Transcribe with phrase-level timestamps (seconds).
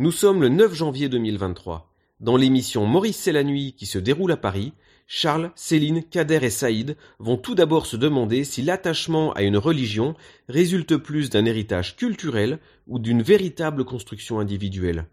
[0.00, 1.92] Nous sommes le 9 janvier 2023.
[2.20, 4.72] Dans l'émission Maurice c'est la nuit qui se déroule à Paris,
[5.08, 10.14] Charles, Céline, Kader et Saïd vont tout d'abord se demander si l'attachement à une religion
[10.48, 15.06] résulte plus d'un héritage culturel ou d'une véritable construction individuelle.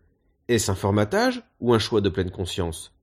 [0.49, 2.94] Est-ce un formatage ou un choix de pleine conscience?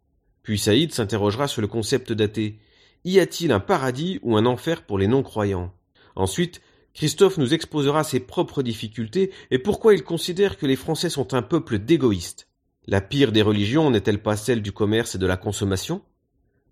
[0.44, 2.60] Puis Saïd s'interrogera sur le concept d'athée.
[3.04, 5.74] Y a-t-il un paradis ou un enfer pour les non-croyants?
[6.14, 6.60] Ensuite,
[6.94, 11.42] Christophe nous exposera ses propres difficultés et pourquoi il considère que les Français sont un
[11.42, 12.48] peuple d'égoïstes.
[12.86, 16.02] La pire des religions n'est-elle pas celle du commerce et de la consommation?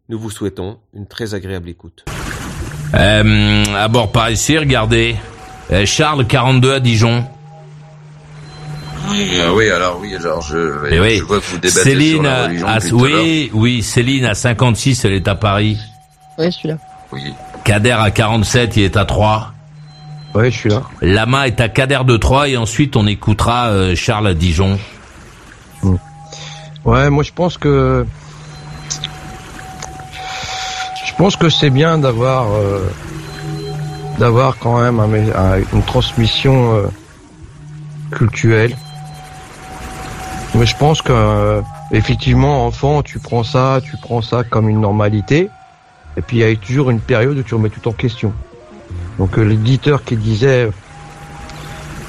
[0.09, 2.05] Nous vous souhaitons une très agréable écoute.
[2.95, 5.15] Euh, à bord par ici, regardez.
[5.71, 7.25] Euh, Charles, 42 à Dijon.
[9.09, 11.17] Ah oui, alors oui, alors je, Eh oui.
[11.19, 14.25] je vois que vous débattez Céline, sur la religion à- tout à oui, oui, Céline
[14.25, 15.79] à 56, elle est à Paris.
[16.39, 16.79] Oui, celui-là.
[17.13, 17.33] Oui.
[17.65, 19.53] Kader à 47, il est à 3.
[20.35, 20.83] Ouais, je suis là.
[21.03, 24.79] Lama est à Kader de 3 et ensuite on écoutera euh, Charles à Dijon.
[26.85, 28.07] Ouais, moi je pense que
[31.07, 32.91] je pense que c'est bien d'avoir euh,
[34.19, 36.87] d'avoir quand même un une transmission euh,
[38.13, 38.77] culturelle.
[40.55, 45.49] Mais je pense que effectivement, enfant, tu prends ça, tu prends ça comme une normalité.
[46.17, 48.33] Et puis il y a toujours une période où tu remets tout en question.
[49.19, 50.71] Donc euh, l'éditeur qui disait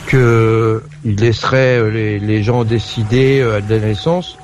[0.07, 4.37] que il laisserait euh, les, gens décider euh, à la naissance,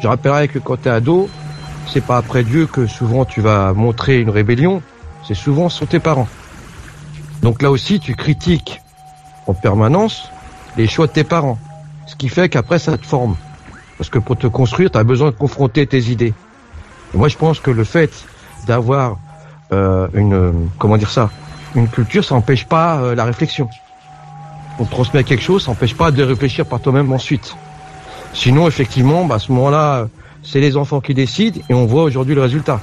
[0.00, 1.28] je rappellerai que quand tu es ado,
[1.86, 4.82] c'est pas après Dieu que souvent tu vas montrer une rébellion,
[5.26, 6.28] c'est souvent sur tes parents.
[7.42, 8.80] Donc là aussi, tu critiques
[9.46, 10.30] en permanence
[10.76, 11.58] les choix de tes parents.
[12.06, 13.36] Ce qui fait qu'après, ça te forme.
[13.98, 16.34] Parce que pour te construire, tu as besoin de confronter tes idées.
[17.14, 18.10] Moi, je pense que le fait
[18.66, 19.18] d'avoir
[19.70, 21.30] une, comment dire ça,
[21.74, 23.68] une culture, ça n'empêche pas euh, la réflexion.
[24.78, 27.54] On transmet quelque chose, ça n'empêche pas de réfléchir par toi-même ensuite.
[28.32, 30.08] Sinon, effectivement, bah, à ce moment-là,
[30.42, 32.80] c'est les enfants qui décident et on voit aujourd'hui le résultat.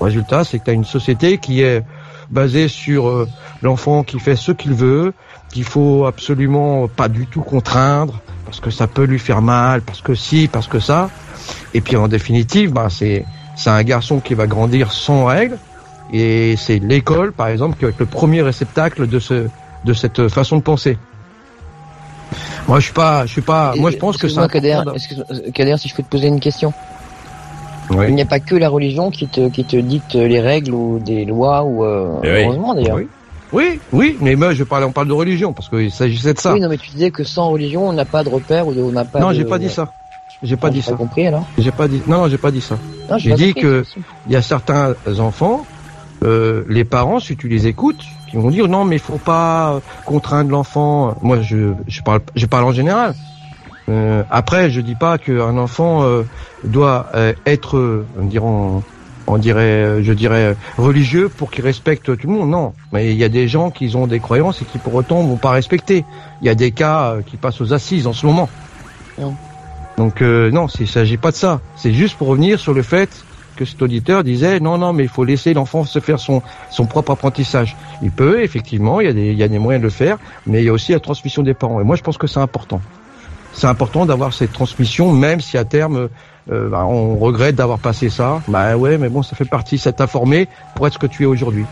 [0.00, 1.82] Le résultat, c'est que tu as une société qui est
[2.30, 3.28] basée sur euh,
[3.62, 5.12] l'enfant qui fait ce qu'il veut,
[5.52, 10.02] qu'il faut absolument pas du tout contraindre parce que ça peut lui faire mal, parce
[10.02, 11.10] que si, parce que ça.
[11.74, 13.24] Et puis en définitive, bah, c'est
[13.66, 15.58] un garçon qui va grandir sans règles
[16.12, 19.48] et c'est l'école, par exemple, qui va être le premier réceptacle de ce
[19.84, 20.96] de cette façon de penser.
[22.68, 23.74] Moi, je suis pas, je suis pas.
[23.76, 26.72] Moi, je pense que c'est Excuse-moi, Kader, Kader, si je peux te poser une question.
[27.90, 28.06] Oui.
[28.08, 30.98] Il n'y a pas que la religion qui te, qui te dicte les règles ou
[31.00, 32.42] des lois ou, euh, Eh oui.
[32.44, 32.96] heureusement d'ailleurs.
[32.96, 33.08] Oui.
[33.52, 36.54] Oui, oui, mais moi je parle, on parle de religion parce qu'il s'agissait de ça.
[36.54, 38.80] Oui, non, mais tu disais que sans religion, on n'a pas de repère ou de-
[38.80, 39.34] on n'a pas non, de...
[39.34, 39.88] j'ai pas dit ça.
[40.42, 40.94] J'ai pas Ah, dit ça.
[40.94, 41.46] compris alors.
[41.58, 42.02] J'ai pas dit.
[42.06, 42.78] Non, non, j'ai pas dit ça.
[43.18, 44.02] J'ai dit compris, que- c'est sûr.
[44.26, 45.66] Il y a certains enfants,
[46.22, 49.74] euh, les parents, si tu les écoutes, qui vont dire non, mais il faut pas
[49.74, 51.16] euh, contraindre l'enfant.
[51.22, 53.14] Moi, je, je parle, je parle en général.
[53.88, 56.22] Euh, après, je dis pas qu'un enfant euh,
[56.64, 58.46] doit euh, être, on dirait,
[59.26, 62.50] on, dirait, je dirais, religieux pour qu'il respecte tout le monde.
[62.50, 65.22] Non, mais il y a des gens qui ont des croyances et qui pour autant
[65.22, 66.04] vont pas respecter.
[66.40, 68.48] Il y a des cas qui passent aux assises en ce moment.
[69.18, 69.34] Non.
[69.98, 71.60] Donc euh, non, il s'agit pas de ça.
[71.76, 73.24] C'est juste pour revenir sur le fait
[73.64, 77.12] cet auditeur disait non, non, mais il faut laisser l'enfant se faire son, son propre
[77.12, 77.76] apprentissage.
[78.02, 80.18] Il peut, effectivement, il y, a des, il y a des moyens de le faire,
[80.46, 81.80] mais il y a aussi la transmission des parents.
[81.80, 82.80] Et moi, je pense que c'est important.
[83.52, 86.08] C'est important d'avoir cette transmission, même si à terme,
[86.50, 88.42] euh, bah, on regrette d'avoir passé ça.
[88.48, 91.24] Bah ouais, mais bon, ça fait partie, ça t'a formé pour être ce que tu
[91.24, 91.64] es aujourd'hui.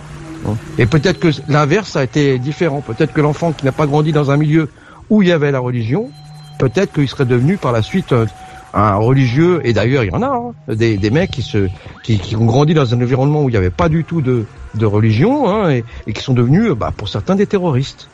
[0.78, 2.80] Et peut-être que l'inverse a été différent.
[2.80, 4.70] Peut-être que l'enfant qui n'a pas grandi dans un milieu
[5.10, 6.10] où il y avait la religion,
[6.58, 8.26] peut-être qu'il serait devenu par la suite euh,
[8.72, 11.68] un religieux, et d'ailleurs il y en a, hein, des, des mecs qui, se,
[12.02, 14.46] qui, qui ont grandi dans un environnement où il n'y avait pas du tout de,
[14.74, 18.08] de religion, hein, et, et qui sont devenus, bah, pour certains, des terroristes.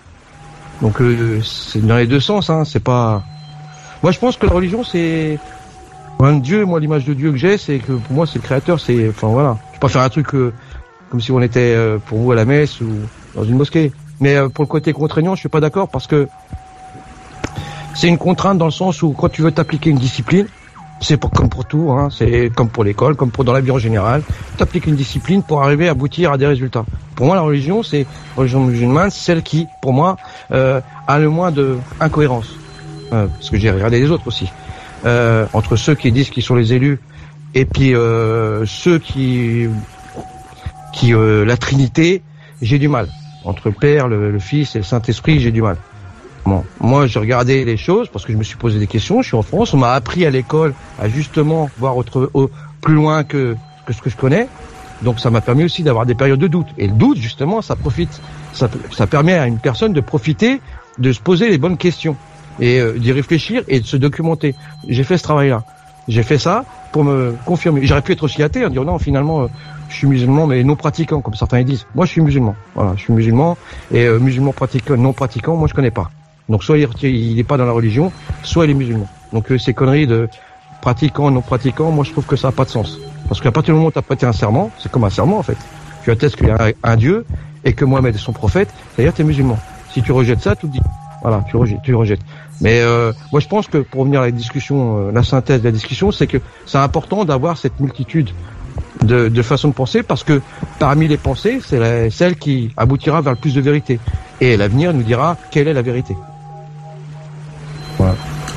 [0.83, 3.23] Donc euh, c'est dans les deux sens, hein, c'est pas...
[4.03, 5.39] Moi je pense que la religion c'est...
[6.19, 8.81] Un Dieu, moi l'image de Dieu que j'ai, c'est que pour moi c'est le créateur,
[8.81, 9.09] c'est...
[9.11, 10.53] Enfin voilà, je peux pas faire un truc euh,
[11.11, 12.89] comme si on était euh, pour vous à la messe ou
[13.35, 13.93] dans une mosquée.
[14.21, 16.27] Mais euh, pour le côté contraignant, je suis pas d'accord parce que
[17.95, 20.47] c'est une contrainte dans le sens où quand tu veux t'appliquer une discipline,
[21.01, 23.71] c'est pour, comme pour tout, hein, c'est comme pour l'école, comme pour dans la vie
[23.71, 24.23] en général,
[24.57, 26.85] t'appliques une discipline pour arriver à aboutir à des résultats.
[27.15, 30.17] Pour moi, la religion, c'est la religion musulmane, celle qui, pour moi,
[30.53, 32.55] euh, a le moins de incohérence.
[33.13, 34.51] Euh, parce que j'ai regardé les autres aussi.
[35.05, 36.99] euh, entre ceux qui disent qu'ils sont les élus
[37.55, 37.93] et puis
[38.67, 39.69] ceux qui
[40.93, 42.23] qui la Trinité,
[42.63, 43.09] j'ai du mal.
[43.45, 45.77] Entre le Père, le, le Fils et le Saint-Esprit, j'ai du mal.
[46.47, 49.21] Bon, moi, j'ai regardé les choses parce que je me suis posé des questions.
[49.21, 52.51] Je suis en France, on m'a appris à l'école à justement voir autre, au-
[52.81, 54.49] plus loin que, que ce que je connais.
[55.03, 56.69] Donc, ça m'a permis aussi d'avoir des périodes de doute.
[56.79, 58.21] Et le doute, justement, ça profite,
[58.53, 60.61] ça, ça permet à une personne de profiter,
[60.99, 62.17] de se poser les bonnes questions
[62.61, 64.55] et euh, d'y réfléchir et de se documenter.
[64.89, 65.65] J'ai fait ce travail-là.
[66.09, 67.85] J'ai fait ça pour me confirmer.
[67.85, 69.47] J'aurais pu être aussi athée, en dire non, finalement, euh,
[69.89, 71.87] je suis musulman, mais non pratiquant, comme certains disent.
[71.97, 72.55] Moi, je suis musulman.
[72.77, 73.59] Voilà, je suis musulman
[73.93, 76.11] et euh, musulman pratiquant, non pratiquant, moi, je connais pas.
[76.49, 78.13] Donc, soit il n'est pas dans la religion,
[78.43, 79.09] soit il est musulman.
[79.33, 80.29] Donc, euh, ces conneries de
[80.81, 82.99] pratiquant, non pratiquant, moi, je trouve que ça n'a pas de sens.
[83.29, 85.39] Parce qu'à partir du moment où tu as prêté un serment, c'est comme un serment,
[85.39, 85.57] en fait.
[86.05, 87.27] Tu attestes qu'il y a un, Dieu
[87.65, 89.59] et que Mohamed est son prophète, c'est-à-dire tu es musulman.
[89.93, 90.81] Si tu rejettes ça, tout dit.
[91.23, 91.83] Voilà, tu rejettes.
[91.83, 92.21] Tu rejettes.
[92.61, 95.65] Mais euh, moi, je pense que pour revenir à la discussion, euh, la synthèse de
[95.65, 98.31] la discussion, c'est que c'est important d'avoir cette multitude
[99.03, 100.41] de, de façons de penser parce que
[100.79, 103.99] parmi les pensées, c'est celle qui aboutira vers le plus de vérité.
[104.41, 106.17] Et l'avenir nous dira quelle est la vérité.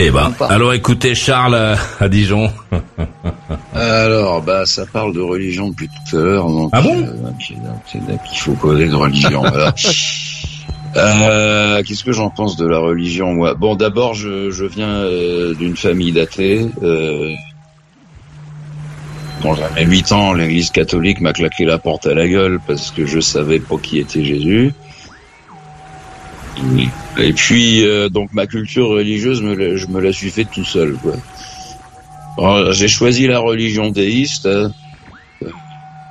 [0.01, 2.51] Eh ben, alors écoutez Charles euh, à Dijon.
[3.75, 6.47] Alors, bah, ça parle de religion depuis tout à l'heure.
[6.47, 7.13] donc, Ah bon euh,
[7.45, 9.41] c'est là- C'est là qu'il faut causer de religion.
[9.41, 9.74] voilà.
[10.95, 13.53] Euh, Qu'est-ce que j'en pense de la religion, moi?
[13.53, 16.65] Bon, d'abord, je, je viens euh, d'une famille d'athées.
[16.81, 17.31] Euh,
[19.44, 23.06] quand j'avais 8 ans, l'Église catholique m'a claqué la porte à la gueule parce que
[23.06, 24.74] je savais pas qui était Jésus.
[27.17, 30.65] Et puis, euh, donc, ma culture religieuse, me la- je me la suis fait tout
[30.65, 30.95] seul,
[32.71, 34.45] J'ai choisi la religion déiste.
[34.45, 34.69] euh,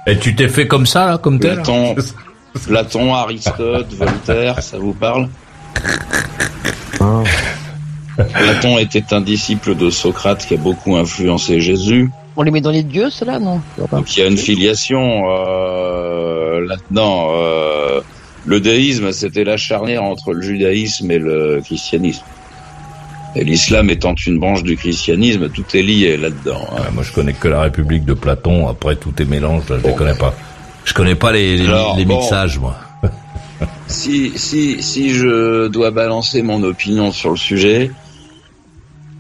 [0.07, 1.95] Et tu t'es fait comme ça là, comme tel Platon,
[2.67, 5.29] Platon, Aristote, Voltaire, ça vous parle
[7.01, 7.23] Ah.
[8.35, 12.11] Platon était un disciple de Socrate qui a beaucoup influencé Jésus.
[12.37, 13.61] On les met dans les dieux, cela, non?
[13.93, 17.29] Donc il y a une filiation euh, là-dedans.
[18.47, 22.23] Le déisme, c'était la charnière entre le judaïsme et le christianisme.
[23.37, 26.67] Et l'islam étant une branche du christianisme, tout est lié là-dedans.
[26.73, 26.77] hein.
[26.81, 28.69] Ouais, moi je connais que la République de Platon.
[28.69, 29.95] Après tout est mélange, là, je Bon.
[29.95, 30.35] connais pas.
[30.85, 32.19] Je connais pas les, les, Alors, les bon.
[32.19, 32.77] mixages moi.
[33.87, 37.91] Si, si, si je dois balancer mon opinion sur le sujet,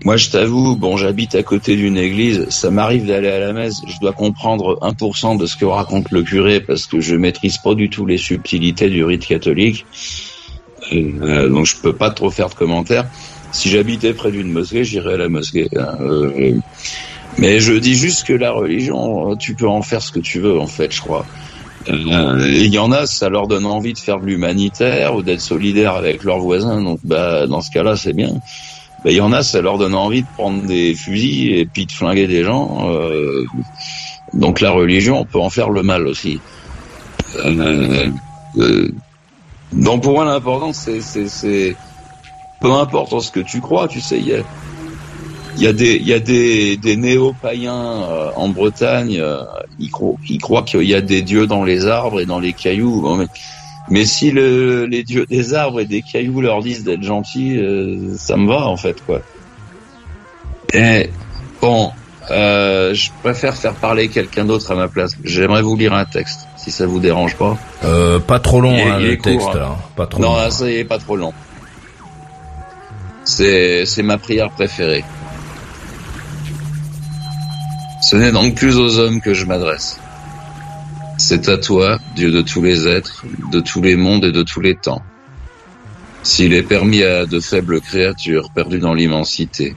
[0.05, 3.81] moi je t'avoue, bon, j'habite à côté d'une église, ça m'arrive d'aller à la messe,
[3.87, 7.75] je dois comprendre 1% de ce que raconte le curé parce que je maîtrise pas
[7.75, 9.87] du tout les subtilités du rite catholique.
[10.93, 13.07] Euh, donc je peux pas trop faire de commentaires.
[13.51, 15.69] Si j'habitais près d'une mosquée, j'irais à la mosquée.
[15.77, 16.53] hein, euh,
[17.39, 20.59] mais je dis juste que la religion, tu peux en faire ce que tu veux
[20.59, 21.27] en fait, je crois.
[21.89, 25.41] Euh, Il y en a, ça leur donne envie de faire de l'humanitaire ou d'être
[25.41, 26.83] solidaire avec leurs voisins.
[26.83, 28.31] Donc, bah, dans ce cas-là, c'est bien.
[29.05, 31.87] Bah, Il y en a, ça leur donne envie de prendre des fusils et puis
[31.87, 32.91] de flinguer des gens.
[32.91, 33.45] Euh,
[34.35, 36.41] donc, la religion, on peut en faire le mal aussi.
[37.45, 38.11] Euh,
[38.59, 38.89] euh,
[39.73, 41.77] donc, pour moi, l'important, c'est, c'est, c'est,
[42.61, 44.43] peu importe ce que tu crois, tu sais, il y a,
[45.57, 49.43] y a des, y a des, des néo-païens euh, en Bretagne, euh,
[49.79, 52.53] ils croient, ils croient qu'il y a des dieux dans les arbres et dans les
[52.53, 53.01] cailloux.
[53.03, 53.27] Bon, mais,
[53.91, 58.15] mais si le, les dieux des arbres et des cailloux leur disent d'être gentils, euh,
[58.17, 59.21] ça me va en fait quoi.
[60.75, 61.09] Et
[61.63, 61.91] bon,
[62.31, 65.13] euh, je préfère faire parler quelqu'un d'autre à ma place.
[65.25, 67.57] J'aimerais vous lire un texte, si ça vous dérange pas.
[67.85, 69.59] Euh, pas trop long est- hein, le court, texte hein.
[69.59, 69.77] là.
[69.97, 70.37] Pas trop Non, long.
[70.37, 71.33] là, ça y est, pas trop long.
[73.25, 75.05] C'est, c'est ma prière préférée.
[78.03, 79.99] Ce n'est donc plus aux hommes que je m'adresse.
[81.21, 84.61] C'est à toi, Dieu de tous les êtres, de tous les mondes et de tous
[84.61, 85.03] les temps.
[86.23, 89.75] S'il est permis à de faibles créatures perdues dans l'immensité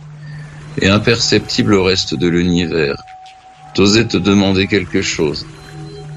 [0.80, 3.02] et imperceptibles au reste de l'univers,
[3.76, 5.48] d'oser te demander quelque chose,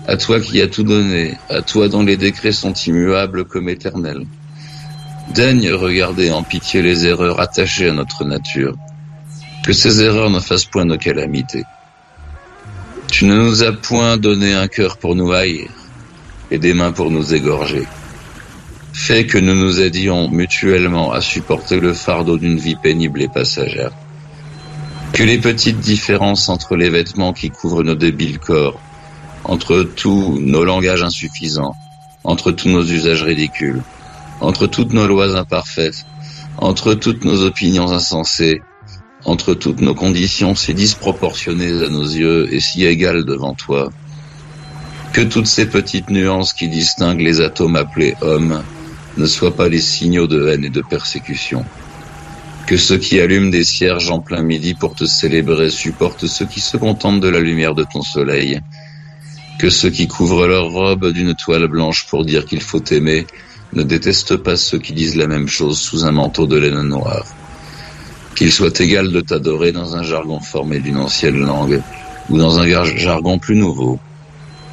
[0.06, 4.26] à toi qui as tout donné, à toi dont les décrets sont immuables comme éternels.
[5.34, 8.76] Daigne regarder en pitié les erreurs attachées à notre nature.
[9.64, 11.64] Que ces erreurs ne fassent point nos calamités.
[13.10, 15.68] Tu ne nous as point donné un cœur pour nous haïr
[16.50, 17.86] et des mains pour nous égorger.
[18.92, 23.90] Fais que nous nous aidions mutuellement à supporter le fardeau d'une vie pénible et passagère.
[25.12, 28.80] Que les petites différences entre les vêtements qui couvrent nos débiles corps,
[29.44, 31.74] entre tous nos langages insuffisants,
[32.24, 33.82] entre tous nos usages ridicules,
[34.40, 36.06] entre toutes nos lois imparfaites,
[36.58, 38.62] entre toutes nos opinions insensées,
[39.24, 43.90] entre toutes nos conditions si disproportionnées à nos yeux et si égales devant toi,
[45.12, 48.62] que toutes ces petites nuances qui distinguent les atomes appelés hommes
[49.16, 51.64] ne soient pas les signaux de haine et de persécution.
[52.66, 56.60] Que ceux qui allument des cierges en plein midi pour te célébrer supportent ceux qui
[56.60, 58.60] se contentent de la lumière de ton soleil.
[59.58, 63.26] Que ceux qui couvrent leur robe d'une toile blanche pour dire qu'il faut aimer
[63.72, 67.24] ne détestent pas ceux qui disent la même chose sous un manteau de laine noire.
[68.36, 71.80] Qu'il soit égal de t'adorer dans un jargon formé d'une ancienne langue
[72.28, 73.98] ou dans un jargon plus nouveau.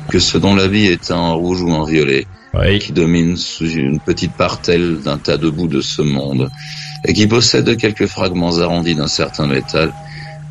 [0.10, 2.26] Que ceux dont la vie est en rouge ou en violet,
[2.80, 6.50] qui domine sous une petite parcelle d'un tas de bouts de ce monde,
[7.06, 9.94] et qui possèdent quelques fragments arrondis d'un certain métal,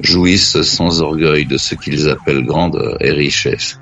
[0.01, 3.79] jouissent sans orgueil de ce qu'ils appellent grandeur et richesse,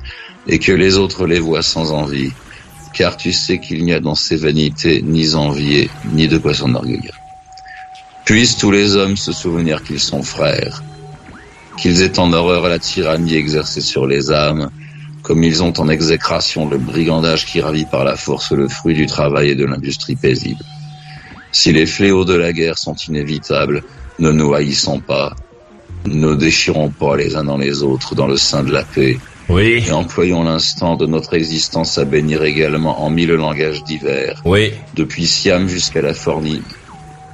[0.47, 2.33] et que les autres les voient sans envie,
[2.95, 7.18] car tu sais qu'il n'y a dans ces vanités ni envier, ni de quoi s'enorgueillir.
[8.29, 10.83] Puissent tous les hommes se souvenir qu'ils sont frères,
[11.79, 14.69] qu'ils aient en horreur la tyrannie exercée sur les âmes,
[15.23, 19.07] comme ils ont en exécration le brigandage qui ravit par la force le fruit du
[19.07, 20.63] travail et de l'industrie paisible.
[21.53, 23.83] Si les fléaux de la guerre sont inévitables,
[24.19, 25.35] ne nous haïssons pas,
[26.05, 29.17] ne déchirons pas les uns dans les autres dans le sein de la paix,
[29.49, 29.83] oui.
[29.87, 34.43] Et employons l'instant de notre existence à bénir également en mille langages divers.
[34.45, 34.73] Oui.
[34.95, 36.61] Depuis Siam jusqu'à la Fornie.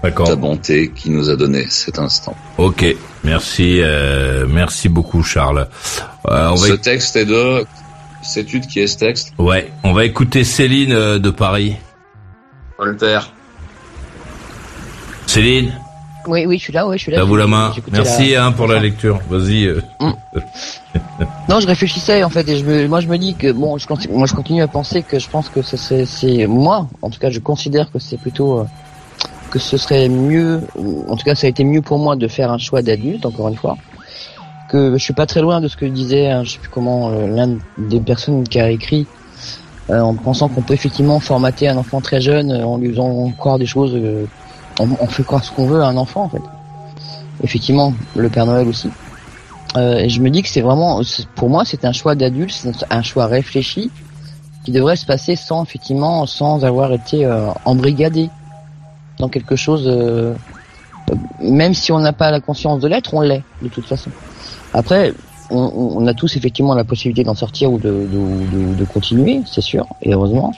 [0.05, 0.27] D'accord.
[0.27, 2.37] Ta bonté qui nous a donné cet instant.
[2.59, 2.85] Ok.
[3.25, 5.67] Merci, euh, merci beaucoup, Charles.
[6.29, 6.67] Euh, on va...
[6.69, 7.65] Ce texte est de
[8.21, 9.33] cette étude qui est ce texte.
[9.39, 9.73] Ouais.
[9.83, 11.77] On va écouter Céline euh, de Paris.
[12.79, 13.33] Voltaire.
[15.27, 15.73] Céline.
[16.27, 17.25] Oui, oui, je suis là, ouais, je suis là.
[17.25, 17.73] Vous la main.
[17.91, 19.21] Merci hein, pour la lecture.
[19.31, 19.65] Vas-y.
[19.65, 19.81] Euh.
[20.01, 20.13] Mm.
[21.49, 23.87] non, je réfléchissais en fait et je me, moi je me dis que bon, je
[23.87, 27.31] continue, moi je continue à penser que je pense que c'est moi, en tout cas,
[27.31, 28.65] je considère que c'est plutôt euh,
[29.55, 30.61] que ce serait mieux,
[31.09, 33.49] en tout cas, ça a été mieux pour moi de faire un choix d'adulte, encore
[33.49, 33.77] une fois,
[34.69, 37.11] que je suis pas très loin de ce que disait, hein, je sais plus comment,
[37.11, 39.07] euh, l'un des personnes qui a écrit.
[39.89, 43.67] en pensant qu'on peut effectivement formater un enfant très jeune en lui faisant croire des
[43.67, 43.95] choses
[44.81, 46.43] on, fait croire ce qu'on veut à un enfant en fait.
[47.43, 48.89] Effectivement, le Père Noël aussi.
[49.77, 51.01] Euh, et je me dis que c'est vraiment,
[51.35, 53.91] pour moi, c'est un choix d'adulte, c'est un choix réfléchi
[54.65, 58.31] qui devrait se passer sans effectivement, sans avoir été euh, embrigadé
[59.19, 59.85] dans quelque chose.
[59.87, 60.35] Euh,
[61.41, 64.11] même si on n'a pas la conscience de l'être, on l'est de toute façon.
[64.73, 65.13] Après,
[65.51, 68.09] on, a tous effectivement la possibilité d'en sortir ou de,
[68.79, 70.53] de continuer, c'est sûr, et heureusement.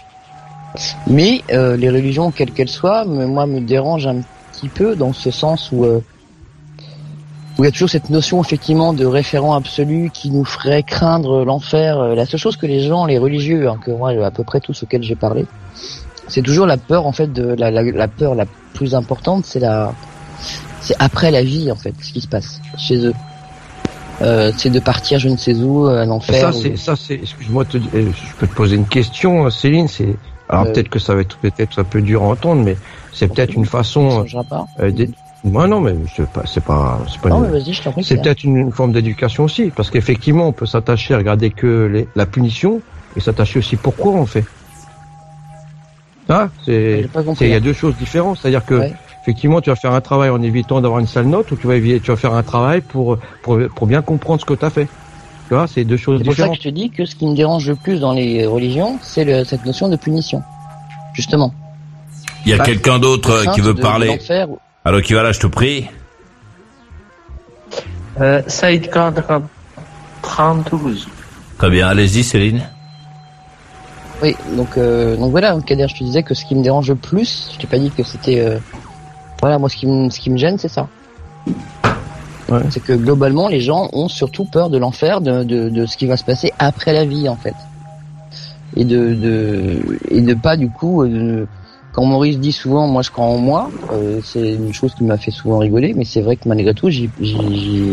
[1.07, 4.21] Mais euh, les religions, quelles qu'elles soient, moi, me dérangent un
[4.53, 6.01] petit peu dans ce sens où euh,
[7.59, 11.43] où il y a toujours cette notion effectivement de référent absolu qui nous ferait craindre
[11.45, 11.99] l'enfer.
[11.99, 14.61] Euh, la seule chose que les gens, les religieux, hein, que moi à peu près
[14.61, 15.47] tous auxquels j'ai parlé,
[16.28, 19.61] c'est toujours la peur en fait de la, la, la peur la plus importante, c'est
[19.61, 19.92] la
[20.80, 23.14] c'est après la vie en fait ce qui se passe chez eux.
[24.23, 26.40] Euh, c'est de partir je ne sais où un enfer.
[26.40, 27.78] Ça c'est ça c'est excuse-moi je
[28.38, 30.16] peux te poser une question Céline c'est
[30.49, 32.76] alors euh, peut-être que ça va être peut-être un peu dur à entendre, mais
[33.12, 34.25] c'est peut-être une façon.
[34.80, 34.92] Euh,
[35.45, 37.28] moi non, mais c'est pas, c'est pas, c'est pas.
[37.28, 38.04] Non, mais vas-y, je t'en prie.
[38.04, 42.09] C'est peut-être une, forme d'éducation aussi, parce qu'effectivement, on peut s'attacher à regarder que les,
[42.14, 42.80] la punition
[43.16, 44.45] et s'attacher aussi pourquoi on fait.
[46.28, 47.09] Ah, c'est,
[47.40, 48.83] il y a deux choses différentes, c'est-à-dire que
[49.23, 51.78] effectivement, tu vas faire un travail en évitant d'avoir une sale note, ou tu vas,
[51.78, 54.88] tu vas faire un travail pour, pour, pour bien comprendre ce que tu as fait.
[55.49, 56.37] Tu vois, c'est deux choses différentes.
[56.37, 58.12] C'est pour ça que je te dis que ce qui me dérange le plus dans
[58.12, 60.42] les religions, c'est cette notion de punition.
[61.14, 61.54] Justement.
[62.45, 64.18] Il y a bah, quelqu'un d'autre euh, qui veut parler.
[64.85, 65.88] Alors qui va là, je te prie.
[68.21, 68.90] Euh, Saïd
[70.23, 70.97] 32.
[71.59, 72.62] Très bien, allez-y Céline.
[74.23, 76.96] Oui, donc euh, donc voilà, Kader, je te disais que ce qui me dérange le
[76.96, 78.58] plus, je t'ai pas dit que c'était euh,
[79.40, 80.88] voilà, moi ce qui me ce qui me gêne, c'est ça.
[82.70, 86.06] C'est que globalement, les gens ont surtout peur de l'enfer, de, de, de, ce qui
[86.06, 87.54] va se passer après la vie, en fait.
[88.76, 91.02] Et de, de et de pas du coup.
[91.02, 91.46] Euh,
[91.97, 95.17] quand Maurice dit souvent, moi je crois en moi, euh, c'est une chose qui m'a
[95.17, 97.09] fait souvent rigoler, mais c'est vrai que malgré tout, j'ai,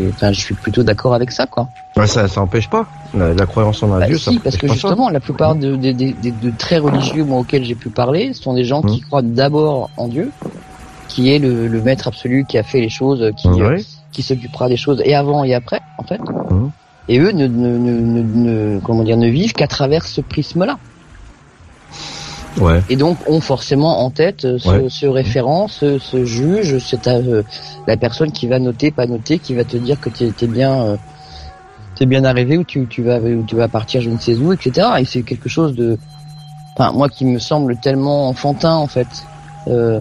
[0.09, 1.69] enfin, je suis plutôt d'accord avec ça, quoi.
[1.95, 4.17] Ouais, ça, ça empêche pas la, croyance en un bah Dieu.
[4.17, 7.75] Si, parce que justement, la plupart de, de, de, de, très religieux, moi, auxquels j'ai
[7.75, 9.05] pu parler, sont des gens qui mmh.
[9.05, 10.31] croient d'abord en Dieu,
[11.07, 13.47] qui est le, le, maître absolu qui a fait les choses, qui,
[14.11, 16.19] qui s'occupera des choses et avant et après, en fait.
[16.19, 16.67] Mmh.
[17.07, 20.77] Et eux ne, ne, ne, ne, comment dire, ne vivent qu'à travers ce prisme-là.
[22.57, 22.81] Ouais.
[22.89, 27.43] Et donc ont forcément en tête euh, ce, ce référent, ce, ce juge, c'est euh,
[27.87, 30.83] la personne qui va noter, pas noter, qui va te dire que tu es, bien,
[30.83, 30.97] euh,
[31.95, 34.53] t'es bien arrivé ou tu, tu vas, ou tu vas partir, je ne sais où,
[34.53, 34.87] etc.
[34.99, 35.97] Et c'est quelque chose de,
[36.75, 39.07] enfin moi qui me semble tellement enfantin en fait.
[39.67, 39.99] Euh,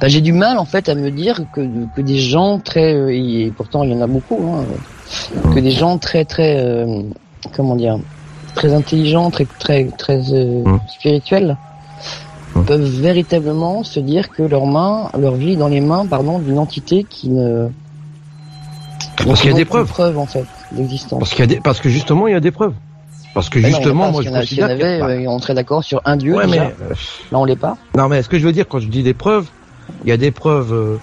[0.00, 1.60] bah, j'ai du mal en fait à me dire que,
[1.94, 4.64] que des gens très euh, et pourtant il y en a beaucoup hein,
[5.54, 7.02] que des gens très très euh,
[7.54, 7.98] comment dire
[8.54, 10.80] très intelligents très très très euh, mm.
[10.88, 11.56] spirituels
[12.54, 12.64] Hum.
[12.64, 16.58] peuvent véritablement se dire que leur main, leur vie est dans les mains, pardon, d'une
[16.58, 17.68] entité qui ne.
[19.26, 19.88] Parce qu'il y a des preuves.
[19.88, 21.18] preuve en fait d'existence.
[21.18, 22.74] Parce qu'il y a des, parce que justement, il y a des preuves.
[23.34, 26.36] Parce que justement, moi, je considère pas- euh, on serait d'accord sur un dieu.
[26.36, 26.94] Ouais, mais euh,
[27.32, 27.76] Là, on l'est pas.
[27.96, 29.46] non, mais ce que je veux dire quand je dis des preuves,
[30.04, 30.98] il y a des preuves euh,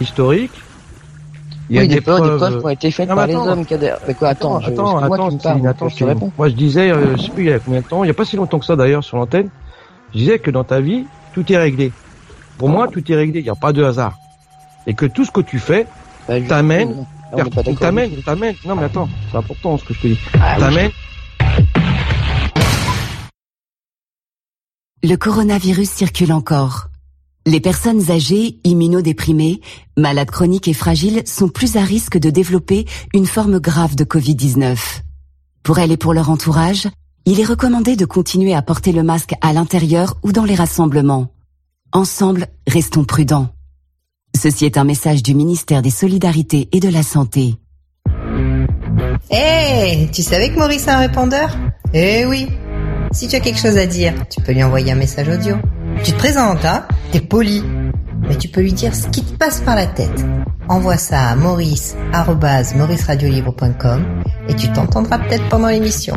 [0.00, 0.52] historiques.
[1.70, 2.58] Il y a oui, des, des preuves, des preuves.
[2.60, 3.48] qui ont été faites Non, par les attends.
[3.48, 3.64] hommes.
[3.66, 3.94] Kader.
[4.06, 6.32] Mais quoi, attends, je- attends, moi attends, qui parle, attends, je réponds.
[6.36, 8.10] Moi, je disais, euh, je sais plus il y a combien de temps, il y
[8.10, 9.48] a pas si longtemps que ça d'ailleurs sur l'antenne,
[10.12, 11.92] je disais que dans ta vie, tout est réglé.
[12.58, 14.14] Pour moi, tout est réglé, il n'y a pas de hasard.
[14.86, 15.86] Et que tout ce que tu fais,
[16.28, 16.48] Bah, d'accord.
[16.48, 17.06] t'amènes,
[18.24, 20.60] t'amènes, non mais attends, c'est important ce que je te dis, Ah, oui.
[20.60, 20.90] t'amènes
[25.04, 26.86] Le coronavirus circule encore.
[27.44, 29.60] Les personnes âgées, immunodéprimées,
[29.96, 34.78] malades chroniques et fragiles sont plus à risque de développer une forme grave de Covid-19.
[35.64, 36.88] Pour elles et pour leur entourage,
[37.24, 41.32] il est recommandé de continuer à porter le masque à l'intérieur ou dans les rassemblements.
[41.92, 43.48] Ensemble, restons prudents.
[44.40, 47.56] Ceci est un message du ministère des Solidarités et de la Santé.
[49.30, 51.56] Hé, tu savais que Maurice a un répondeur?
[51.92, 52.48] Eh oui.
[53.10, 55.56] Si tu as quelque chose à dire, tu peux lui envoyer un message audio.
[56.04, 56.86] Tu te présentes, hein?
[57.12, 57.62] T'es poli.
[58.26, 60.24] Mais tu peux lui dire ce qui te passe par la tête.
[60.68, 64.04] Envoie ça à maurice.mauriceradiolibre.com
[64.48, 66.14] et tu t'entendras peut-être pendant l'émission.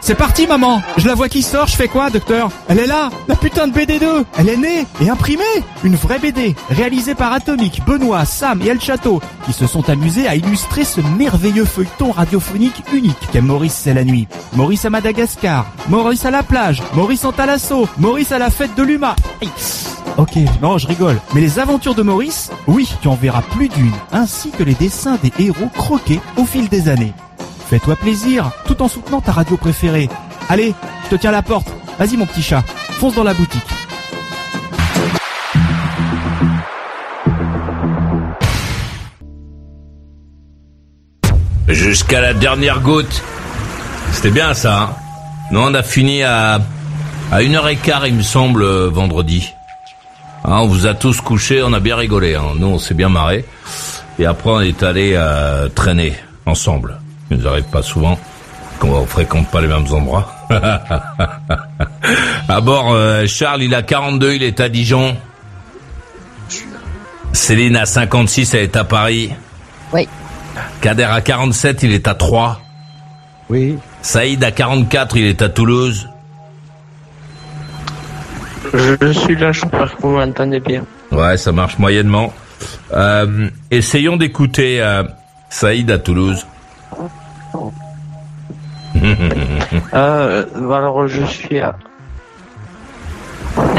[0.00, 2.50] C'est parti maman Je la vois qui sort, je fais quoi docteur?
[2.68, 5.42] Elle est là La putain de BD2 Elle est née et imprimée
[5.84, 10.26] Une vraie BD, réalisée par Atomic, Benoît, Sam et El Chateau, qui se sont amusés
[10.28, 14.28] à illustrer ce merveilleux feuilleton radiophonique unique qu'est Maurice c'est la nuit.
[14.54, 18.82] Maurice à Madagascar, Maurice à la plage, Maurice en Talasso, Maurice à la fête de
[18.82, 19.14] l'UMA.
[20.16, 21.20] Ok, non, je rigole.
[21.34, 25.18] Mais les aventures de Maurice, oui, tu en verras plus d'une, ainsi que les dessins
[25.22, 27.12] des héros croqués au fil des années.
[27.68, 30.08] Fais-toi plaisir, tout en soutenant ta radio préférée.
[30.48, 31.68] Allez, je te tiens la porte.
[31.98, 32.62] Vas-y mon petit chat,
[32.98, 33.62] fonce dans la boutique.
[41.68, 43.22] Jusqu'à la dernière goutte.
[44.12, 44.82] C'était bien ça.
[44.82, 44.90] Hein
[45.50, 46.60] Nous on a fini à
[47.30, 49.52] à une heure et quart, il me semble, euh, vendredi.
[50.44, 52.34] Hein, on vous a tous couchés, on a bien rigolé.
[52.34, 52.54] Hein.
[52.56, 53.44] Nous, on s'est bien marré.
[54.18, 56.14] Et après, on est allé euh, traîner
[56.46, 56.98] ensemble.
[57.30, 58.18] Il nous arrive pas souvent
[58.78, 60.32] qu'on fréquente pas les mêmes endroits.
[62.48, 65.16] à bord, euh, Charles, il a 42, il est à Dijon.
[67.32, 69.32] Céline a 56, elle est à Paris.
[69.92, 70.08] Oui.
[70.80, 72.60] Kader à 47, il est à Troyes.
[73.50, 73.78] Oui.
[74.02, 76.08] Saïd à 44, il est à Toulouse.
[78.72, 80.84] Je suis là, j'espère que vous m'entendez bien.
[81.10, 82.32] Ouais, ça marche moyennement.
[82.92, 85.04] Euh, essayons d'écouter euh,
[85.48, 86.46] Saïd à Toulouse.
[89.94, 91.76] Euh, alors je suis à...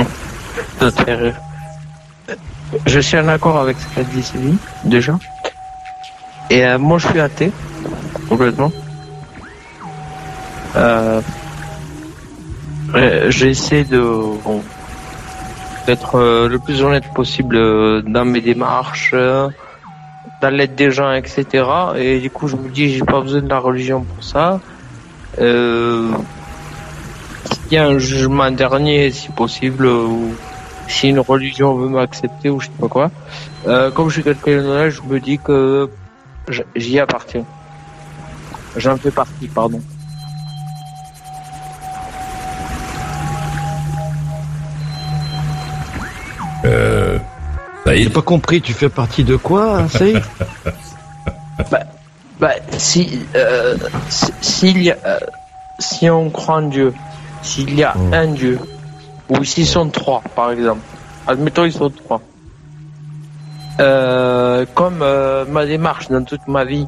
[2.86, 5.18] Je suis en accord avec ce qu'a dit Céline, déjà.
[6.52, 7.52] Et euh, moi je suis athée,
[8.28, 8.72] complètement.
[10.76, 11.22] Euh,
[13.30, 14.00] J'essaie de...
[14.00, 14.62] bon,
[15.88, 19.16] d'être le plus honnête possible dans mes démarches,
[20.42, 21.46] dans l'aide des gens, etc.
[21.98, 24.60] Et du coup, je me dis, j'ai pas besoin de la religion pour ça.
[25.40, 26.12] Euh,
[27.70, 30.34] il y a un jugement dernier, si possible, ou
[30.88, 33.12] si une religion veut m'accepter ou je sais pas quoi.
[33.68, 35.90] Euh, comme je suis quelqu'un d'honnête, je me dis que
[36.76, 37.46] j'y appartiens.
[38.76, 39.82] J'en fais partie, pardon.
[47.96, 50.22] J'ai Saïd pas compris, tu fais partie de quoi, Saïd?
[52.40, 53.76] Bah, si, euh,
[54.08, 55.20] si- a, euh,
[55.78, 56.94] si on croit en Dieu,
[57.44, 58.14] s'il y a Mm.
[58.14, 58.60] un Dieu,
[59.28, 60.80] ou s'ils sont trois, par exemple,
[61.28, 62.22] admettons ils sont trois.
[63.82, 66.88] Euh, comme euh, ma démarche dans toute ma vie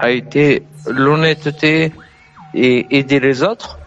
[0.00, 1.92] a été l'honnêteté
[2.54, 3.78] et aider les autres,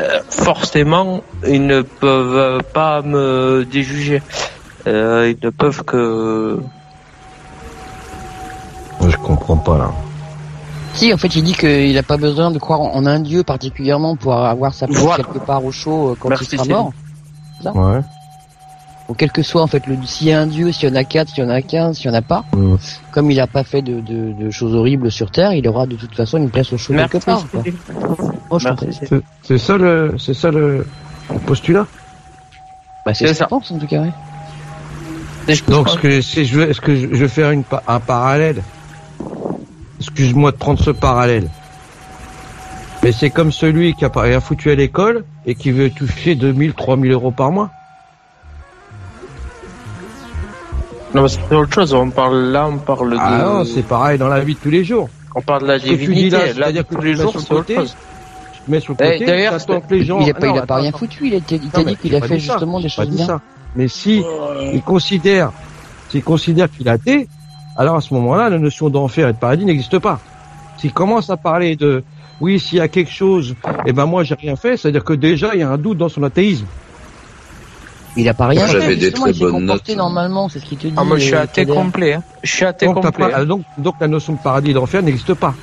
[0.00, 4.22] euh, forcément ils ne peuvent pas me déjuger.
[4.86, 6.58] Euh, ils ne peuvent que
[9.06, 9.90] Je comprends pas là.
[10.94, 14.16] Si, en fait, il dit qu'il n'a pas besoin de croire en un dieu particulièrement
[14.16, 15.22] pour avoir sa place Voilà.
[15.22, 16.92] quelque part au chaud euh, quand Merci, il sera mort.
[17.74, 18.00] Ouais.
[19.08, 20.94] Ou quel que soit, en fait, le, s'il y a un dieu, s'il y en
[20.96, 22.44] a quatre, s'il y en a quinze, s'il y en a pas.
[22.52, 22.76] Mm.
[23.12, 25.96] Comme il n'a pas fait de, de, de choses horribles sur Terre, il aura de
[25.96, 27.44] toute façon une place au chaud Merci, quelque part.
[28.50, 28.58] Oh.
[29.42, 30.86] C'est ça le, c'est ça le,
[31.32, 31.86] le postulat?
[33.06, 33.44] Bah, c'est ça.
[33.44, 34.12] je pense, en tout cas, ouais.
[35.68, 38.00] Donc, ce que, si je veux, est-ce que je, je vais faire une, pa- un
[38.00, 38.62] parallèle?
[40.00, 41.48] Excuse-moi de prendre ce parallèle.
[43.02, 46.34] Mais c'est comme celui qui a pas rien foutu à l'école et qui veut toucher
[46.34, 47.70] 2000, 3000 euros par mois.
[51.14, 51.94] Non, mais c'est autre chose.
[51.94, 53.16] On parle là, on parle de.
[53.18, 55.08] Ah non, c'est pareil dans la vie de tous les jours.
[55.34, 56.36] On parle de la Ce que tu dis divinité.
[56.36, 57.96] là, c'est-à-dire tous que les tu mets jours, sur le c'est autre côté, chose.
[58.52, 60.20] Tu te mets sur le Eh, côté, d'ailleurs, t'attends que les gens...
[60.20, 61.26] Il a pas, Non, il a pas attends, rien foutu.
[61.28, 62.36] Il a, il Non, t'a mais dit qu'il a fait ça.
[62.38, 63.26] justement des choses bien.
[63.26, 63.40] ça.
[63.78, 64.22] Mais si
[64.74, 65.52] il considère,
[66.10, 67.28] s'il considère qu'il est athée,
[67.76, 70.18] alors à ce moment-là, la notion d'enfer et de paradis n'existe pas.
[70.78, 72.02] S'il commence à parler de,
[72.40, 73.54] oui, s'il y a quelque chose,
[73.86, 76.08] eh ben moi j'ai rien fait, c'est-à-dire que déjà il y a un doute dans
[76.08, 76.66] son athéisme.
[78.16, 78.96] Il a pas rien J'avais fait.
[78.96, 79.88] des Justement, très bonnes notes.
[79.96, 80.94] normalement, c'est ce qu'il te dit.
[80.96, 82.14] Ah, moi, je suis euh, athée complet.
[82.14, 82.22] Hein.
[82.42, 83.30] Je suis athée Donc, t'as complet.
[83.30, 85.54] pas- donc, donc la notion de paradis et d'enfer n'existe pas.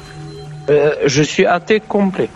[0.69, 2.30] Euh, je suis athée complet.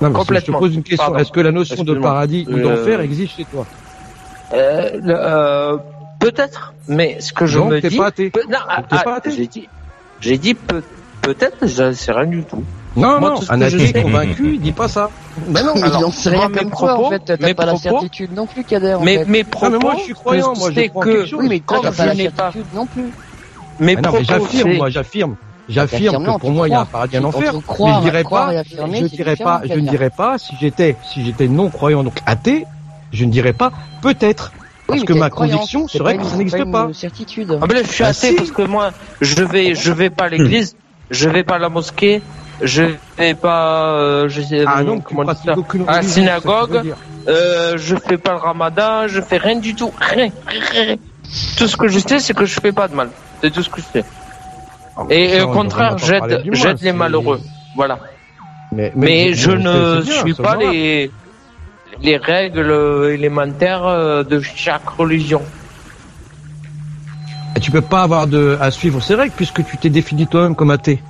[0.00, 0.58] Non, mais si je te Complètement.
[0.60, 3.66] pose une question, est-ce que la notion de paradis ou Euh, d'enfer existe chez toi?
[4.52, 5.76] Euh, euh,
[6.18, 7.96] peut-être, mais ce que je Donc, me dis.
[7.96, 8.30] pas athée.
[8.30, 9.30] Pe- non, ah, t'es ah, pas athée.
[9.30, 9.68] j'ai dit,
[10.20, 10.82] j'ai dit peut,
[11.22, 12.64] peut-être, je sais rien du tout.
[12.96, 15.10] Non, Moi, non, tout ce un que je athée convaincu, il dit pas ça.
[15.36, 17.22] Bah non, Alors, il en sait rien mes comme toi, en fait.
[17.24, 19.24] T'as pas la certitude non plus, Kader, en Mais fait.
[19.26, 21.34] mes propos, mais moi, je suis croyant, moi, je c'est crois que.
[21.36, 23.12] Oui, mais pas je la n'ai pas, certitude non plus.
[23.96, 25.36] Ah non, mais j'affirme, moi, j'affirme.
[25.68, 27.54] J'affirme non, que pour moi, il y a un paradis Entre enfer.
[27.54, 31.46] mais je dirais pas, je dirais pas, je ne dirais pas, si j'étais, si j'étais
[31.46, 32.66] non croyant, donc athée,
[33.12, 34.52] je ne dirais pas peut-être.
[34.86, 36.88] Parce que ma conviction c'est serait que ça n'existe une pas.
[36.92, 37.58] certitude.
[37.62, 38.34] Ah ben là, je suis Ah, athée si.
[38.34, 40.74] parce que moi, je vais, je vais pas à l'église,
[41.10, 42.22] je vais pas à la mosquée,
[42.60, 42.82] je
[43.16, 45.54] vais pas, euh, je sais, Ah euh, comment ça
[45.86, 46.92] à la synagogue,
[47.28, 50.96] euh, je fais pas le ramadan, je fais rien du tout, rien, rien, rien.
[51.56, 53.10] Tout ce que je sais, c'est que je fais pas de mal.
[53.40, 54.04] C'est tout ce que je sais.
[54.96, 57.40] Ah, Et ça, au on contraire, j'aide, j'aide les malheureux.
[57.76, 58.00] Voilà.
[58.72, 61.12] Mais, Mais je ne suis pas les,
[62.02, 65.42] les règles élémentaires euh, de chaque religion.
[67.56, 70.54] Et tu peux pas avoir de, à suivre ces règles puisque tu t'es défini toi-même
[70.54, 71.02] comme athée.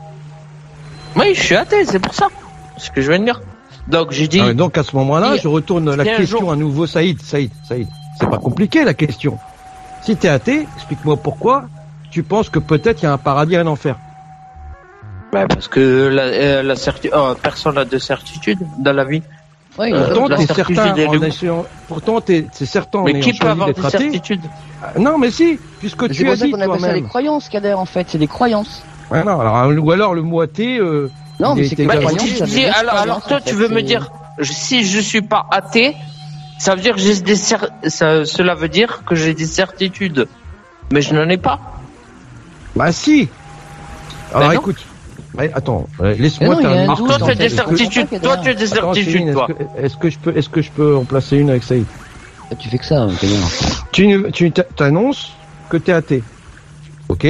[1.16, 2.28] Oui, je suis athée, c'est pour ça.
[2.76, 3.40] C'est ce que je viens de dire.
[3.88, 6.56] Donc j'ai dit, Ah donc à ce moment-là, Si- je retourne la question jour- à
[6.56, 7.88] nouveau, Saïd, Saïd, Saïd.
[8.18, 9.38] C'est pas compliqué la question.
[10.02, 11.64] Si t'es athée, explique-moi pourquoi
[12.10, 13.96] tu penses que peut-être il y a un paradis et un enfer.
[15.32, 19.22] Ouais, parce que la, euh, la certi- oh, personne n'a de certitude dans la vie.
[19.80, 22.66] Ouais, Euh, Pourtant, t'es certain, en pourtant, t'es, c'est
[23.02, 24.46] Mais qui peut avoir des certitudes
[24.82, 27.08] Ah, Non, mais si, puisque C'est tu as dit appelle ça des toi-même.
[27.08, 28.06] croyances, Kader, en fait.
[28.10, 28.84] C'est des croyances.
[29.10, 31.94] Ouais, non, alors, un- ou alors le mot athée, euh, Non, mais c'est que Bah,
[32.18, 35.22] si- dire alors, alors toi, en tu veux me c'est- dire, je- si je suis
[35.22, 35.96] pas athée,
[36.58, 40.28] ça veut dire que j'ai des cer- ça, cela veut dire que j'ai des certitudes,
[40.92, 41.58] mais je n'en ai pas.
[42.76, 43.30] Bah si.
[44.34, 44.60] Alors Ben non.
[44.60, 44.86] écoute.
[45.38, 46.86] Ouais, attends, ouais, laisse-moi terminer.
[46.86, 48.02] toi, tu as des Est-ce que- certitudes.
[48.12, 49.46] Est-ce que- Toi, tu as des certitudes, toi.
[49.76, 51.86] Est-ce que, je peux, est-ce que je peux en placer une avec Saïd
[52.50, 53.10] Ah, Tu fais que ça, hein.
[53.92, 55.36] Tu, tu t'annonces
[55.68, 56.24] que t'es athée.
[57.08, 57.26] Ok.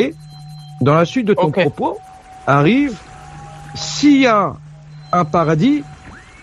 [0.81, 2.01] Dans la suite de ton propos,
[2.47, 3.03] arrive
[3.75, 4.55] s'il y a
[5.13, 5.85] un paradis.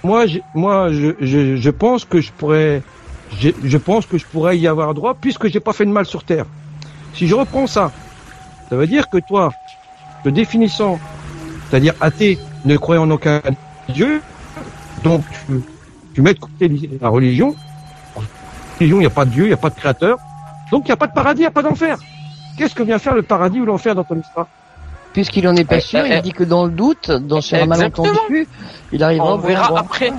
[0.03, 2.83] Moi, j'ai- moi, je, je, je pense que je pourrais,
[3.31, 6.05] je, je pense que je pourrais y avoir droit puisque j'ai pas fait de mal
[6.05, 6.45] sur terre.
[7.13, 7.95] Si je reprends ça,
[8.69, 9.55] ça veut dire que toi,
[10.23, 11.01] te définissant,
[11.69, 13.41] c'est-à-dire athée, ne croyant en aucun
[13.89, 14.21] Dieu,
[15.03, 15.61] donc tu,
[16.13, 17.55] tu mets de côté la religion.
[18.79, 20.17] Religion, il n'y a pas de Dieu, il n'y a pas de créateur.
[20.71, 21.97] Donc il n'y a pas de paradis, il n'y a pas d'enfer.
[22.57, 24.47] Qu'est-ce que vient faire le paradis ou l'enfer dans ton histoire?
[25.13, 26.21] Puisqu'il en est pas Eh, sûr, il eh.
[26.21, 27.65] dit que dans le doute, dans Exactement.
[27.75, 28.47] malentendu,
[28.91, 30.11] il arrivera On au bon verra après.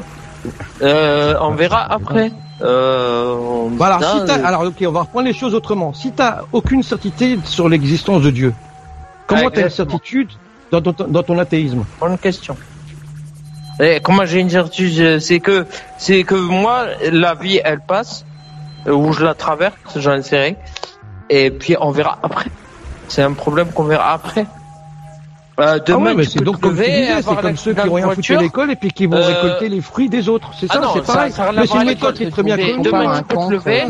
[0.82, 2.32] Euh, on verra après.
[2.62, 5.92] Euh, on- Voilà, si t'as- euh, alors ok, on va reprendre les choses autrement.
[5.94, 8.54] Si tu aucune certitude sur l'existence de Dieu,
[9.26, 10.28] comment Ah, tu as une certitude
[10.70, 12.56] dans ton, dans ton athéisme Bonne question.
[13.80, 15.66] Et comment j'ai une certitude euh, C'est que
[15.98, 18.24] c'est que moi la vie elle passe
[18.86, 20.54] euh, où je la traverse, j'en sais rien.
[21.30, 22.50] Et puis on verra après.
[23.08, 24.46] C'est un problème qu'on verra après.
[25.60, 27.94] Euh, Ah demain ouais, c'est donc comme tu lever, disais, c'est comme ceux qui ont
[27.94, 30.50] rien foutu à l'école et puis qui vont Euh, récolter les fruits des autres.
[30.58, 31.32] C'est Ah ça, non, c'est ça- pareil.
[31.32, 32.82] ça mais c'est une méthode l'école, qui est très bien connue.
[32.82, 33.84] demain, tu peux te lever,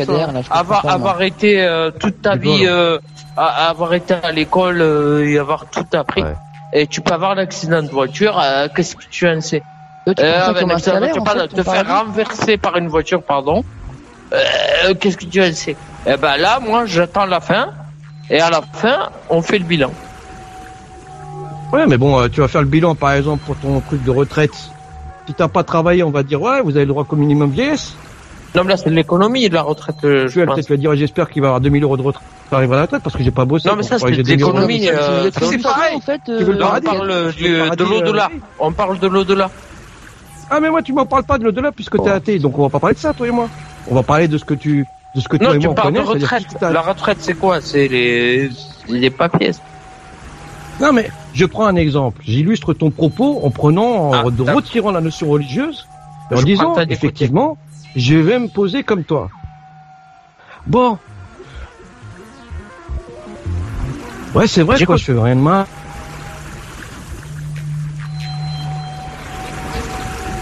[0.50, 2.98] avoir avoir été euh, toute ta vie euh,
[3.36, 6.22] à- avoir été à l'école euh, et avoir tout appris.
[6.22, 6.34] Ouais.
[6.72, 8.38] Et tu peux avoir l'accident de voiture.
[8.38, 9.62] euh, Qu'est-ce que tu en sais
[10.06, 13.62] tu Euh, un de voiture, pardon, fait, te faire renverser par une voiture, pardon.
[14.32, 15.76] Euh, Qu'est-ce que tu en sais?
[16.06, 17.70] Eh ben là, moi, j'attends la fin.
[18.30, 19.90] Et à la fin, on fait le bilan.
[21.72, 24.10] Ouais, mais bon, euh, tu vas faire le bilan, par exemple, pour ton truc de
[24.10, 24.54] retraite.
[25.26, 27.94] Si t'as pas travaillé, on va dire, ouais, vous avez le droit au minimum vieillesse.
[28.54, 30.66] Non, mais là, c'est de l'économie de la retraite, euh, Tu je vas pense.
[30.66, 33.02] peut-être dire, j'espère qu'il va avoir 2000 euros de retraite pour arriver à la retraite
[33.02, 33.68] parce que j'ai pas bossé.
[33.68, 34.52] Non, mais ça, c'est de 2000 euros.
[34.52, 34.80] l'économie.
[34.80, 35.96] C'est- euh, c'est- pareil.
[35.96, 36.20] en fait.
[36.24, 38.30] Tu Là, on parle Tu de l'au-delà.
[38.32, 39.50] euh, On parle de l'au-delà.
[40.50, 42.70] Ah, mais moi, tu m'en parles pas de l'au-delà puisque t'es athée, donc on va
[42.70, 43.48] pas parler de ça, toi et moi.
[43.86, 45.72] On va parler de ce que tu, de ce que toi Non, et tu moi
[45.72, 46.44] on parles de retraite.
[46.62, 47.60] La retraite, c'est quoi?
[47.60, 48.48] C'est les...
[48.88, 49.52] les papiers.
[50.80, 52.22] Non mais je prends un exemple.
[52.24, 54.22] J'illustre ton propos en prenant, en Ah,
[54.54, 55.86] retirant la notion religieuse,
[56.32, 57.58] en disant effectivement,
[57.96, 59.28] je vais me poser comme toi.
[60.66, 60.98] Bon.
[64.34, 65.66] Ouais, c'est vrai quoi, je fais rien de mal.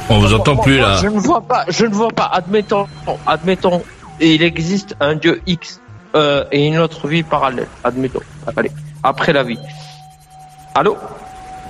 [0.09, 0.99] On vous entend plus là.
[1.03, 2.27] Je ne vois pas, je ne vois pas.
[2.33, 2.87] Admettons,
[3.27, 3.83] admettons,
[4.21, 5.81] il existe un dieu X
[6.15, 7.67] euh, et une autre vie parallèle.
[7.83, 8.21] Admettons.
[8.57, 8.71] Allez,
[9.03, 9.59] après la vie.
[10.75, 10.97] Allô?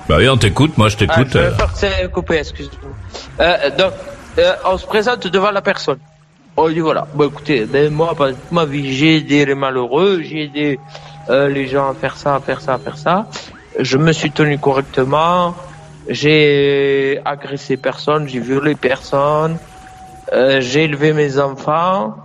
[0.09, 1.29] Bah oui, on t'écoute, moi je ah, t'écoute.
[1.33, 1.51] Je euh.
[1.51, 2.91] vais faire que c'est coupé, excuse-moi.
[3.41, 3.93] Euh, donc,
[4.39, 5.99] euh, on se présente devant la personne.
[6.57, 8.15] On dit voilà, bon écoutez, ben, moi,
[8.51, 10.81] ma vie, j'ai aidé les malheureux, j'ai aidé
[11.29, 13.27] euh, les gens à faire ça, à faire ça, à faire ça.
[13.79, 15.55] Je me suis tenu correctement,
[16.09, 19.59] j'ai agressé personne, j'ai violé personne,
[20.33, 22.17] euh, j'ai élevé mes enfants.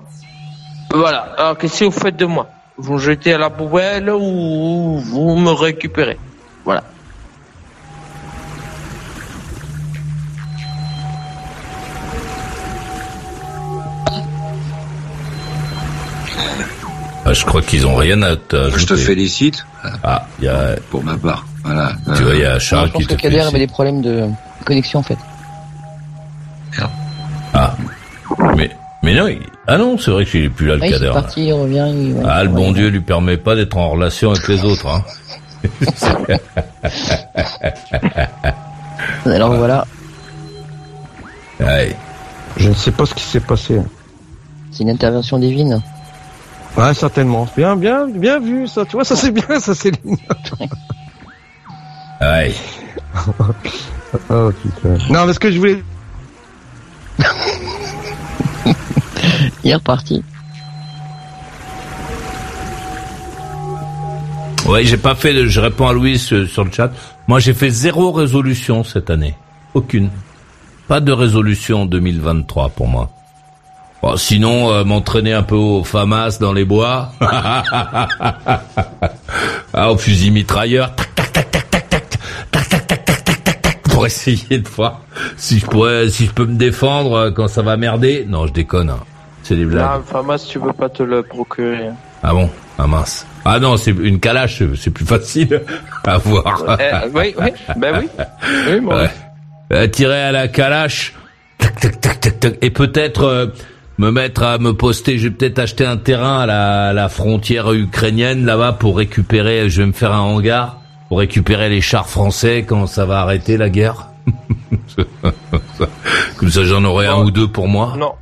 [0.93, 2.47] Voilà, alors qu'est-ce que vous faites de moi?
[2.77, 6.19] Vous me jetez à la poubelle ou vous me récupérez?
[6.63, 6.83] Voilà.
[17.31, 18.77] Ah, je crois qu'ils ont rien à t'ajouter.
[18.79, 19.65] Je te félicite
[20.03, 21.45] Ah, il y a, pour ma part.
[21.63, 21.93] Voilà.
[22.15, 23.67] tu vois, il y a Non, Charles je pense qui que te Kader avait des
[23.67, 24.25] problèmes de
[24.65, 25.17] connexion en fait.
[27.53, 27.75] Ah,
[28.55, 28.71] mais,
[29.03, 30.99] mais non, il- ah non, c'est vrai qu'il est plus là le Ah, il est
[30.99, 31.11] Kader.
[31.13, 31.87] parti, il revient.
[31.93, 32.13] Il...
[32.13, 32.73] ouais, Ah, le ouais, bon ouais.
[32.73, 34.87] Dieu lui permet pas d'être en relation avec les autres.
[34.87, 35.03] Hein.
[39.25, 39.85] Alors voilà,
[41.59, 41.95] Ouais.
[42.57, 43.79] Je ne sais pas ce qui s'est passé.
[44.71, 45.81] c'est une intervention divine.
[46.77, 47.47] Ouais, certainement.
[47.55, 48.85] Bien, bien, bien vu, ça.
[48.85, 49.91] Tu vois, ça c'est bien, ça c'est.
[52.21, 52.53] Ouais.
[54.29, 54.97] Oh, putain.
[55.09, 55.81] Non, mais ce que je voulais.
[59.63, 60.21] Il est reparti.
[64.67, 66.91] Ouais, j'ai pas fait de, je réponds à Louis euh, sur le chat.
[67.27, 69.35] Moi, j'ai fait zéro résolution cette année.
[69.73, 70.09] Aucune.
[70.89, 73.09] Pas de résolution en 2023 pour moi.
[74.01, 77.11] Bon, sinon, euh, m'entraîner un peu au FAMAS dans les bois.
[79.73, 80.95] ah, au fusil mitrailleur.
[80.95, 82.09] Tac, tac, tac, tac, tac, tac,
[82.51, 85.01] tac, tac, tac, tac, tac, tac, tac, pour essayer de voir
[85.37, 88.25] si je pourrais, si je peux me défendre euh, quand ça va merder.
[88.27, 88.89] Non, je déconne.
[88.89, 88.99] hein.
[89.43, 89.85] C'est des blagues.
[89.85, 91.89] Non, Famas, tu peux pas te le procurer.
[92.23, 92.49] Ah bon?
[92.79, 93.25] Ah mince.
[93.45, 95.61] Ah non, c'est une calache, c'est plus facile
[96.05, 96.63] à voir.
[96.79, 98.07] Euh, oui, oui, ben oui.
[98.69, 99.01] Oui, moi.
[99.03, 99.09] Ouais.
[99.73, 101.13] Euh, tirer à la calache,
[101.59, 103.47] tac, tac, tac, tac, tac, et peut-être euh,
[104.01, 105.19] me mettre à me poster.
[105.19, 109.69] Je vais peut-être acheter un terrain à la, à la frontière ukrainienne là-bas pour récupérer.
[109.69, 113.57] Je vais me faire un hangar pour récupérer les chars français quand ça va arrêter
[113.57, 114.07] la guerre.
[116.37, 117.93] Comme ça, j'en aurai un ou deux pour moi.
[117.95, 118.13] Non.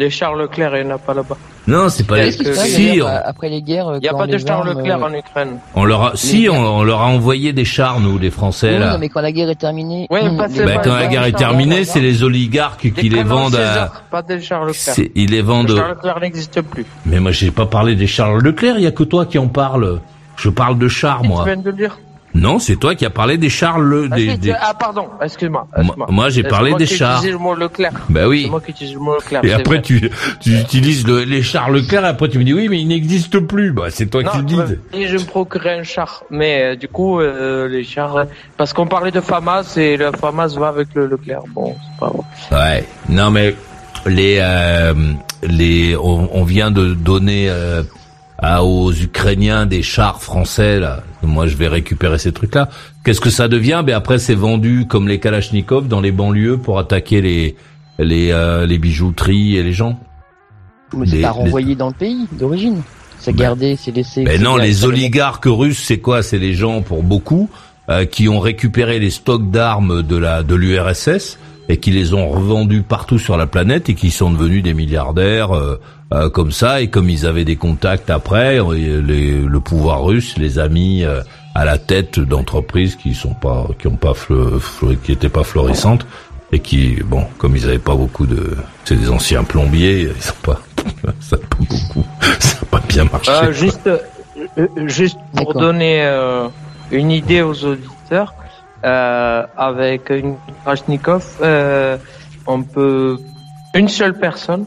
[0.00, 1.36] Les Charles Leclerc, il n'y en a pas là-bas.
[1.66, 2.16] Non, c'est pas.
[2.16, 4.78] Passe Si, d'ailleurs, on- après les guerres Il n'y a pas de les Charles armes,
[4.78, 5.58] Leclerc euh, en Ukraine.
[5.74, 8.78] on leur a, si, on, on leur a envoyé des chars, nous, les Français oui,
[8.78, 8.92] là.
[8.92, 11.06] non, mais quand la guerre est terminée, Ouais, hum, les- Ben, pas quand les la
[11.08, 14.94] guerre est terminée, c'est les oligarques qui les vendent à, César, Pas des Charles Leclerc.
[14.94, 15.76] c'est- ils les Le vendent.
[15.76, 16.86] Charles Leclerc n'existe plus.
[17.04, 18.76] Mais moi, j'ai pas parlé des Charles Leclerc.
[18.78, 20.00] Il y a que toi qui en parle.
[20.36, 21.44] Je parle de chars, Tu moi.
[21.44, 21.98] viens de le dire.
[22.32, 24.08] Non, c'est toi qui as parlé des Charles.
[24.10, 25.66] Ah, Des, ah, pardon, excuse-moi.
[26.08, 27.22] Moi- j'ai C'est parlé des chars.
[27.24, 27.92] le mot Leclerc.
[28.08, 28.42] Bah oui.
[28.44, 29.44] C'est moi qui utilise le mot Leclerc.
[29.44, 29.82] Et c'est après, vrai.
[29.82, 32.04] tu, tu utilises le- les Charles Leclerc.
[32.04, 33.72] Et après, tu me dis oui, mais il n'existe plus.
[33.72, 34.56] Bah, c'est toi qui le dis.
[34.92, 38.24] dit, je me procurais un char, mais euh, du coup, euh, les chars, euh,
[38.56, 41.42] parce qu'on parlait de Famas et le Famas va avec le Leclerc.
[41.52, 42.22] Bon, c'est pas vrai.
[42.78, 42.84] Ouais.
[43.08, 43.56] Non, mais
[44.06, 44.94] les euh,
[45.42, 47.82] les on, on vient de donner euh,
[48.42, 51.02] à, aux Ukrainiens des chars français là.
[51.22, 52.70] Moi, je vais récupérer ces trucs-là.
[53.04, 53.82] Qu'est-ce que ça devient?
[53.84, 57.56] Ben après, c'est vendu comme les Kalachnikov dans les banlieues pour attaquer les
[57.98, 60.00] les euh, les bijouteries et les gens.
[60.96, 62.82] mais c'est pas renvoyé dans le pays d'origine.
[63.18, 64.24] C'est Ben- gardé, c'est laissé.
[64.24, 66.22] Ben c'est non, les oligarques russes, c'est quoi?
[66.22, 67.50] C'est les gens, pour beaucoup,
[67.90, 71.38] euh, qui ont récupéré les stocks d'armes de la de l'URSS
[71.70, 75.52] et qui les ont revendus partout sur la planète et qui sont devenus des milliardaires
[75.56, 75.80] euh,
[76.12, 76.80] euh, comme ça.
[76.80, 81.04] Et comme ils avaient des contacts après, euh, les- le pouvoir russe les a mis
[81.04, 81.20] euh,
[81.54, 85.44] à la tête d'entreprises qui sont pas, qui ont pas, fle- fle- qui étaient pas
[85.44, 86.06] florissantes
[86.52, 90.34] et qui, bon, comme ils avaient pas beaucoup de, c'est des anciens plombiers, ils sont
[90.42, 90.60] pas,
[91.20, 92.04] ça a pas beaucoup,
[92.40, 93.30] ça a pas bien marché.
[93.30, 96.48] Euh, juste, euh, juste pour donner euh,
[96.90, 98.34] une idée aux auditeurs,
[98.84, 101.96] euh, avec une Kalachnikov, euh,
[102.46, 103.18] on peut
[103.74, 104.66] une seule personne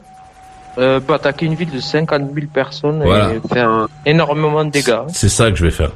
[0.77, 3.33] euh, peut attaquer une ville de 50 000 personnes Voilà.
[3.33, 5.01] et faire énormément de dégâts.
[5.09, 5.91] C'est ça que je vais faire.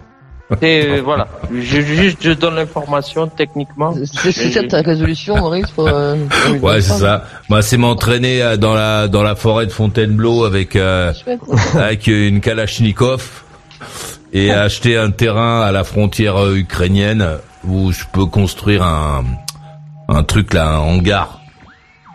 [0.61, 3.93] Et voilà, je, juste je donne l'information techniquement.
[4.05, 7.23] C'est ça ta résolution, Maurice pour, euh, Ouais, 2023, c'est ça.
[7.49, 11.11] Moi, c'est m'entraîner euh, dans la dans la forêt de Fontainebleau avec euh,
[11.75, 13.43] avec une Kalachnikov
[14.31, 17.27] et acheter un terrain à la frontière euh, ukrainienne
[17.65, 19.23] où je peux construire un,
[20.09, 21.39] un truc là, un hangar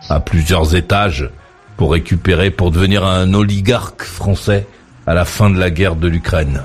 [0.09, 1.29] à plusieurs étages
[1.77, 4.67] pour récupérer, pour devenir un oligarque français
[5.07, 6.61] à la fin de la guerre de l'Ukraine.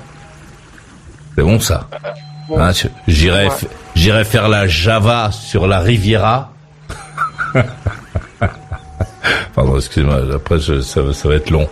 [1.34, 1.88] C'est bon ça?
[2.56, 2.70] Hein,
[3.06, 3.48] J'irai,
[3.94, 6.52] j'irai faire la Java sur la Riviera.
[9.54, 10.20] Pardon, excusez-moi.
[10.34, 11.68] Après, je- ça, va- ça va être long.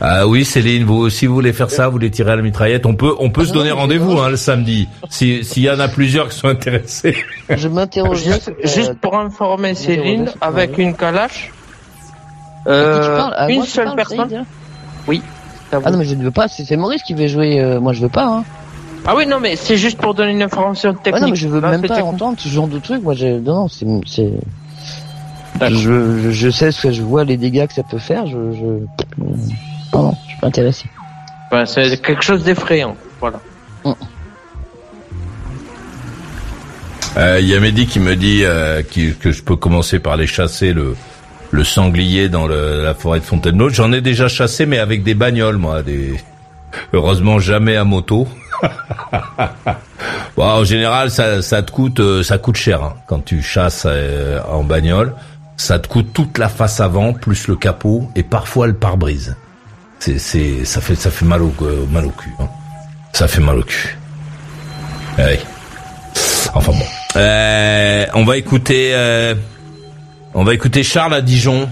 [0.00, 2.84] Ah oui, Céline, vous aussi vous voulez faire ça, vous voulez tirer à la mitraillette.
[2.86, 4.88] On peut, on peut se donner rendez-vous hein, le samedi.
[5.10, 7.16] Si s'il y en a plusieurs qui sont intéressés.
[7.48, 8.32] Je m'interrogeais.
[8.32, 11.50] Juste, juste pour informer Céline, avec une calache,
[12.66, 14.28] euh, À une moi, seule personne.
[14.30, 14.44] Saïd
[15.06, 15.22] Oui.
[15.72, 16.48] Ah non, mais je ne veux pas.
[16.48, 17.60] C'est Maurice qui veut jouer.
[17.60, 18.26] euh, moi, je veux pas.
[18.26, 18.44] Hein.
[19.06, 21.14] Ah oui, non, mais c'est juste pour donner une information technique.
[21.14, 22.04] Ouais, non, mais je veux Là, même pas technique.
[22.06, 23.02] entendre ce genre de truc.
[23.02, 23.84] Moi, je, non, c'est,
[25.60, 28.26] je, sais ce que je vois, les dégâts que ça peut faire.
[28.26, 28.64] Je, je,
[29.94, 30.86] non, je suis pas intéressé.
[31.50, 32.96] Ben, c'est quelque chose d'effrayant.
[33.20, 33.40] Voilà.
[37.18, 40.16] Euh, Il y a Mehdi qui me dit euh, qui- que je peux commencer par
[40.16, 40.96] les chasser le
[41.50, 43.68] le sanglier dans le- la forêt de Fontainebleau.
[43.68, 45.82] J'en ai déjà chassé, mais avec des bagnoles, moi.
[45.82, 46.14] Des...
[46.94, 48.26] Heureusement, jamais à moto.
[50.36, 53.84] bon, en général, ça, ça te coûte, euh, ça coûte cher hein, quand tu chasses
[53.86, 55.12] euh, en bagnole.
[55.62, 59.36] Ça te coûte toute la face avant, plus le capot et parfois le pare-brise.
[60.00, 61.54] C'est, c'est, ça fait, ça fait mal au,
[61.88, 62.34] mal au cul.
[62.40, 62.48] hein.
[63.12, 63.96] Ça fait mal au cul.
[65.18, 65.38] Ouais.
[66.52, 66.84] Enfin bon.
[67.14, 69.36] Euh, on va écouter, euh,
[70.34, 71.68] on va écouter Charles à Dijon.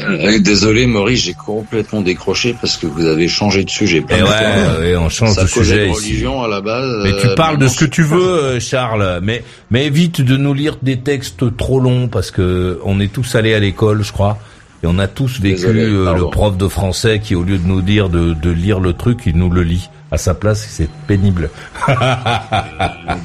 [0.00, 4.00] Euh, Désolé Maurice, j'ai complètement décroché parce que vous avez changé de sujet.
[4.00, 5.96] plein Et de ouais, ouais, on change Ça de sujet ici.
[5.96, 7.02] religion à la base.
[7.04, 9.20] Mais tu euh, parles de ce que tu veux, euh, Charles.
[9.22, 13.34] Mais mais évite de nous lire des textes trop longs parce que on est tous
[13.34, 14.38] allés à l'école, je crois,
[14.82, 17.66] et on a tous vécu Désolé, euh, le prof de français qui, au lieu de
[17.66, 20.66] nous dire de, de lire le truc, il nous le lit à sa place.
[20.70, 21.50] C'est pénible.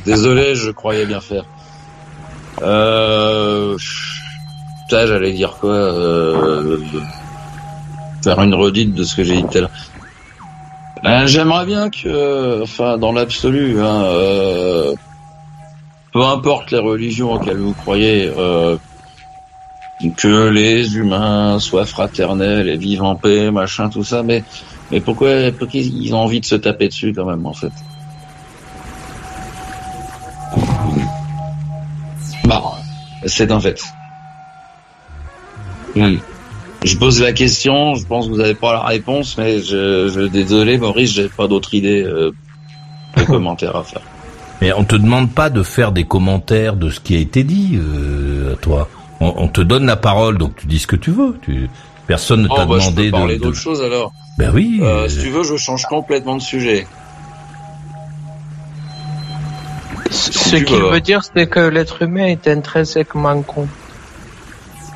[0.06, 1.46] Désolé, je croyais bien faire.
[2.62, 3.78] Euh...
[4.94, 6.78] J'allais dire quoi euh...
[8.24, 9.68] Faire une redite de ce que j'ai dit tout.
[11.04, 14.94] Ben, J'aimerais bien que, enfin, dans l'absolu, hein, euh,
[16.14, 18.78] peu importe les religions auxquelles vous croyez, euh,
[20.16, 24.46] que les humains soient fraternels et vivent en paix, machin, tout ça, mais,
[24.92, 27.74] mais pourquoi, pourquoi ils ont envie de se taper dessus quand même, en fait?
[32.46, 32.62] Bon,
[33.26, 33.82] c'est un fait.
[35.96, 36.18] Hmm.
[36.84, 40.22] Je pose la question, je pense que vous n'avez pas la réponse, mais je, je
[40.28, 42.32] désolé Maurice, j'ai pas d'autre idée euh,
[43.18, 44.02] de commentaire à faire.
[44.62, 47.78] Mais on te demande pas de faire des commentaires de ce qui a été dit
[47.82, 48.90] euh, à toi.
[49.22, 51.38] On, on te donne la parole, donc tu dis ce que tu veux.
[51.42, 51.70] Tu,
[52.08, 54.12] personne ne Oh, t'a bah, je demandé peux parler de, de- d'autre chose alors.
[54.38, 54.80] Ben oui.
[54.82, 56.88] Euh, si tu veux, je change complètement de sujet.
[60.10, 60.90] Ce qu'il veux.
[60.92, 63.68] veut dire, c'est que l'être humain est intrinsèquement con.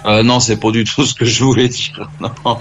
[0.07, 2.09] Euh, non, c'est pas du tout ce que je voulais dire.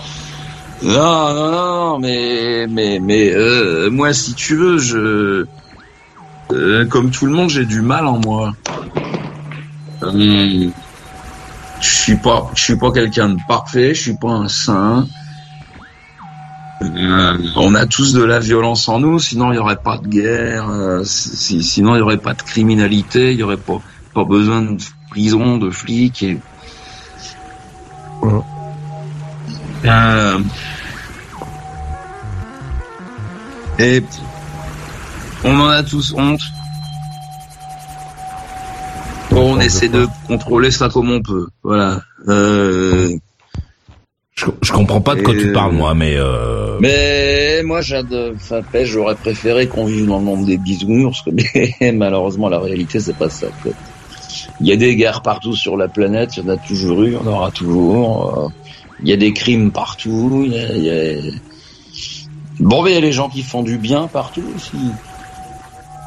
[0.82, 0.92] Non,
[1.34, 2.66] non, non, mais,
[3.00, 5.46] mais, euh, moi, si tu veux, je,
[6.52, 8.52] euh, comme tout le monde, j'ai du mal en moi.
[10.02, 10.72] Hum,
[11.80, 15.06] je suis pas, suis pas quelqu'un de parfait, je suis pas un saint.
[17.56, 20.68] On a tous de la violence en nous, sinon il y aurait pas de guerre,
[21.04, 23.78] si- sinon il y aurait pas de criminalité, il y aurait pas,
[24.12, 24.76] pas besoin de
[25.10, 26.38] prison, de flics et
[29.84, 30.38] Euh,
[33.78, 34.02] et
[35.44, 36.40] on en a tous honte.
[39.32, 41.46] On essaie de contrôler ça comme on peut.
[41.62, 42.00] Voilà.
[42.28, 43.10] Euh,
[44.34, 49.14] je, je comprends pas de quoi Et, tu parles, moi, mais euh, mais moi, j'aurais
[49.14, 51.22] préféré qu'on vive dans le monde des bisounours,
[51.80, 53.46] mais malheureusement, la réalité, c'est pas ça.
[54.60, 57.12] Il y a des guerres partout sur la planète, il y en a toujours eu,
[57.12, 58.38] y en aura toujours.
[58.38, 58.48] euh,
[59.02, 60.42] Il y a des crimes partout.
[60.46, 61.32] Il y a, il y a-
[62.60, 64.78] Bon, mais il y a les gens qui font du bien partout aussi.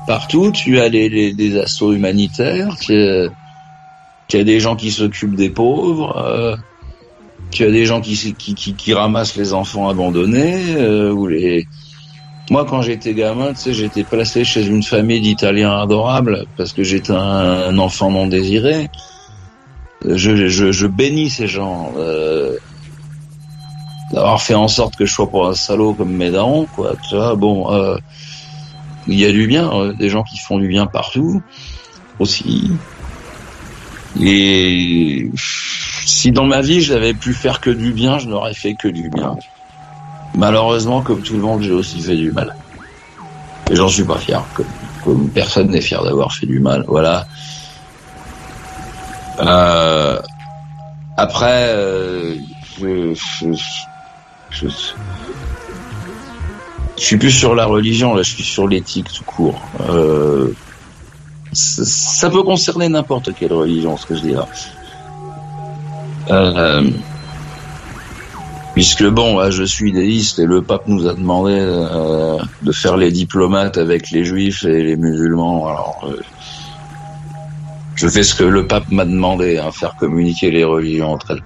[0.07, 3.27] Partout, tu as les, les- des assauts humanitaires, tu as,
[4.27, 6.17] tu as des gens qui s'occupent des pauvres.
[6.17, 6.55] euh,
[7.51, 11.65] tu as des gens qui, qui, qui, qui ramassent les enfants abandonnés euh, ou les.
[12.49, 16.83] Moi, quand j'étais gamin, tu sais, j'étais placé chez une famille d'Italiens adorables parce que
[16.83, 18.89] j'étais un, enfant non désiré.
[20.03, 22.57] Je, je, je bénis ces gens euh,
[24.11, 26.93] d'avoir fait en sorte que je sois pas un salaud comme mes darons, quoi.
[27.07, 27.97] Tu vois, bon, euh,
[29.07, 31.43] il y a du bien, euh, des gens qui font du bien partout
[32.17, 32.71] aussi.
[34.19, 35.29] Et
[36.05, 38.87] si dans ma vie je n'avais pu faire que du bien, je n'aurais fait que
[38.87, 39.37] du bien.
[40.35, 42.55] Malheureusement, comme tout le monde, j'ai aussi fait du mal.
[43.69, 44.43] Et j'en suis pas fier.
[45.03, 46.83] Comme, personne n'est fier d'avoir fait du mal.
[46.87, 47.27] Voilà.
[49.39, 50.19] Euh,
[51.17, 52.35] après, euh,
[52.79, 53.13] je,
[54.49, 54.67] je,
[56.97, 59.61] suis plus sur la religion, là, je suis sur l'éthique tout court.
[59.89, 60.53] Euh,
[61.53, 64.47] ça peut concerner n'importe quelle religion, ce que je dis là.
[68.79, 73.11] Puisque bon, je suis déiste et le pape nous a demandé euh, de faire les
[73.11, 75.67] diplomates avec les juifs et les musulmans.
[75.67, 76.21] Alors, euh,
[77.95, 81.43] je fais ce que le pape m'a demandé, hein, faire communiquer les religions entre elles.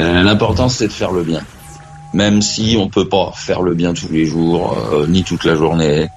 [0.00, 1.42] Euh, L'important, c'est de faire le bien,
[2.12, 6.08] même si on peut pas faire le bien tous les jours, ni toute la journée.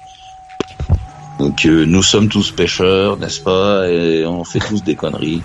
[1.38, 3.88] Donc, nous sommes tous pécheurs, n'est-ce pas?
[3.88, 5.42] Et on fait tous des conneries.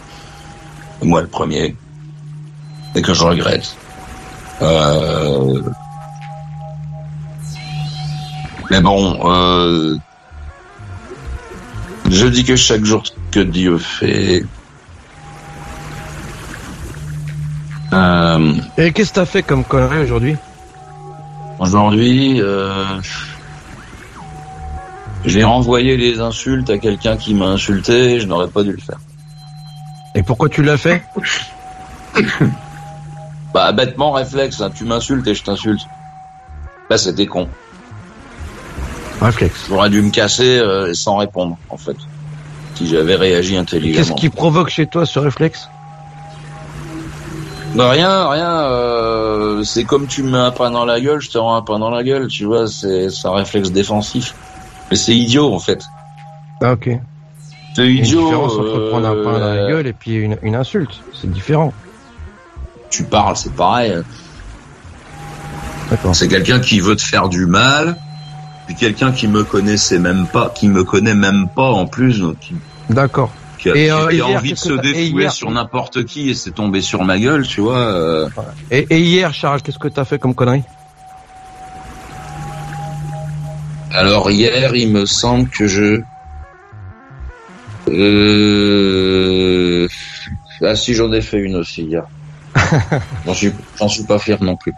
[1.04, 1.76] Moi, le premier
[2.96, 3.76] et que je regrette.
[4.62, 5.62] Euh...
[8.72, 9.98] Mais bon, euh...
[12.10, 14.44] je dis que chaque jour que Dieu fait.
[17.94, 18.54] Euh...
[18.78, 20.36] Et qu'est-ce que t'as fait comme connerie aujourd'hui
[21.60, 23.00] Aujourd'hui, euh...
[25.26, 28.20] j'ai renvoyé les insultes à quelqu'un qui m'a insulté.
[28.20, 29.00] Je n'aurais pas dû le faire.
[30.16, 31.04] Et pourquoi tu l'as fait
[33.56, 35.80] Bah bêtement réflexe, hein, tu m'insultes et je t'insulte.
[36.90, 37.48] Bah c'était con.
[39.22, 39.68] Réflexe.
[39.70, 41.96] J'aurais dû me casser euh, sans répondre, en fait.
[42.76, 43.96] Si j'avais réagi intelligemment.
[44.06, 45.70] Qu'est-ce qui provoque chez toi ce réflexe?
[47.76, 48.60] Bah rien, rien.
[48.64, 51.62] euh, c'est comme tu me mets un pain dans la gueule, je te rends un
[51.62, 52.68] pain dans la gueule, tu vois.
[52.68, 54.36] C'est un réflexe défensif.
[54.92, 55.82] Mais c'est idiot en fait.
[56.62, 56.90] Ah ok.
[57.74, 58.22] C'est Il y a une idiot.
[58.26, 61.00] différence entre prendre un pain dans la euh, gueule et puis une, une insulte.
[61.14, 61.74] C'est différent.
[62.90, 63.94] Tu parles, c'est pareil.
[65.90, 66.16] D'accord.
[66.16, 67.96] C'est quelqu'un qui veut te faire du mal,
[68.66, 72.40] puis quelqu'un qui me connaissait même pas, qui me connaît même pas en plus, donc
[72.40, 72.56] qui,
[72.90, 73.32] D'accord.
[73.60, 76.34] qui a, Et, qui a euh, hier, envie de se défouler sur n'importe qui et
[76.34, 77.78] c'est tombé sur ma gueule, tu vois.
[77.78, 78.30] euh.
[78.72, 80.64] Et, et hier, Charles, qu'est-ce que t'as fait comme connerie?
[83.92, 86.02] Alors hier, il me semble que je...
[87.88, 89.88] Euh...
[90.62, 92.04] Ah si, j'en ai fait une aussi hier.
[93.26, 93.52] J'en suis,
[93.88, 94.76] suis pas fier non plus.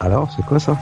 [0.00, 0.76] Alors, c'est quoi ça?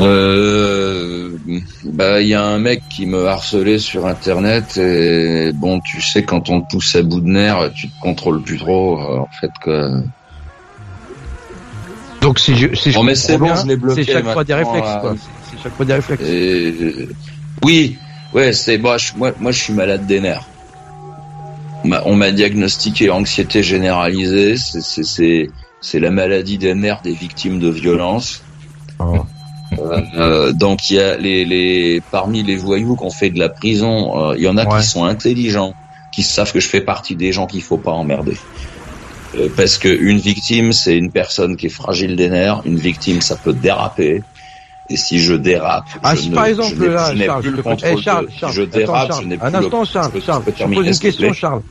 [0.00, 1.38] Euh,
[1.84, 6.24] bah, il y a un mec qui me harcelait sur internet et bon, tu sais,
[6.24, 9.28] quand on te pousse à bout de nerfs, tu te contrôles plus trop, euh, en
[9.40, 9.90] fait, quoi.
[12.22, 14.24] Donc si je, si je Bon, mais comprends c'est bon, je l'ai bloqué C'est chaque
[14.24, 15.14] fois des réflexes, quoi.
[15.50, 16.24] C'est chaque fois des réflexes.
[16.24, 17.08] Et-
[17.64, 17.98] Oui,
[18.32, 20.51] ouais, c'est je, moi, moi, je suis malade des nerfs.
[21.84, 24.56] On m'a- On m'a diagnostiqué anxiété généralisée.
[24.56, 28.42] C'est- C'est c'est c'est la maladie des nerfs des victimes de violences.
[29.00, 29.26] Oh.
[30.16, 34.30] Euh, donc il y a les, les parmi les voyous qu'on fait de la prison,
[34.30, 34.80] euh, il y en a Ouais.
[34.80, 35.74] qui sont intelligents,
[36.12, 38.36] qui savent que je fais partie des gens qu'il faut pas emmerder.
[39.34, 42.60] Euh, parce que une victime, c'est une personne qui est fragile des nerfs.
[42.66, 44.22] Une victime, ça peut déraper.
[44.88, 47.42] Et si je dérape, Ah, je si ne- par je exemple, n'ai- là, je Charles,
[47.42, 47.98] plus je le contrôle.
[47.98, 50.12] Eh, Charles, Charles, je attends, dérape, Charles, je n'ai plus un le instant, je Charles,
[50.14, 51.62] je Charles, je pose une question, Charles.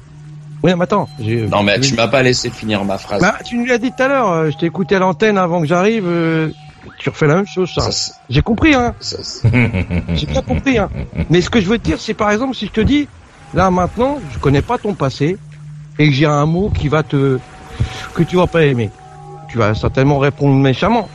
[0.63, 1.09] Oui, mais attends.
[1.17, 3.21] Non, mais tu m'as pas laissé finir ma phrase.
[3.21, 5.59] Bah, tu nous l'as dit tout à l'heure, euh, je t'ai écouté à l'antenne avant
[5.61, 6.51] que j'arrive, euh,
[6.97, 7.91] tu refais la même chose, Charles.
[8.29, 8.95] J'ai compris, hein.
[10.15, 10.89] J'ai bien compris, hein.
[11.29, 13.07] Mais ce que je veux te dire, c'est par exemple, si je te dis,
[13.53, 15.37] là maintenant, je connais pas ton passé,
[15.99, 17.39] et que j'ai un mot qui va te,
[18.13, 18.91] que tu vas pas aimer.
[19.47, 21.09] Tu vas certainement répondre méchamment.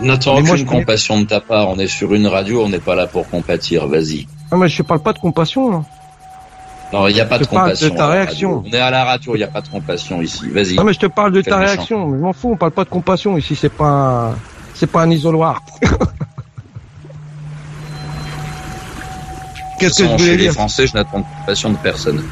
[0.00, 1.68] N'attends moi, aucune compassion de ta part.
[1.70, 3.86] On est sur une radio, on n'est pas là pour compatir.
[3.86, 4.26] Vas-y.
[4.50, 5.82] Ah, mais je parle pas de compassion, là.
[6.92, 7.94] Non, il n'y a pas Je de parle de compassion.
[7.96, 8.62] ta réaction.
[8.64, 10.48] On est à la radio, il n'y a pas de compassion ici.
[10.50, 10.74] Vas-y.
[10.74, 12.06] Non, mais je te parle de Fais ta réaction.
[12.08, 13.86] Mais je m'en fous, on parle pas de compassion ici, c'est pas
[14.30, 14.34] un,
[14.74, 15.62] c'est pas un isoloir.
[19.78, 20.52] Qu'est-ce que je voulais chez les dire?
[20.52, 22.22] Français, je n'attends de compassion de personne.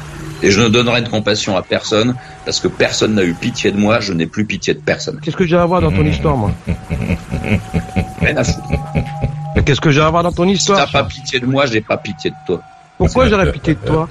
[0.41, 2.15] Et je ne donnerai de compassion à personne
[2.45, 3.99] parce que personne n'a eu pitié de moi.
[3.99, 5.19] Je n'ai plus pitié de personne.
[5.21, 6.51] Qu'est-ce que j'ai à voir dans ton histoire, moi?
[8.21, 8.67] Rien à foutre.
[9.55, 11.65] Mais qu'est-ce que j'ai à voir dans ton Si histoire t'as pas pitié de moi,
[11.65, 12.61] j'ai pas pitié de toi.
[12.97, 14.07] Pourquoi j'aurais pitié de toi?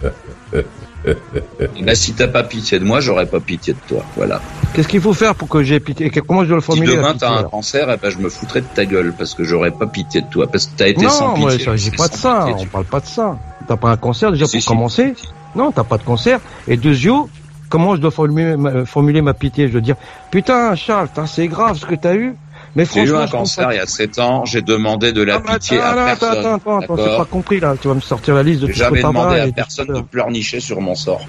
[1.76, 4.02] Et ben, si t'as pas pitié de moi, j'aurais pas pitié de toi.
[4.16, 4.40] Voilà.
[4.72, 6.10] Qu'est-ce qu'il faut faire pour que j'ai pitié?
[6.10, 8.30] Comment je dois le Si formuler la demain t'as un cancer, eh ben, je me
[8.30, 10.46] foutrais de ta gueule parce que j'aurais pas pitié de toi.
[10.46, 11.64] Parce que t'as été sans Non, moi, pitié.
[11.66, 12.38] ça, j'ai pas de ça.
[12.46, 13.38] pitié, On tu- parle pas de ça.
[13.68, 14.68] T'as pas un cancer déjà Si, pour si.
[14.68, 15.14] commencer?
[15.54, 16.40] Non, t'as pas de cancer.
[16.66, 17.28] Et deuxièmement,
[17.74, 19.96] comment je dois formuler ma, formuler ma pitié Je dois dire,
[20.30, 22.36] putain, Charles, c'est grave ce que t'as eu.
[22.76, 25.42] Mais J'ai eu un cancer il y a 7 ans, j'ai demandé de la Ah,
[25.44, 26.28] mais pitié attends, à attends, personne.
[26.54, 27.74] attends, attends, attends, pas compris là.
[27.80, 30.60] Tu vas me sortir la liste de J'ai tout t'as demandé à personne de pleurnicher
[30.60, 31.22] sur mon sort.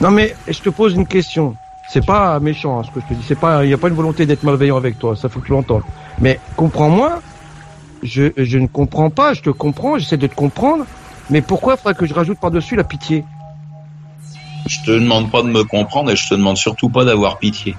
[0.00, 1.54] Non mais je te pose une question.
[1.90, 3.24] C'est pas méchant hein, ce que je te dis.
[3.28, 5.14] C'est pas, il y a pas une volonté d'être malveillant avec toi.
[5.16, 5.82] Ça faut que tu l'entendes.
[6.18, 7.20] Mais comprends-moi.
[8.02, 9.34] Je, je ne comprends pas.
[9.34, 9.98] Je te comprends.
[9.98, 10.86] J'essaie de te comprendre.
[11.28, 13.24] Mais pourquoi faudrait que je rajoute par-dessus la pitié?
[14.66, 17.76] Je te demande pas de me comprendre et je te demande surtout pas d'avoir pitié.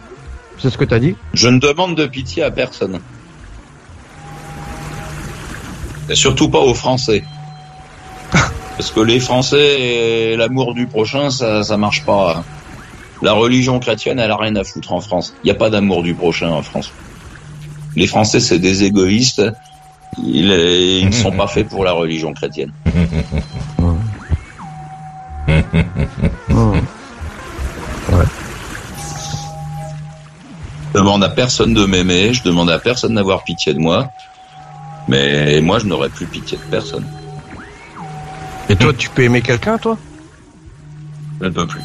[0.60, 3.00] C'est ce que t'as dit Je ne demande de pitié à personne.
[6.10, 7.24] Et surtout pas aux Français.
[8.32, 12.44] Parce que les Français et l'amour du prochain, ça, ça marche pas.
[13.22, 15.34] La religion chrétienne, elle a rien à foutre en France.
[15.44, 16.92] Il n'y a pas d'amour du prochain en France.
[17.96, 19.42] Les Français, c'est des égoïstes.
[20.24, 22.72] Ils, ils ne sont pas faits pour la religion chrétienne.
[30.94, 34.10] Je demande à personne de m'aimer, je demande à personne d'avoir pitié de moi.
[35.08, 37.06] Mais moi, je n'aurais plus pitié de personne.
[38.70, 39.98] Et toi, tu peux aimer quelqu'un, toi?
[41.42, 41.82] Je ne peux plus.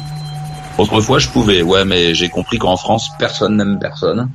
[0.77, 4.29] Autrefois, je pouvais, ouais, mais j'ai compris qu'en France, personne n'aime personne.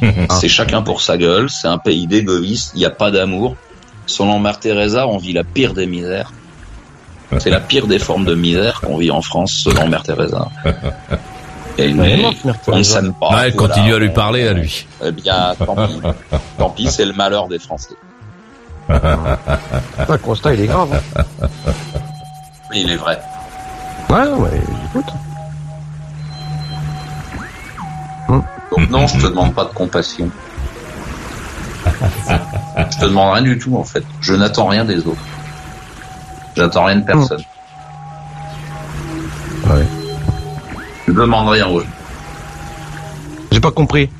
[0.40, 3.56] c'est chacun pour sa gueule, c'est un pays d'égoïstes, il n'y a pas d'amour.
[4.06, 6.32] Selon Mère Teresa, on vit la pire des misères.
[7.38, 10.48] C'est la pire des formes de misère qu'on vit en France, selon Mère Teresa.
[11.80, 12.24] Et mais
[12.66, 13.28] on ne s'aime pas.
[13.42, 14.86] Ouais, continue à lui parler, à lui.
[15.04, 16.00] Eh bien, tant pis.
[16.58, 17.94] tant pis, c'est le malheur des Français.
[18.88, 21.00] Le constat, il est grave.
[21.16, 21.48] hein.
[22.74, 23.20] Il est vrai.
[24.10, 25.04] Ouais, ouais, écoute.
[28.28, 30.28] Donc non, je te demande pas de compassion.
[31.86, 34.02] Je te demande rien du tout, en fait.
[34.20, 35.16] Je n'attends rien des autres.
[36.58, 37.42] J'attends rien de personne.
[39.64, 39.86] Ouais.
[41.06, 41.86] Je demande rien aux gens.
[43.52, 44.10] J'ai pas compris.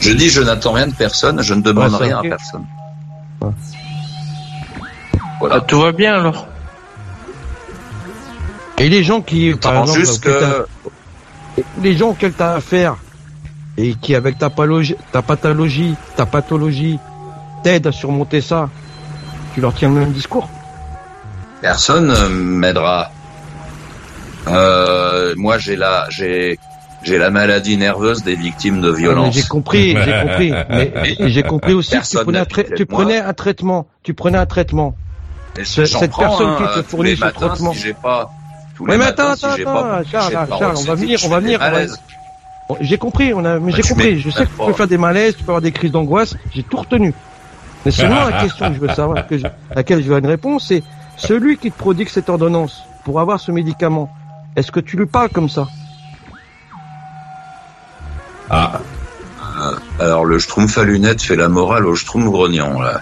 [0.00, 2.66] Je dis je n'attends rien de personne, je ne demande Ouais, rien à personne.
[3.40, 3.50] Ouais.
[5.38, 5.54] Voilà.
[5.56, 6.46] Ah, tout va bien alors.
[8.76, 10.66] Et les gens qui, par exemple, juste que...
[11.80, 12.96] les gens auxquels t'as affaire
[13.78, 16.98] et qui, avec ta, ta pathologie, ta pathologie,
[17.62, 18.68] t'aident à surmonter ça,
[19.52, 20.48] tu leur tiens le même discours.
[21.60, 23.10] Personne euh, m'aidera.
[24.48, 26.58] Euh, moi, j'ai la, j'ai,
[27.02, 29.34] j'ai la maladie nerveuse des victimes de Ah, mais violence.
[29.34, 30.52] J'ai compris, j'ai compris.
[30.70, 30.92] Mais
[31.28, 32.44] j'ai compris aussi que tu prenais, un
[32.76, 33.86] tu prenais traitement.
[34.02, 34.96] Tu prenais un traitement.
[35.62, 37.72] Ce- cette prends, personne qui te tous fournit ce matins, traitement.
[37.72, 38.32] Si pas,
[38.74, 41.60] tous les mais matins, attends, si attends, attends, Charles, on va venir, on va venir,
[42.80, 44.18] J'ai compris, on a, mais Bah, j'ai compris.
[44.18, 46.36] Je sais que tu peux faire des malaises, tu peux avoir des crises d'angoisse.
[46.50, 47.14] J'ai tout retenu.
[47.84, 50.26] Mais seulement la question que je veux savoir, que je- à laquelle je veux une
[50.26, 50.82] réponse, c'est
[51.16, 54.08] celui qui te prodigue cette ordonnance pour avoir ce médicament.
[54.56, 55.66] Est-ce que tu lui parles comme ça?
[58.50, 58.80] Ah,
[59.60, 63.00] Euh, alors le Schtroumpf à lunettes fait la morale au Schtroumpf grognon là.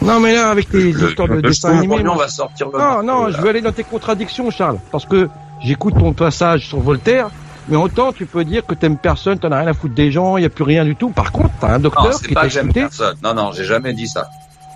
[0.00, 1.40] Non, mais là, avec les Le, histoires de
[1.86, 3.30] grognon moi, va sortir le Non, marteau, non, là.
[3.32, 5.28] je veux aller dans tes contradictions, Charles, parce que
[5.60, 7.30] j'écoute ton passage sur Voltaire,
[7.68, 10.36] mais autant tu peux dire que t'aimes personne, t'en as rien à foutre des gens,
[10.36, 11.10] il y a plus rien du tout.
[11.10, 13.16] Par contre, t'as un Non, docteur c'est qui pas que j'aime personne.
[13.22, 14.28] Non, non, j'ai jamais dit ça.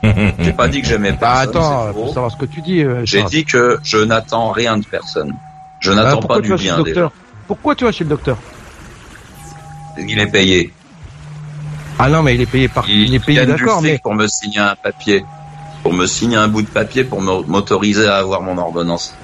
[0.40, 1.48] J'ai pas dit que j'aimais Ah, personne.
[1.50, 2.12] attends, c'est faut faux.
[2.12, 2.82] savoir ce que tu dis.
[2.82, 5.32] euh, J'ai dit que je n'attends rien de personne.
[5.78, 7.12] Je Ah, n'attends pourquoi pas tu du vas chez bien le des docteur
[7.46, 8.36] Pourquoi tu vas chez le docteur.
[9.96, 10.72] Il est payé.
[12.00, 12.88] Ah non, mais il est payé par.
[12.88, 13.98] Il, Il est payé, d'accord, mais.
[14.02, 15.24] pour me signer un papier.
[15.84, 19.14] Pour me signer un bout de papier pour m'autoriser à avoir mon ordonnance.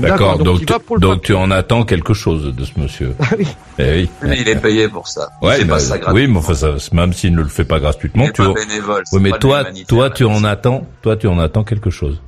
[0.00, 0.38] D'accord.
[0.38, 3.14] Donc, tu pour donc en attends quelque chose de ce monsieur.
[3.20, 3.46] Ah oui.
[3.78, 4.10] Eh oui.
[4.22, 5.28] Mais il est payé pour ça.
[5.42, 8.28] Ouais, pas ça oui, mais enfin, ça, même s'il ne le fait pas gratuitement, Il
[8.28, 8.42] est tu.
[8.42, 9.02] pas bénévole.
[9.04, 12.20] c'est Oui, mais pas toi, toi, tu en attends, toi, tu en attends quelque chose.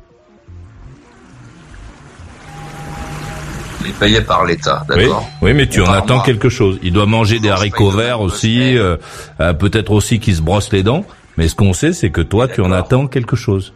[3.83, 6.79] Il est payé par l'État, Oui, d'accord oui, mais tu en attends quelque chose.
[6.83, 8.97] Il doit manger des haricots verts aussi, euh,
[9.41, 11.05] euh, peut-être aussi qu'il se brosse les dents.
[11.37, 13.75] Mais ce qu'on sait, c'est que toi, tu en attends quelque chose.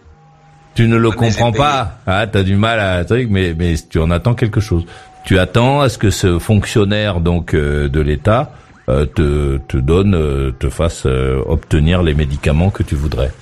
[0.75, 1.99] Tu ne le mais comprends pas.
[2.07, 4.85] Ah, t'as du mal à truc, mais mais tu en attends quelque chose.
[5.25, 8.53] Tu attends à ce que ce fonctionnaire donc euh, de l'État
[8.89, 13.33] euh, te te donne, euh, te fasse euh, obtenir les médicaments que tu voudrais.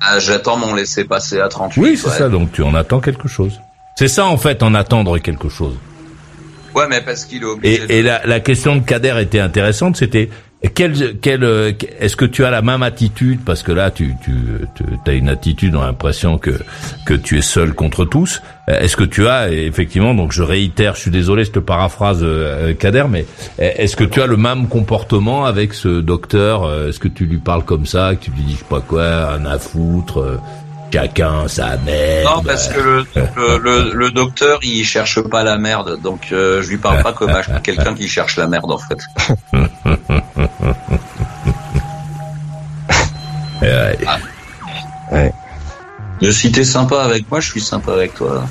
[0.00, 1.80] Ah, J'attends mon laisser-passer à 38.
[1.82, 2.16] Oui, c'est ouais.
[2.16, 2.28] ça.
[2.28, 3.60] Donc tu en attends quelque chose.
[3.96, 5.76] C'est ça en fait, en attendre quelque chose.
[6.74, 7.82] Ouais, mais parce qu'il est obligé.
[7.90, 10.30] Et, et la, la question de Kader était intéressante, c'était
[10.68, 10.94] quel,
[11.44, 13.40] euh, est-ce que tu as la même attitude?
[13.44, 14.32] Parce que là tu tu,
[14.76, 16.52] tu as une attitude, on a l'impression que
[17.04, 18.42] que tu es seul contre tous.
[18.68, 22.20] Euh, Est-ce que tu as effectivement donc je réitère, je suis désolé, je te paraphrase
[22.22, 23.26] euh, Kader, mais
[23.60, 26.72] euh, est-ce que tu as le même comportement avec ce docteur?
[26.88, 29.32] Est-ce que tu lui parles comme ça, que tu lui dis je sais pas quoi,
[29.32, 30.38] un à foutre,
[30.92, 35.56] chacun sa merde Non, parce que le, le, le, le docteur, il cherche pas la
[35.56, 38.78] merde, donc euh, je lui parle pas comme à quelqu'un qui cherche la merde en
[38.78, 38.98] fait.
[43.62, 43.96] Ouais.
[45.12, 45.32] Ouais.
[46.20, 48.44] Mais si t'es sympa avec moi, je suis sympa avec toi.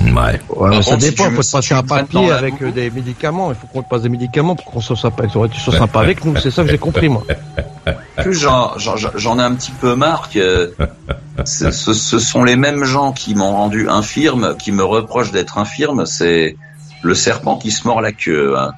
[0.00, 2.90] Ouais, ça si dépend, tu il veux- faut si passer un papier avec euh, des
[2.90, 3.50] médicaments.
[3.50, 6.00] Il faut qu'on te passe des médicaments pour qu'on soit sympa, que tu sois sympa
[6.00, 6.36] avec nous.
[6.36, 7.24] C'est ça que j'ai compris, moi.
[8.18, 10.74] Plus, j'en, j'en, j'en ai un petit peu marre que
[11.44, 11.70] ce,
[12.18, 16.04] sont les mêmes gens qui m'ont rendu infirme, qui me reprochent d'être infirme.
[16.06, 16.56] C'est
[17.02, 18.56] le serpent qui se mord la queue.
[18.58, 18.72] hein.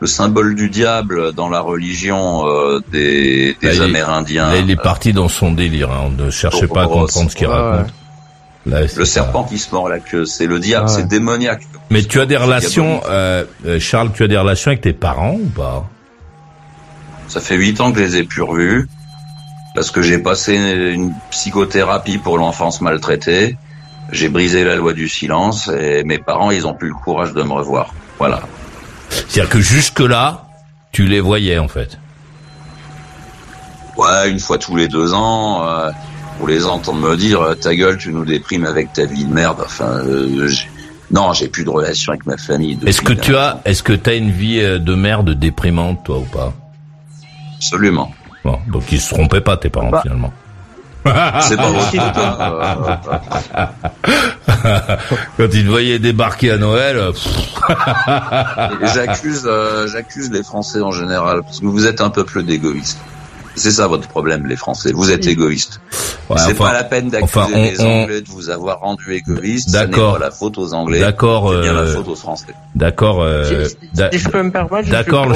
[0.00, 4.50] Le symbole du diable dans la religion euh, des, des Là, il est- Amérindiens.
[4.50, 5.90] Là, il est parti dans son délire.
[5.90, 6.10] Hein.
[6.18, 7.54] Ne cherchez pas à comprendre ce qu'il ouais.
[8.66, 10.94] Là, Le serpent qui se mord la queue, c'est le diable, Ouais.
[10.94, 11.62] c'est démoniaque.
[11.90, 15.34] Mais tu as des relations, euh, euh, Charles, tu as des relations avec tes parents
[15.34, 15.86] ou pas?
[17.28, 18.88] Ça fait huit ans que je les ai plus revus
[19.74, 23.56] parce que j'ai passé une psychothérapie pour l'enfance maltraitée.
[24.12, 27.42] J'ai brisé la loi du silence et mes parents, ils ont plus le courage de
[27.42, 27.92] me revoir.
[28.18, 28.40] Voilà.
[29.10, 30.46] C'est-à-dire que jusque-là,
[30.92, 31.98] tu les voyais en fait?
[33.96, 35.90] Ouais, une fois tous les deux ans, euh,
[36.38, 39.32] pour les entendre me dire euh, ta gueule, tu nous déprimes avec ta vie de
[39.32, 39.62] merde.
[39.64, 40.48] Enfin, euh,
[41.10, 42.78] non, j'ai plus de relation avec ma famille.
[42.86, 46.18] Est-ce que tu as, est-ce que tu as une vie euh, de merde déprimante, toi
[46.18, 46.52] ou pas?
[47.56, 48.12] Absolument.
[48.44, 50.00] Bon, donc ils se trompaient pas tes parents Bah.
[50.02, 50.32] finalement.
[51.40, 53.66] C'est pas faute, hein, euh,
[55.36, 56.98] Quand ils te voyaient débarquer à Noël,
[58.94, 62.98] J'accuse, euh, j'accuse les Français en général parce que vous êtes un peuple d'égoïstes.
[63.56, 64.92] C'est ça votre problème, les Français.
[64.92, 65.80] Vous êtes égoïstes.
[66.28, 68.80] ouais, c'est enfin, pas la peine d'accuser enfin, on- les on- Anglais de vous avoir
[68.80, 69.68] rendu égoïstes.
[69.68, 70.18] N'est D'accord.
[70.18, 70.98] la faute aux Anglais.
[71.00, 72.54] D'accord, C'est bien la euh, faute aux Français.
[72.74, 75.34] d'accord, euh, Si- d'a- si je peux me permettre, je d'accord.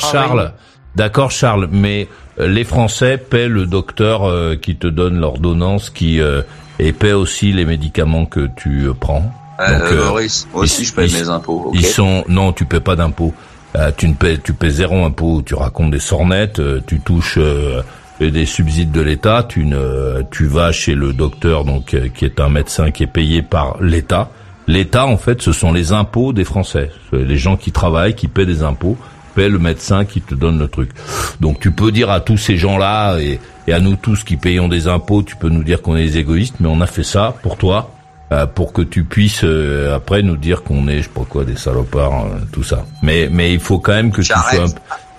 [0.00, 0.52] Charles,
[0.94, 6.20] d'accord, Charles, mais euh, les Français paient le docteur euh, qui te donne l'ordonnance, qui
[6.20, 6.42] euh,
[6.78, 9.32] et paient aussi les médicaments que tu euh, prends.
[9.60, 11.72] Euh, donc, euh, Maurice, moi aussi ils- je paye ils- mes impôts.
[11.74, 13.34] Ils sont non, tu paies pas d'impôts.
[13.76, 15.42] Euh, tu ne paies, tu paies zéro impôt.
[15.42, 16.58] Tu racontes des sornettes.
[16.58, 17.82] euh, tu touches euh,
[18.20, 19.44] des subsides de l'État.
[19.48, 23.06] Tu ne, tu vas chez le docteur donc euh, qui est un médecin qui est
[23.08, 24.30] payé par l'État.
[24.66, 26.90] L'État en fait, ce sont les impôts des Français.
[27.12, 28.96] Les gens qui travaillent, qui paient des impôts,
[29.34, 30.90] paient le médecin qui te donne le truc.
[31.40, 34.68] Donc tu peux dire à tous ces gens-là et, et à nous tous qui payons
[34.68, 37.34] des impôts, tu peux nous dire qu'on est des égoïstes, mais on a fait ça
[37.42, 37.92] pour toi
[38.54, 41.56] pour que tu puisses euh, après nous dire qu'on est je sais pas quoi des
[41.56, 42.84] salopards euh, tout ça.
[43.02, 44.66] Mais mais il faut quand même que tu sois un,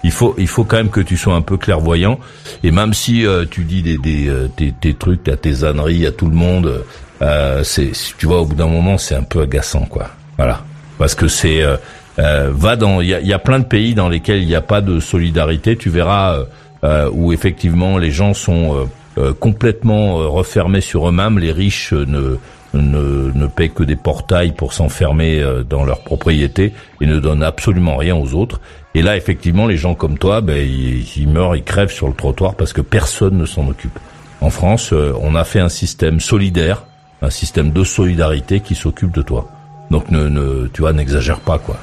[0.03, 2.19] il faut il faut quand même que tu sois un peu clairvoyant.
[2.63, 6.05] Et même si euh, tu dis des des euh, tes, tes trucs à tes âneries
[6.05, 6.83] à tout le monde
[7.21, 10.09] euh, c'est tu vois au bout d'un moment c'est un peu agaçant quoi.
[10.37, 10.61] Voilà.
[10.99, 11.77] Parce que c'est euh,
[12.19, 14.55] euh, va dans il y a, y a plein de pays dans lesquels il n'y
[14.55, 15.75] a pas de solidarité.
[15.77, 16.43] Tu verras euh,
[16.83, 18.85] euh, où effectivement les gens sont euh,
[19.17, 21.39] euh, complètement euh, refermés sur eux-mêmes.
[21.39, 22.37] Les riches euh, ne
[22.73, 27.43] ne, ne paient que des portails pour s'enfermer euh, dans leur propriété et ne donnent
[27.43, 28.59] absolument rien aux autres.
[28.95, 32.13] Et là, effectivement, les gens comme toi, ben, ils, ils meurent, ils crèvent sur le
[32.13, 33.97] trottoir parce que personne ne s'en occupe.
[34.41, 36.85] En France, euh, on a fait un système solidaire,
[37.21, 39.47] un système de solidarité qui s'occupe de toi.
[39.91, 41.77] Donc, ne, ne, tu vois, n'exagère pas, quoi.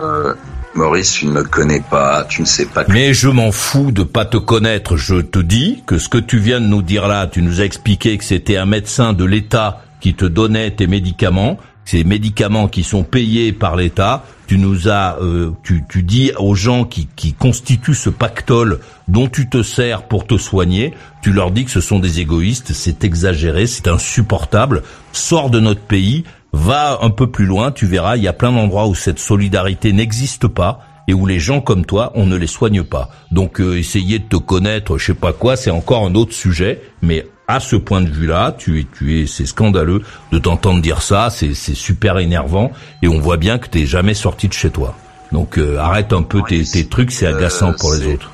[0.00, 0.34] Euh,
[0.74, 2.84] Maurice, tu ne me connais pas, tu ne sais pas.
[2.88, 4.96] Mais je m'en fous de pas te connaître.
[4.96, 7.64] Je te dis que ce que tu viens de nous dire là, tu nous as
[7.64, 12.82] expliqué que c'était un médecin de l'État qui te donnait tes médicaments, ces médicaments qui
[12.82, 14.24] sont payés par l'État.
[14.46, 19.28] Tu nous as, euh, tu, tu dis aux gens qui, qui constituent ce pactole dont
[19.28, 22.72] tu te sers pour te soigner, tu leur dis que ce sont des égoïstes.
[22.72, 24.82] C'est exagéré, c'est insupportable.
[25.12, 26.24] Sors de notre pays,
[26.54, 29.92] va un peu plus loin, tu verras, il y a plein d'endroits où cette solidarité
[29.92, 33.10] n'existe pas et où les gens comme toi, on ne les soigne pas.
[33.30, 36.80] Donc euh, essayer de te connaître, je sais pas quoi, c'est encore un autre sujet,
[37.02, 40.02] mais à ce point de vue-là, tu es, tu es, c'est scandaleux
[40.32, 42.70] de t'entendre dire ça, c'est, c'est super énervant,
[43.02, 44.94] et on voit bien que t'es jamais sorti de chez toi.
[45.32, 48.30] Donc euh, arrête un peu tes, tes trucs, c'est agaçant Euh, pour les autres.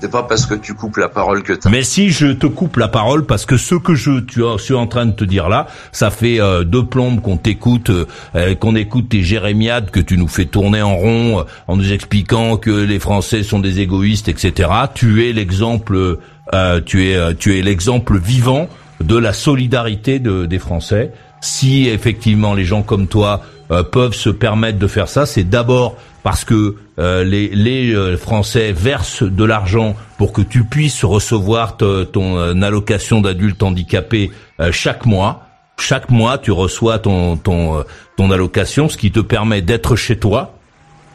[0.00, 1.70] C'est pas parce que tu coupes la parole que t'as.
[1.70, 4.74] Mais si je te coupe la parole parce que ce que je tu as- suis
[4.74, 8.74] en train de te dire là, ça fait euh, deux plombes qu'on t'écoute, euh, qu'on
[8.76, 12.70] écoute tes jérémiades que tu nous fais tourner en rond euh, en nous expliquant que
[12.70, 14.68] les Français sont des égoïstes, etc.
[14.94, 16.18] Tu es l'exemple,
[16.52, 18.68] euh, tu es euh, tu es l'exemple vivant
[19.02, 21.12] de la solidarité de, des Français.
[21.40, 25.96] Si effectivement les gens comme toi euh, peuvent se permettre de faire ça, c'est d'abord
[26.22, 31.76] parce que euh, les, les euh, Français versent de l'argent pour que tu puisses recevoir
[31.76, 34.30] ton euh, allocation d'adulte handicapé
[34.60, 35.42] euh, chaque mois.
[35.78, 37.82] Chaque mois, tu reçois ton ton euh,
[38.16, 40.54] ton allocation, ce qui te permet d'être chez toi.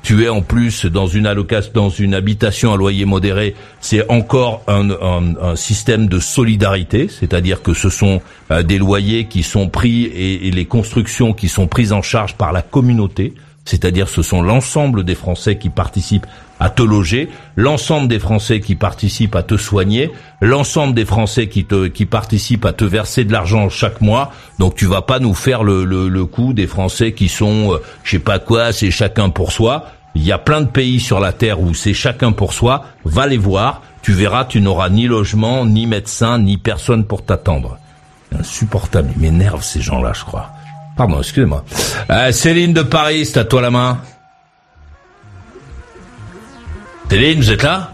[0.04, 3.56] Tu es en plus dans une allocation, dans une habitation à loyer modéré.
[3.82, 8.20] C'est encore un, un, un système de solidarité, c'est-à-dire que ce sont
[8.50, 12.36] euh, des loyers qui sont pris et, et les constructions qui sont prises en charge
[12.36, 13.34] par la communauté
[13.66, 16.26] c'est-à-dire ce sont l'ensemble des Français qui participent
[16.60, 21.66] à te loger, l'ensemble des Français qui participent à te soigner, l'ensemble des Français qui
[21.66, 24.32] te qui participent à te verser de l'argent chaque mois.
[24.60, 27.78] Donc tu vas pas nous faire le le, le coup des Français qui sont euh,
[28.04, 29.86] je sais pas quoi, c'est chacun pour soi.
[30.14, 32.86] Il y a plein de pays sur la terre où c'est chacun pour soi.
[33.06, 37.78] Va les voir, tu verras, tu n'auras ni logement, ni médecin, ni personne pour t'attendre.
[38.38, 40.52] Insupportable, ils m'énervent ces gens-là, je crois.
[40.98, 41.64] Pardon, excusez-moi.
[42.10, 44.00] Euh, Céline de Paris, c'est à toi la main.
[47.10, 47.92] Céline, vous êtes là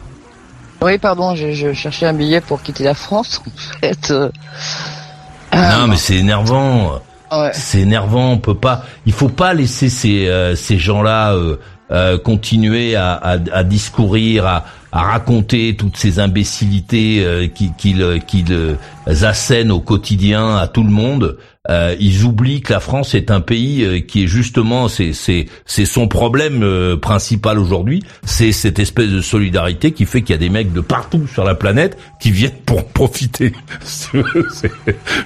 [0.81, 4.11] Oui, pardon, je, je cherchais un billet pour quitter la France, en fait.
[4.11, 4.29] euh.
[5.53, 6.99] Non, mais c'est énervant.
[7.31, 7.51] Ouais.
[7.53, 8.31] C'est énervant.
[8.33, 8.83] On peut pas.
[9.05, 11.33] Il faut pas laisser ces euh, ces gens-là
[11.91, 18.21] euh, continuer à, à, à discourir, à, à raconter toutes ces imbécilités euh, qui qu'ils
[18.25, 18.75] qu'ils euh,
[19.05, 21.37] assènent au quotidien à tout le monde.
[21.69, 25.45] Euh, ils oublient que la France est un pays euh, qui est justement c'est
[25.85, 30.39] son problème euh, principal aujourd'hui, c'est cette espèce de solidarité qui fait qu'il y a
[30.39, 33.51] des mecs de partout sur la planète qui viennent pour profiter.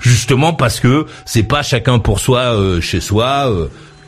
[0.01, 3.51] Justement parce que c'est pas chacun pour soi euh, chez soi.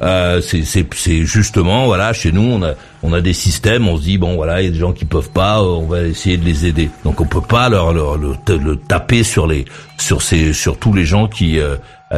[0.03, 2.73] Euh, c'est justement voilà chez nous on a
[3.03, 5.05] on a des systèmes on se dit bon voilà il y a des gens qui
[5.05, 6.89] peuvent pas euh, on va essayer de les aider.
[7.05, 9.65] Donc on peut pas leur, leur, le, le taper sur les
[9.97, 11.77] sur ces sur tous les gens qui euh,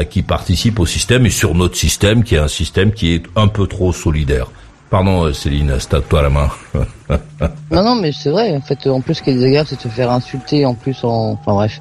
[0.09, 3.47] qui participent au système et sur notre système qui est un système qui est un
[3.47, 4.47] peu trop solidaire.
[4.89, 6.49] Pardon euh, Céline c'est à toi la main.
[7.71, 8.55] Non, non, mais c'est vrai.
[8.55, 11.03] En fait, en plus, ce qui est désagréable, c'est de se faire insulter en plus
[11.03, 11.79] en, enfin bref,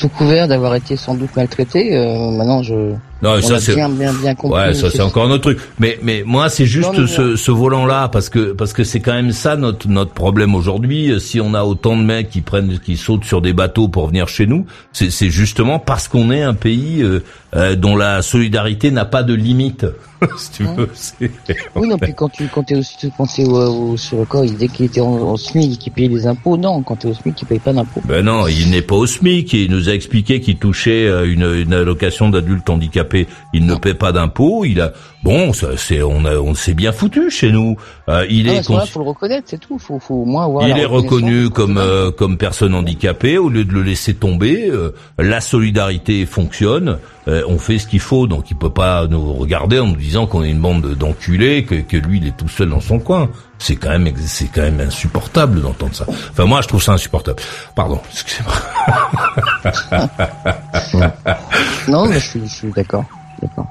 [0.00, 1.94] sous couvert d'avoir été sans doute maltraité.
[1.96, 2.74] Euh, maintenant, je,
[3.22, 4.58] Non, on ça, c'est- bien, bien, bien compris.
[4.60, 5.58] Ouais, ça c'est encore un autre truc.
[5.78, 9.12] Mais mais moi c'est juste Non, ce, ce volant-là parce que parce que c'est quand
[9.12, 11.20] même ça notre notre problème aujourd'hui.
[11.20, 14.26] Si on a autant de mecs qui prennent qui sautent sur des bateaux pour venir
[14.28, 17.22] chez nous, c'est c'est justement parce qu'on est un pays euh,
[17.54, 19.84] euh, dont la solidarité n'a pas de limite.
[20.38, 20.88] si tu veux.
[20.94, 21.30] c'est-
[21.76, 22.82] Oui, non, puis quand tu, quand t'es au,
[23.16, 23.56] quand t'es au,
[23.92, 26.56] au- sur il disait qu'il était en, en SMIC et qu'il payait des impôts.
[26.58, 28.02] Non, quand t'es au SMIC, tu payes pas d'impôts.
[28.04, 29.52] Ben non, il n'est pas au SMIC.
[29.54, 33.26] Il nous a expliqué qu'il touchait euh, une, une allocation d'adulte handicapé.
[33.52, 34.64] Il ne paie pas d'impôts.
[34.64, 37.76] Il a bon, ça c'est on a on s'est bien foutu chez nous.
[38.10, 39.78] Euh, il Ah, est à ce moment-là, consci- faut le reconnaître, c'est tout.
[39.78, 43.38] Faut, faut au moins avoir Il est reconnu comme euh, comme personne handicapée.
[43.38, 46.98] Au lieu de le laisser tomber, euh, la solidarité fonctionne.
[47.46, 50.42] On fait ce qu'il faut, donc il peut pas nous regarder en nous disant qu'on
[50.42, 53.28] est une bande d'enculés, que, que lui il est tout seul dans son coin.
[53.60, 56.06] C'est quand même c'est quand même insupportable d'entendre ça.
[56.08, 57.40] Enfin moi je trouve ça insupportable.
[57.76, 58.54] Pardon, excusez-moi.
[61.88, 63.04] Non, mais je suis, je suis d'accord.
[63.40, 63.66] D'accord.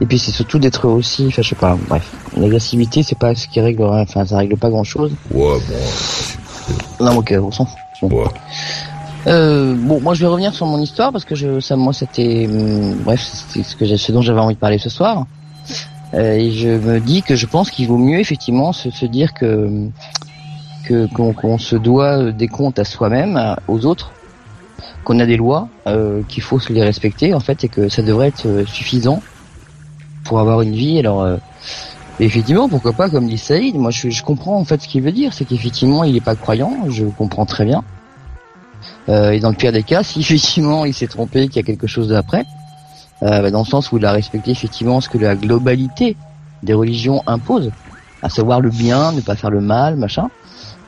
[0.00, 3.48] Et puis c'est surtout d'être aussi, enfin je sais pas, bref, l'agressivité c'est pas ce
[3.48, 5.12] qui règle, enfin ça règle pas grand chose.
[5.30, 5.58] Ouais
[6.98, 7.04] bon.
[7.04, 7.78] Non ok, on s'en fout.
[8.02, 8.24] Bon.
[9.26, 12.46] Euh, bon, moi je vais revenir sur mon histoire parce que je, ça, moi c'était,
[12.46, 15.26] hum, bref, c'est ce que ce dont j'avais envie de parler ce soir.
[16.12, 19.34] Euh, et je me dis que je pense qu'il vaut mieux effectivement se, se dire
[19.34, 19.88] que
[20.84, 24.12] que qu'on se doit des comptes à soi-même, aux autres,
[25.04, 28.02] qu'on a des lois, euh, qu'il faut se les respecter en fait, et que ça
[28.02, 29.22] devrait être euh, suffisant
[30.24, 30.98] pour avoir une vie.
[30.98, 31.36] Alors euh,
[32.20, 35.32] effectivement, pourquoi pas, comme dit Saïd, moi je, comprends en fait ce qu'il veut dire,
[35.32, 37.84] c'est qu'effectivement il est pas croyant, je comprends très bien.
[39.08, 41.66] Euh, et dans le pire des cas, si effectivement il s'est trompé, qu'il y a
[41.66, 42.44] quelque chose d'après,
[43.22, 46.16] euh, bah, dans le sens où il a respecté effectivement ce que la globalité
[46.62, 47.70] des religions impose,
[48.22, 50.30] à savoir le bien, ne pas faire le mal, machin,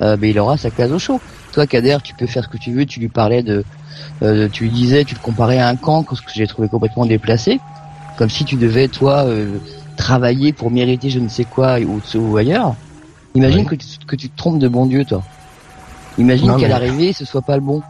[0.03, 1.21] euh, bah, il aura sa case au chaud.
[1.53, 3.65] Toi, Kader, tu peux faire ce que tu veux, tu lui parlais de,
[4.23, 7.07] euh, tu lui disais, tu le comparais à un camp, ce que j'ai trouvé complètement
[7.07, 7.61] déplacé,
[8.17, 9.59] comme si tu devais, toi, euh,
[9.97, 12.75] travailler pour mériter je ne sais quoi ou, ou ailleurs.
[13.35, 15.23] Imagine que, tu, que tu te trompes de bon Dieu, toi.
[16.19, 17.83] Imagine qu'à mais- l'arrivée, ce soit pas le bon.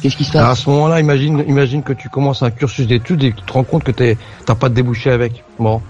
[0.00, 0.60] Qu'est-ce qui se Alors, passe?
[0.60, 3.52] à ce moment-là, imagine, imagine que tu commences un cursus d'études et que tu te
[3.52, 5.42] rends compte que t'es- t'as pas de débouché avec.
[5.58, 5.80] Bon.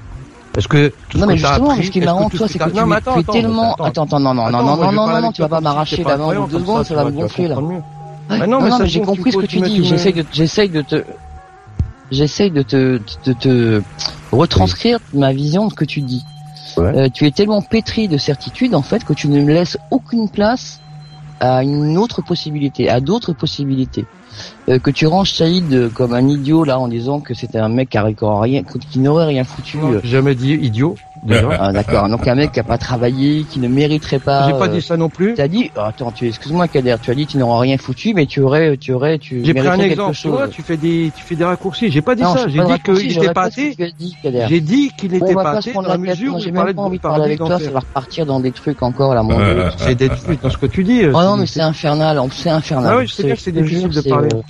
[0.57, 2.53] Est-ce que tout Non ce mais que justement, appris, ce qui est marrant, toi, ce
[2.55, 3.73] c'est que tu, Non, attends, tu es attends, tellement...
[3.75, 3.85] attends.
[3.85, 6.17] Attends, attends, non, non, Attends, non, non, non, non, non, tu vas pas m'arracher la
[6.17, 7.57] main de deux secondes, ça, va me gonfler là.
[8.47, 9.85] non, mais j'ai compris ce que tu dis,
[10.33, 11.05] j'essaye de te,
[12.11, 13.83] j'essaye de te, de te
[14.33, 16.25] retranscrire ma vision de ce que tu dis.
[16.97, 20.29] Euh, tu es tellement pétri de certitude en fait que tu ne me laisses aucune
[20.29, 20.81] place
[21.41, 24.05] à une autre possibilité, à d'autres possibilités.
[24.69, 27.89] Euh, que tu ranges Saïd comme un idiot là en disant que c'était un mec
[27.91, 29.79] qui, a- qui aurait rien, qui n'aurait rien foutu.
[30.05, 30.97] jamais dit idiot.
[31.59, 32.09] Ah, d'accord.
[32.09, 34.47] Donc un mec qui a pas travaillé, qui ne mériterait pas.
[34.47, 35.35] J'ai pas euh, dit ça non plus.
[35.35, 38.27] T'as dit, oh, attends, tu excuse-moi Kader, tu as dit tu n'auras rien foutu, mais
[38.27, 40.13] tu aurais, tu aurais, tu J'ai pris un exemple.
[40.13, 40.55] quelque Tu vois, chose.
[40.55, 41.91] tu fais des, tu fais des raccourcis.
[41.91, 42.49] J'ai pas dit Non, ça.
[42.49, 43.77] J'ai dit qu'il était pâté.
[44.49, 46.51] J'ai dit qu'il était on va pas se pâté prendre dans la mesure où j'ai
[46.53, 49.15] même pas de envie de parler avec toi, ça va repartir dans des trucs encore
[49.15, 49.65] là, mon dieu.
[49.79, 51.03] C'est détruit dans ce que tu dis.
[51.03, 52.93] euh, Oh non, mais c'est infernal, c'est infernal.
[52.95, 54.29] Ah oui, je sais bien que c'est difficile de parler.
[54.35, 54.43] euh,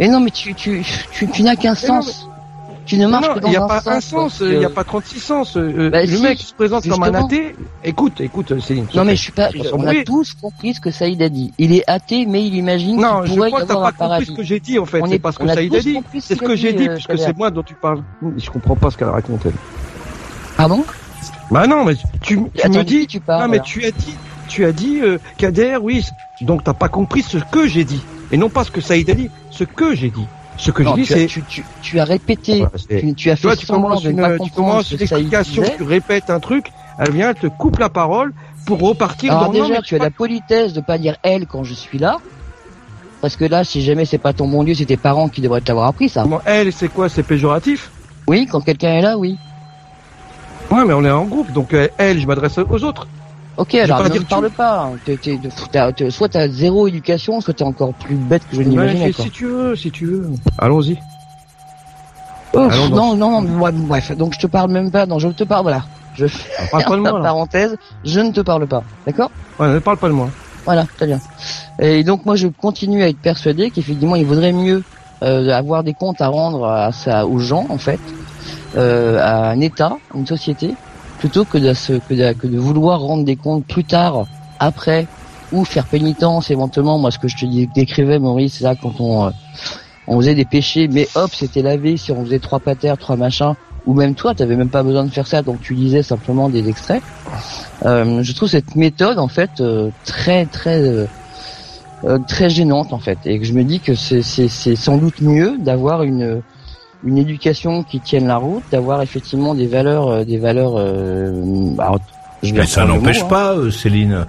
[0.00, 2.28] Mais non, mais tu, tu, tu, tu n'as qu'un sens.
[2.88, 3.86] Tu ne marches Non, que dans il n'y a un pas sens.
[3.88, 5.56] un sens, parce il n'y a pas 36 sens.
[5.58, 7.26] euh, Bah, le si, mec qui se présente comme un justement.
[7.26, 7.54] athée.
[7.84, 8.86] Écoute, écoute, Céline.
[8.94, 9.50] Non mais je suis pas.
[9.74, 11.52] On a tous compris ce que Saïd a dit.
[11.58, 13.92] Il est athée, mais il imagine Non, qu'il je pourrait y crois que t'as avoir
[13.92, 15.02] pas compris ce que j'ai dit en fait.
[15.06, 15.98] C'est est- pas ce que Saïd a dit.
[16.20, 18.02] C'est ce que j'ai dit, euh, puisque c'est moi dont tu parles.
[18.38, 19.52] Je comprends pas ce qu'elle raconte elle.
[20.56, 20.82] Pardon
[21.50, 23.06] Bah non, mais tu, me dis.
[23.06, 24.14] tu parles, non mais tu as dit,
[24.48, 26.04] tu as dit euh, Kader, oui.
[26.40, 29.14] Donc t'as pas compris ce que j'ai dit et non pas ce que Saïd a
[29.14, 29.30] dit.
[29.50, 30.26] Ce que j'ai dit.
[30.58, 31.26] Ce que Non, tu, as, c'est.
[31.26, 34.12] tu, tu, tu as répété, tu, tu as Tu fait tu semblant commences de ne
[34.14, 35.76] une, pas tu commences ce une Saïd explication, disait.
[35.76, 38.32] tu répètes un truc, elle vient, elle te coupe la parole
[38.66, 41.74] pour repartir Alors dans déjà, tu as la politesse de pas dire elle quand je
[41.74, 42.18] suis là.
[43.20, 45.60] Parce que là, si jamais c'est pas ton bon Dieu, c'est tes parents qui devraient
[45.60, 46.22] t'avoir appris ça.
[46.22, 47.90] Comment elle, c'est quoi C'est péjoratif?
[48.28, 49.36] Oui, quand quelqu'un est là, oui.
[50.70, 53.08] Ouais, mais on est en groupe, donc euh, elle, je m'adresse aux autres.
[53.58, 54.82] Ok, alors ne parle pas.
[54.84, 54.96] hein.
[55.04, 55.38] T'es- t'es-
[55.72, 58.86] t'as- t'as- soit t'as zéro éducation, soit t'es encore plus bête que je ne Ouais,
[58.94, 59.12] l'imaginais.
[59.12, 60.30] si, tu veux, si tu veux.
[60.58, 60.96] Allons-y.
[62.54, 65.44] Allons non, non, non, ouais, bref, donc je te parle même pas, non, je te
[65.44, 65.82] parle, voilà.
[66.14, 66.26] Je
[66.70, 69.30] parle pas de moi, parenthèse, je ne te parle pas, d'accord?
[69.58, 70.30] Ouais, ne parle pas de moi.
[70.64, 71.18] Voilà, très bien.
[71.80, 74.82] Et donc moi je continue à être persuadé qu'effectivement il vaudrait mieux
[75.22, 78.00] euh, avoir des comptes à rendre à ça, aux gens en fait,
[78.76, 80.74] euh, à un État, une société,
[81.18, 84.26] plutôt que de, que, de, que de vouloir rendre des comptes plus tard,
[84.58, 85.06] après,
[85.52, 86.98] ou faire pénitence éventuellement.
[86.98, 89.30] Moi ce que je te décrivais Maurice, c'est là quand on euh,
[90.06, 93.54] on faisait des péchés, mais hop c'était lavé si on faisait trois patères, trois machins.
[93.86, 96.68] Ou même toi, t'avais même pas besoin de faire ça, donc tu lisais simplement des
[96.68, 97.02] extraits.
[97.86, 101.06] Euh, je trouve cette méthode en fait euh, très très euh,
[102.04, 104.22] euh, très gênante en fait et que je me dis que c'est
[104.76, 106.42] sans doute mieux d'avoir une
[107.04, 111.32] une éducation qui tienne la route d'avoir effectivement des valeurs euh, des valeurs euh,
[112.42, 113.26] je vais Mais ça n'empêche hein.
[113.28, 114.26] pas, Céline.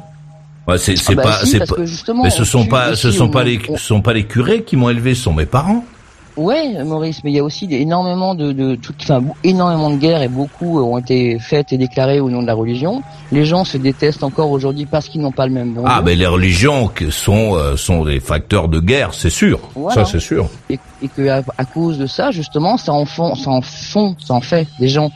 [0.68, 3.44] Ouais, c'est Ah bah pas, si, mais ce on sont pas, ce sont on- pas
[3.44, 5.84] les, on- ce sont pas les curés qui m'ont élevé, ce sont mes parents.
[6.40, 10.22] Ouais, Maurice, mais il y a aussi énormément de, de tout, enfin, énormément de guerres
[10.22, 13.04] et beaucoup euh, ont été faites et déclarées au nom de la religion.
[13.34, 16.16] Les gens se détestent encore aujourd'hui parce qu'ils n'ont pas le même bon Ah, mais
[16.16, 19.60] les religions sont euh, sont des facteurs de guerre, c'est sûr.
[19.76, 20.06] Voilà.
[20.06, 20.48] Ça, c'est sûr.
[20.70, 24.16] et, et que à, à cause de ça, justement, ça en font, ça en font,
[24.26, 25.12] ça en fait des gens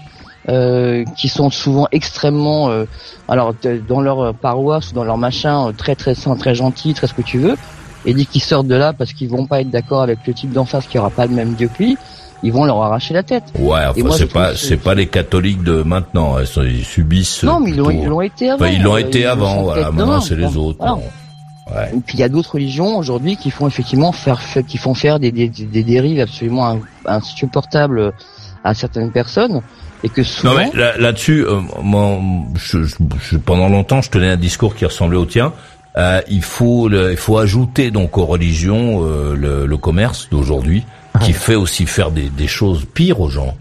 [0.49, 2.84] euh, qui sont souvent extrêmement, euh,
[3.30, 3.53] alors
[3.88, 7.13] dans leur paroisse ou dans leur machin, euh, très très saint, très gentil, très ce
[7.13, 7.55] que tu veux,
[8.06, 10.51] et dès qu'ils sortent de là parce qu'ils vont pas être d'accord avec le type
[10.51, 11.97] d'en face qui aura pas le même Dieu que lui,
[12.45, 13.43] ils vont leur arracher la tête.
[13.58, 16.38] Ouais, enfin, c'est pas, c'est pas les catholiques de maintenant.
[16.39, 17.43] Ils, sont- ils subissent.
[17.43, 18.66] Non, mais ils l'ont, plutôt- ils l'ont été avant.
[18.66, 19.62] Enfin, ils l'ont euh, été avant.
[19.64, 20.78] Voilà, maintenant c'est les autres.
[20.80, 20.95] Voilà.
[21.74, 21.91] Ouais.
[21.95, 25.18] Et puis il y a d'autres religions aujourd'hui qui font effectivement faire, qui font faire
[25.20, 28.12] des, des, des dérives absolument in- insupportables
[28.66, 29.62] à certaines personnes
[30.04, 30.54] et que souvent.
[30.54, 31.62] Non mais là- là-dessus, euh,
[32.56, 35.54] je- je- pendant longtemps, je tenais un discours qui ressemblait au tien.
[35.98, 40.84] Euh, il faut, le- il faut ajouter donc aux religions euh, le, le commerce d'aujourd'hui,
[41.22, 43.56] qui fait aussi faire des, des choses pires aux gens.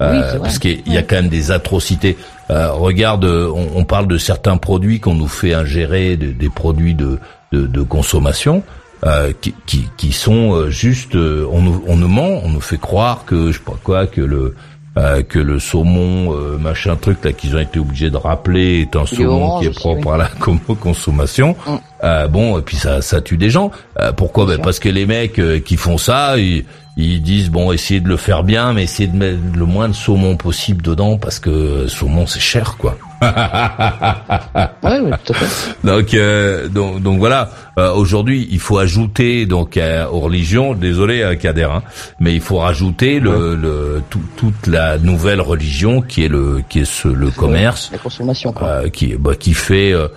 [0.00, 2.16] Euh, Oui, parce qu'il y a quand même des atrocités.
[2.50, 6.94] Euh, regarde, on, on parle de certains produits qu'on nous fait ingérer, de- des produits
[6.94, 7.18] de,
[7.52, 8.62] de, de consommation.
[9.06, 12.60] euh, qui, qui, qui sont euh, juste, euh, on nous, on nous ment, on nous
[12.60, 14.56] fait croire que je sais pas quoi, que le
[14.98, 18.96] euh, que le saumon euh, machin truc là qu'ils ont été obligés de rappeler est
[18.96, 20.14] un Il saumon orange qui est propre oui.
[20.14, 20.28] à la
[20.80, 21.56] consommation.
[21.66, 21.76] Mm.
[22.04, 23.70] Euh, bon, et puis ça, ça tue des gens.
[24.00, 24.46] Euh, pourquoi?
[24.46, 26.64] Ben, Parce que les mecs euh, qui font ça, ils,
[26.96, 29.94] ils disent bon, essayez de le faire bien, mais essayez de mettre le moins de
[29.94, 32.96] saumon possible dedans parce que saumon c'est cher, quoi.
[34.82, 35.76] Ouais, ouais, tout à fait.
[35.86, 37.50] Donc, euh, donc, donc voilà.
[37.78, 40.74] Euh, Aujourd'hui, il faut ajouter donc euh, aux religions.
[40.74, 41.82] Désolé, euh, Kader, hein,
[42.20, 46.80] mais il faut rajouter le, le tout- toute la nouvelle religion qui est le qui
[46.80, 48.68] est ce, le commerce, La consommation, quoi.
[48.68, 49.92] euh, qui bah, qui fait.
[49.92, 50.08] euh,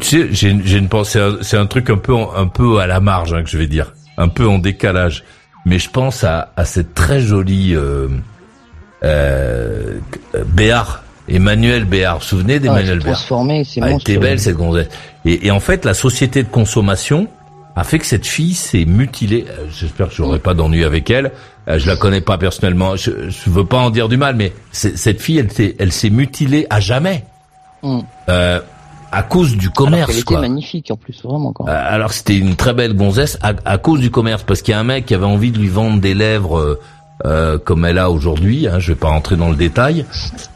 [0.00, 1.20] tu, sais, j'ai une- pensée.
[1.42, 3.92] C'est un- truc un peu un peu à la marge hein, que je vais dire,
[4.16, 5.24] un peu en décalage.
[5.66, 8.08] Mais je pense à, à cette très jolie euh,
[9.04, 9.98] euh,
[10.46, 12.16] Béard, Emmanuel Béard.
[12.16, 14.88] Vous vous souvenez Ah, d'Emmanuel Béard c'est ah, Elle était belle cette gonzesse.
[15.24, 17.28] Et, et en fait, la société de consommation
[17.76, 19.46] a fait que cette fille s'est mutilée.
[19.48, 21.30] Euh, J'espère que j'aurai pas d'ennui avec elle.
[21.68, 22.96] Euh, Je la connais pas personnellement.
[22.96, 26.10] Je, je veux pas en dire du mal, mais cette fille, elle s'est, elle s'est
[26.10, 27.24] mutilée à jamais
[27.82, 28.00] Mm.
[28.28, 28.60] euh,
[29.10, 30.06] à cause du Alors commerce.
[30.08, 30.40] qu'elle était quoi.
[30.40, 31.52] magnifique en plus, vraiment.
[31.54, 31.66] Quoi.
[31.70, 34.74] Euh, Alors c'était une très belle gonzesse à, à cause du commerce, parce qu'il y
[34.74, 36.80] a un mec qui avait envie de lui vendre des lèvres euh,
[37.26, 38.66] euh, comme elle a aujourd'hui.
[38.68, 40.04] Hein, je vais pas rentrer dans le détail.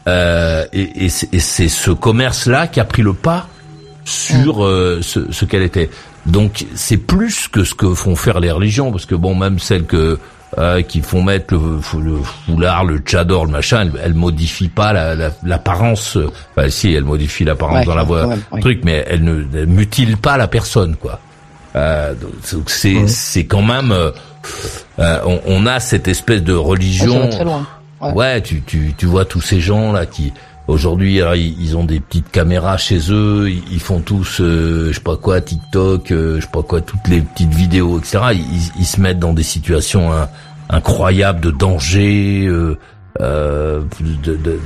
[0.07, 3.47] Euh, et et c'est et c'est ce commerce-là qui a pris le pas
[4.03, 5.89] sur euh, ce, ce qu'elle était.
[6.25, 9.85] Donc c'est plus que ce que font faire les religions, parce que bon, même celles
[9.85, 10.19] que
[10.57, 14.93] euh, qui font mettre le, le foulard, le tchador, le machin, elles, elles modifient pas
[14.93, 16.17] la- la- l'apparence.
[16.17, 18.61] euh, enfin, si, elles modifient l'apparence Ouais, dans la même, oui.
[18.61, 21.19] truc, mais elles ne elles mutilent pas la personne, quoi.
[21.75, 22.13] Euh,
[22.53, 23.91] donc c'est c'est quand même.
[24.99, 27.19] Euh, on, on a cette espèce de Ça religion.
[27.19, 27.67] va très loin.
[28.01, 28.11] Ouais.
[28.13, 30.33] Ouais, tu, tu, tu vois tous ces gens là qui
[30.67, 31.21] aujourd'hui
[31.59, 35.39] ils, ont des petites caméras chez eux, ils, font tous euh, je sais pas quoi
[35.41, 38.19] TikTok, euh, je sais pas quoi toutes les petites vidéos etc.
[38.33, 40.27] Ils, ils se mettent dans des situations hein,
[40.69, 42.45] incroyables de danger.
[42.47, 42.77] Euh,
[43.21, 44.59] euh, de, de-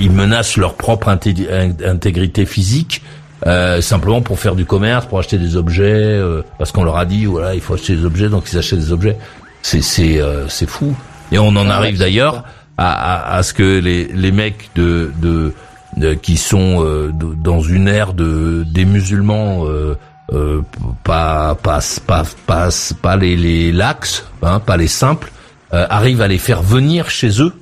[0.00, 3.02] ils menacent leur propre inté- in- intégrité physique.
[3.46, 7.04] Euh, simplement pour faire du commerce, pour acheter des objets, euh, parce qu'on leur a
[7.04, 9.16] dit voilà il faut acheter des objets, donc ils achètent des objets.
[9.62, 10.94] C'est c'est euh, c'est fou.
[11.32, 12.44] Et on en Ah arrive d'ailleurs
[12.78, 15.52] à, à, à ce que les, les mecs de, de,
[15.96, 19.96] de- qui sont euh, de- dans une ère de des musulmans euh,
[20.32, 20.60] euh,
[21.04, 22.68] pas pas pas pas
[23.02, 25.30] pas les les lax hein, pas les simples
[25.74, 27.52] euh, arrivent à les faire venir chez eux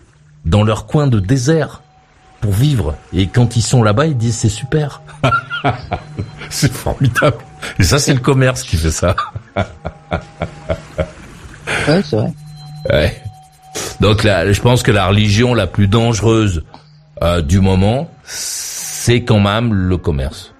[0.45, 1.81] dans leur coin de désert
[2.45, 5.01] pour vivre et quand ils sont là-bas ils disent c'est super
[6.51, 7.39] c'est formidable
[7.79, 9.17] et ça c'est le commerce qui fait ça
[11.89, 12.33] Ouais, c'est vrai.
[12.91, 13.23] Ouais.
[14.01, 16.63] Donc là, je pense que la religion la plus dangereuse
[17.23, 20.53] euh, du moment, c'est quand même le commerce.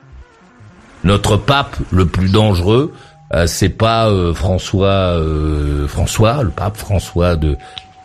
[1.03, 2.95] Notre pape le plus dangereux,
[3.35, 7.57] euh, c'est pas euh, François, euh, François, le pape François de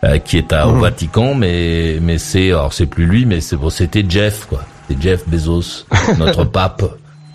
[0.04, 3.56] euh, qui est à, au Vatican, mais mais c'est alors c'est plus lui, mais c'est
[3.56, 5.86] bon, c'était Jeff quoi, c'est Jeff Bezos,
[6.18, 6.82] notre pape,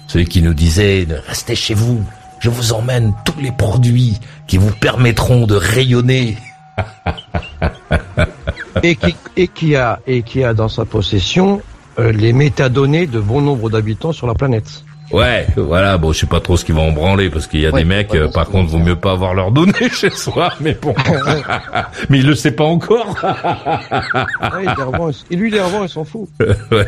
[0.08, 2.04] celui qui nous disait restez chez vous,
[2.40, 6.38] je vous emmène tous les produits qui vous permettront de rayonner.
[8.84, 11.62] et qui, et qui a et qui a dans sa possession
[12.00, 14.84] euh, les métadonnées de bon nombre d'habitants sur la planète.
[15.12, 17.66] Ouais, voilà, bon, je sais pas trop ce qu'ils vont en branler parce qu'il y
[17.68, 20.10] a Ouais, des mecs, ouais, euh, par contre, vaut mieux pas avoir leurs données chez
[20.10, 20.96] soi, mais bon.
[22.10, 23.16] mais il le sait pas encore.
[23.26, 26.28] Ouais, il les revend, et lui, il les revend, il s'en fout.
[26.40, 26.88] ouais,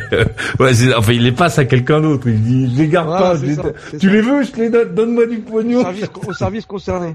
[0.59, 2.28] ouais enfin, il les passe à quelqu'un d'autre.
[2.28, 3.34] Il dit, je les garde Ah, pas.
[3.36, 3.63] les- ça,
[3.99, 4.13] tu ça.
[4.13, 5.82] les veux, je te les donne, donne-moi du Au pognon.
[5.82, 7.13] service, au service concerné.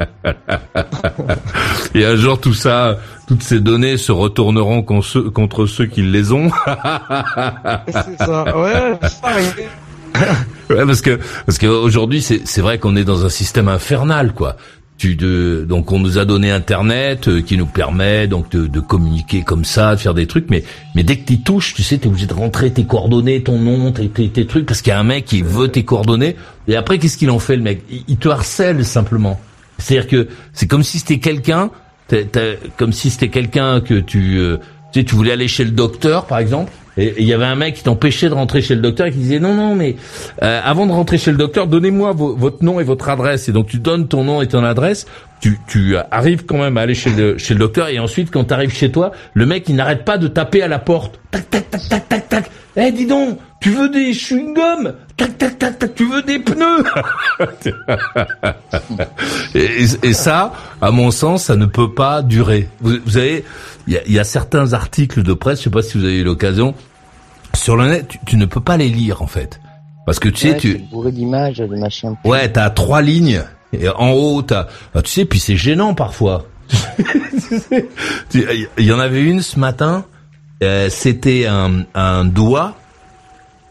[1.94, 6.50] Et un jour, tout ça, toutes ces données se retourneront contre ceux qui les ont.
[7.88, 8.56] C'est ça.
[8.56, 9.28] Ouais, ça.
[10.74, 14.56] Parce que parce qu'aujourd'hui c'est c'est vrai qu'on est dans un système infernal quoi.
[14.98, 18.80] Tu de donc on nous a donné internet euh, qui nous permet donc de, de
[18.80, 20.62] communiquer comme ça, de faire des trucs mais
[20.94, 23.58] mais dès que tu touches, tu sais tu es obligé de rentrer tes coordonnées, ton
[23.58, 26.36] nom, tes tes, tes trucs parce qu'il y a un mec qui veut tes coordonnées
[26.68, 27.82] et après qu'est-ce qu'il en fait le mec?
[28.06, 29.40] Il, te harcèle simplement.
[29.78, 31.70] C'est-à-dire que c'est comme si c'était quelqu'un
[32.76, 34.58] comme si c'était quelqu'un que tu euh,
[34.92, 37.54] tu sais tu voulais aller chez le docteur par exemple et il y avait un
[37.54, 39.96] mec qui t'empêchait de rentrer chez le docteur et qui disait non non mais
[40.42, 43.48] euh, avant de rentrer chez le docteur donnez-moi vo- votre nom et votre adresse.
[43.48, 45.06] Et donc tu donnes ton nom et ton adresse.
[45.40, 48.44] Tu tu arrives quand même à aller chez le chez le docteur et ensuite quand
[48.44, 51.18] tu arrives chez toi le mec il n'arrête pas de taper à la porte.
[51.30, 52.50] Tac tac tac tac tac tac.
[52.76, 54.92] Eh dis donc tu veux des chewing-gums?
[55.16, 56.84] Tac tac tac tac tu veux des pneus?
[59.54, 62.68] Et, et- ça, à mon sens, ça ne peut pas durer.
[62.80, 63.44] Vous, vous savez,
[63.86, 66.24] il y y a certains articles de presse, je sais pas si vous avez eu
[66.24, 66.74] l'occasion,
[67.54, 69.60] sur le net, tu, tu ne peux pas les lire en fait,
[70.06, 72.16] parce que tu sais, tu, bourré d'images, de machin.
[72.24, 76.46] ouais, t'as trois lignes et en haut, t'as, ah, tu sais, puis c'est gênant parfois.
[78.34, 80.04] Il y en avait une ce matin,
[80.62, 82.76] euh, c'était un, un doigt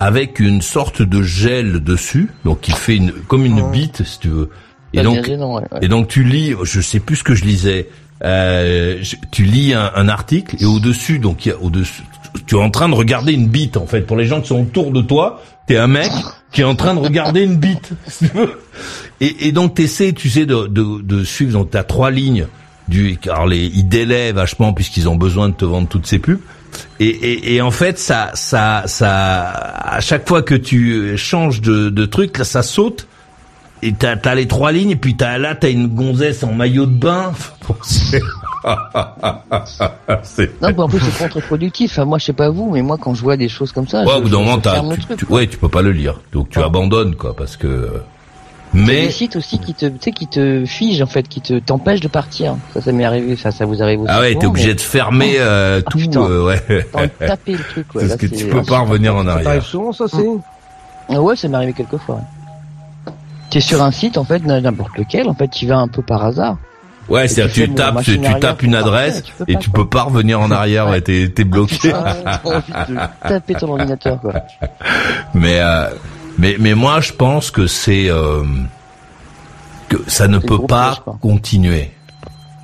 [0.02, 4.30] avec une sorte de gel dessus, donc il fait une comme une bite si tu
[4.30, 4.50] veux.
[4.94, 5.80] Et donc, gênant, ouais, ouais.
[5.84, 7.88] et donc tu lis, je sais plus ce que je lisais.
[8.24, 9.02] Euh,
[9.32, 12.04] tu lis un, un article et au dessus, donc au dessus,
[12.46, 14.02] tu es en train de regarder une bite en fait.
[14.02, 16.12] Pour les gens qui sont autour de toi, t'es un mec
[16.52, 17.92] qui est en train de regarder une bite.
[19.24, 21.54] Et, et donc t'essaies, tu sais, de, de, de suivre.
[21.54, 22.48] Donc t'as trois lignes.
[22.88, 26.40] Du, car les, ils délaient vachement puisqu'ils ont besoin de te vendre toutes ces pubs.
[27.00, 31.90] Et, et, et en fait, ça, ça, ça, à chaque fois que tu changes de,
[31.90, 33.08] de truc, ça saute.
[33.84, 36.86] Et t'as, t'as les trois lignes, et puis t'as, là, t'as une gonzesse en maillot
[36.86, 37.32] de bain.
[40.62, 41.92] Non, mais en plus c'est contre-productif.
[41.94, 44.02] Enfin, moi, je sais pas vous, mais moi, quand je vois des choses comme ça,
[44.04, 45.18] Ouais, je, au bout d'un je- moment, je ferme le tu, truc.
[45.18, 46.20] tu- ouais, tu peux pas le lire.
[46.32, 47.92] Donc tu abandonnes, quoi, parce que.
[48.74, 51.60] Mais des sites aussi qui te, tu sais, qui te figent en fait, qui te
[51.60, 52.56] t'empêchent de partir.
[52.74, 53.36] Ça, ça m'est arrivé.
[53.36, 54.12] Ça, ça vous arrive aussi.
[54.14, 55.98] ah ouais, t'es obligé mais de fermer euh, Ah, tout.
[55.98, 56.22] putain.
[56.22, 56.62] euh, ouais.
[56.70, 57.88] de taper le truc.
[57.96, 59.64] Ouais, Parce là, que c'est- tu peux pas revenir en Ça t'arrive arrière.
[59.66, 60.26] souvent, ça, c'est
[61.10, 62.16] Ah Ouais, ça m'est arrivé quelques fois.
[62.16, 62.22] ouais.
[63.52, 66.26] T'es sur un site en fait, n'importe lequel, en fait, tu vas un peu par
[66.26, 66.58] hasard.
[67.10, 70.04] Ouais, c'est-à-dire tu tu tapes, tu tapes une adresse tu et pas, tu peux pas
[70.04, 70.88] revenir en arrière.
[70.88, 71.92] Ouais, t'es, t'es bloqué.
[71.92, 74.34] T'as envie de taper ton ordinateur, quoi.
[75.34, 75.90] Mais euh,
[76.38, 78.44] mais mais moi je pense que c'est euh,
[79.90, 81.92] que ça ne peut pas continuer.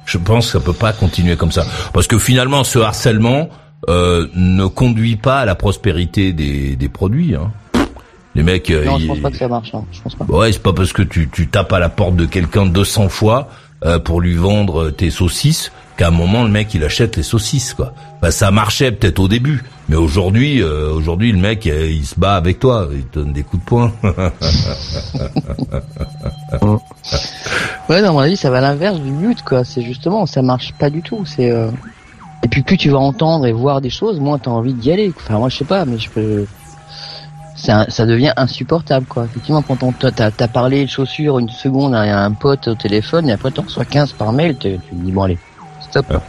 [0.05, 3.49] Je pense que ça peut pas continuer comme ça parce que finalement ce harcèlement
[3.89, 7.35] euh, ne conduit pas à la prospérité des des produits.
[7.35, 7.51] Hein.
[8.38, 9.71] Les mecs, euh, Non, je pense pas que ça marche.
[9.73, 9.83] hein.
[9.91, 10.23] Je pense pas.
[10.25, 13.49] Ouais, c'est pas parce que tu, tu tapes à la porte de quelqu'un 200 fois
[13.83, 17.73] euh, pour lui vendre tes saucisses qu'à un moment le mec il achète les saucisses
[17.73, 17.93] quoi.
[18.21, 22.19] Bah ça marchait peut-être au début, mais aujourd'hui, euh, aujourd'hui le mec euh, il se
[22.19, 23.91] bat avec toi, il te donne des coups de poing.
[27.89, 29.63] Ouais, non, à mon avis, ça va à l'inverse du but, quoi.
[29.63, 31.23] C'est justement, ça marche pas du tout.
[31.25, 31.69] C'est euh,
[32.43, 35.13] et puis plus tu vas entendre et voir des choses, moins t'as envie d'y aller.
[35.15, 36.45] Enfin, moi, je sais pas, mais je peux.
[37.57, 39.25] Ça devient insupportable, quoi.
[39.25, 43.27] Effectivement, quand on t'a t'as- parlé de chaussures une seconde à un pote au téléphone
[43.29, 45.39] et après t'en reçois 15 par mail, tu te dis bon allez,
[45.81, 46.05] stop.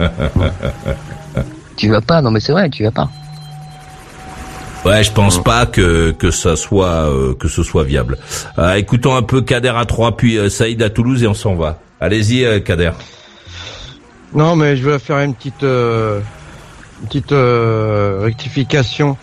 [1.77, 3.09] tu vas pas, non mais c'est vrai, tu vas pas.
[4.85, 8.17] Ouais, je pense pas que que ça soit euh, que ce soit viable.
[8.59, 11.57] Euh, écoutons un peu Kader à 3 puis euh, Saïd à Toulouse et on s'en
[11.57, 11.79] va.
[12.01, 12.93] Allez-y euh, Kader.
[14.33, 16.21] Non, mais je vais faire une petite, euh,
[17.03, 19.17] une petite euh, rectification.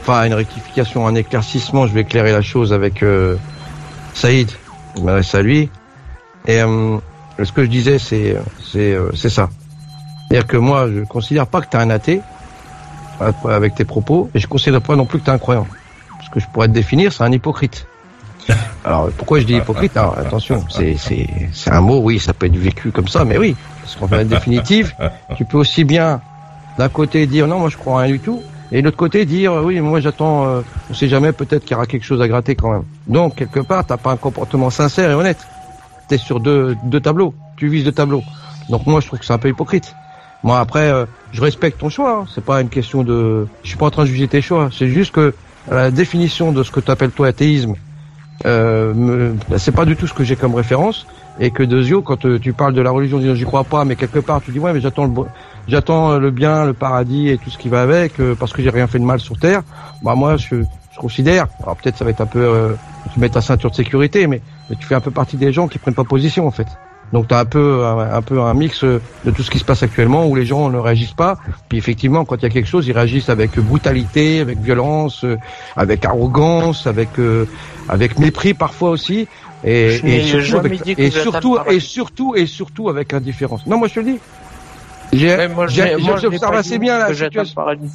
[0.00, 1.86] Enfin, une rectification, un éclaircissement.
[1.86, 3.36] Je vais éclairer la chose avec euh,
[4.14, 4.50] Saïd.
[4.96, 5.70] Je m'adresse à lui.
[6.46, 6.98] Et euh,
[7.42, 8.36] ce que je disais, c'est
[8.72, 9.48] c'est euh, c'est ça.
[10.28, 12.20] C'est-à-dire que moi, je considère pas que tu es un athée
[13.20, 15.66] euh, avec tes propos, et je considère pas non plus que tu es un croyant.
[16.24, 17.86] Ce que je pourrais te définir, c'est un hypocrite.
[18.84, 19.96] Alors pourquoi je dis hypocrite?
[19.96, 23.38] Alors, Attention, c'est c'est c'est un mot, oui, ça peut être vécu comme ça, mais
[23.38, 24.94] oui, parce qu'en fait, définitive,
[25.36, 26.20] tu peux aussi bien
[26.78, 28.40] d'un côté dire non, moi je crois rien du tout,
[28.72, 30.60] et de l'autre côté dire oui, moi j'attends, euh,
[30.90, 32.84] on sait jamais, peut-être qu'il y aura quelque chose à gratter quand même.
[33.06, 35.46] Donc quelque part, t'as pas un comportement sincère et honnête.
[36.08, 38.22] T'es sur deux deux tableaux, tu vises deux tableaux.
[38.68, 39.94] Donc moi je trouve que c'est un peu hypocrite.
[40.42, 42.20] Moi après, euh, je respecte ton choix.
[42.22, 42.24] hein.
[42.34, 44.68] C'est pas une question de, je suis pas en train de juger tes choix.
[44.72, 45.34] C'est juste que
[45.70, 47.74] la définition de ce que tu appelles toi athéisme,
[48.46, 51.06] euh, me- c'est pas du tout ce que j'ai comme référence.
[51.38, 53.84] Et que Dezio, quand euh, tu parles de la religion, tu dis, j'y crois pas,
[53.84, 55.12] mais quelque part tu dis ouais, mais j'attends le,
[55.68, 58.62] j'attends euh, le bien, le paradis et tout ce qui va avec, euh, parce que
[58.62, 59.62] j'ai rien fait de mal sur terre.
[60.02, 60.56] Bah moi, je,
[60.92, 62.74] je considère, alors peut-être ça va être un peu, euh,
[63.12, 65.68] tu mets ta ceinture de sécurité, mais, mais tu fais un peu partie des gens
[65.68, 66.66] qui prennent pas position en fait.
[67.12, 69.58] Donc tu as un peu un, un peu un mix euh, de tout ce qui
[69.58, 71.38] se passe actuellement où les gens ne réagissent pas.
[71.68, 75.36] Puis effectivement, quand il y a quelque chose, ils réagissent avec brutalité, avec violence, euh,
[75.76, 77.46] avec arrogance, avec euh,
[77.88, 79.26] avec mépris parfois aussi.
[79.62, 83.66] Et, surtout, avec, et surtout et surtout et surtout avec indifférence.
[83.66, 84.18] Non, moi je te le dis.
[85.12, 87.54] J'observe pas assez bien la situation.
[87.54, 87.90] paradis.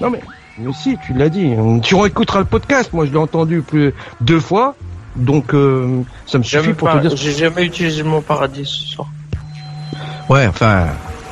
[0.00, 0.20] Non mais,
[0.58, 1.52] mais si, tu l'as dit.
[1.82, 2.92] Tu réécouteras le podcast.
[2.92, 4.74] Moi, je l'ai entendu plus deux fois.
[5.16, 7.16] Donc, euh, ça me suffit pour pas- te dire.
[7.16, 9.08] J'ai jamais utilisé mot paradis ce soir.
[10.28, 10.86] Ouais, enfin,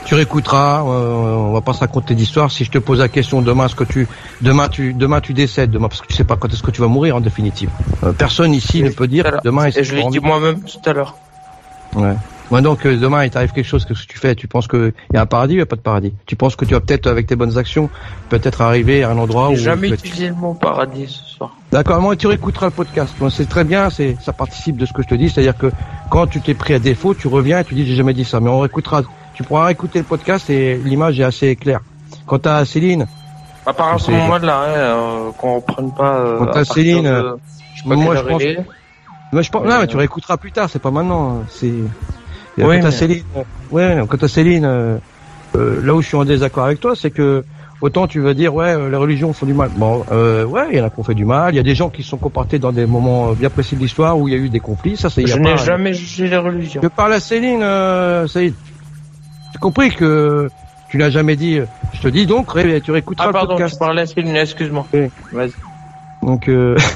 [0.05, 0.83] tu réécouteras.
[0.85, 2.51] euh, on va pas se raconter d'histoire.
[2.51, 4.09] Si je te pose la question demain, ce que tu,
[4.41, 6.81] demain tu, demain tu décèdes, demain parce que tu sais pas quand est-ce que tu
[6.81, 7.71] vas mourir en définitive.
[8.03, 9.67] Euh, personne ici ne peut dire demain.
[9.67, 11.15] est-ce Et je l'ai dit moi-même tout à l'heure.
[11.95, 12.15] Ouais.
[12.51, 14.35] Donc euh, demain il t'arrive quelque chose, qu'est-ce que tu fais?
[14.35, 16.15] Tu penses qu'il y a un paradis ou il n'y a pas de paradis?
[16.27, 17.91] Tu penses que tu vas peut-être avec tes bonnes actions
[18.31, 21.55] peut-être arriver à un endroit où J'ai jamais utilisé le mot paradis ce soir.
[21.73, 23.15] D'accord, moi tu réécouteras le podcast.
[23.21, 25.71] Bon, c'est très bien, c'est ça participe de ce que je te dis, c'est-à-dire que
[26.11, 28.41] quand tu t'es pris à défaut, tu reviens et tu dis j'ai jamais dit ça,
[28.41, 29.03] mais on réécoutera.
[29.35, 31.81] Tu pourras réécouter le podcast et l'image est assez claire.
[32.27, 33.07] Quant à Céline,
[33.67, 36.17] À part à ce moment-là, hein, euh, qu'on reprenne pas.
[36.17, 37.37] Euh, Quant à Céline, de- euh,
[37.77, 38.57] je moi, je pense- est.
[39.33, 41.45] moi je pense, non mais tu réécouteras plus tard, c'est pas maintenant.
[41.51, 41.73] C'est
[42.67, 44.99] Oui, quant à Céline, euh, ouais, quant à Céline, euh,
[45.57, 47.45] euh, là où je suis en désaccord avec toi, c'est que
[47.81, 49.71] autant tu vas dire ouais euh, les religions font du mal.
[49.77, 51.55] Bon, euh, ouais, il y en a qui ont fait du mal.
[51.55, 53.81] Il y a des gens qui se sont comportés dans des moments bien précis de
[53.81, 54.97] l'histoire où il y a eu des conflits.
[54.97, 56.81] Ça, c'est Je n'ai jamais jugé les religions.
[56.83, 58.55] Je parle à Céline, euh, Saïd.
[59.53, 60.51] J'ai compris que
[60.91, 61.61] tu l'as jamais dit.
[61.95, 62.49] Je te dis donc,
[62.85, 64.87] tu réécouteras Ah le pardon, je parlais à Céline, excuse-moi.
[64.93, 65.09] Oui.
[65.33, 65.53] Vas-y.
[66.23, 66.77] Donc, euh...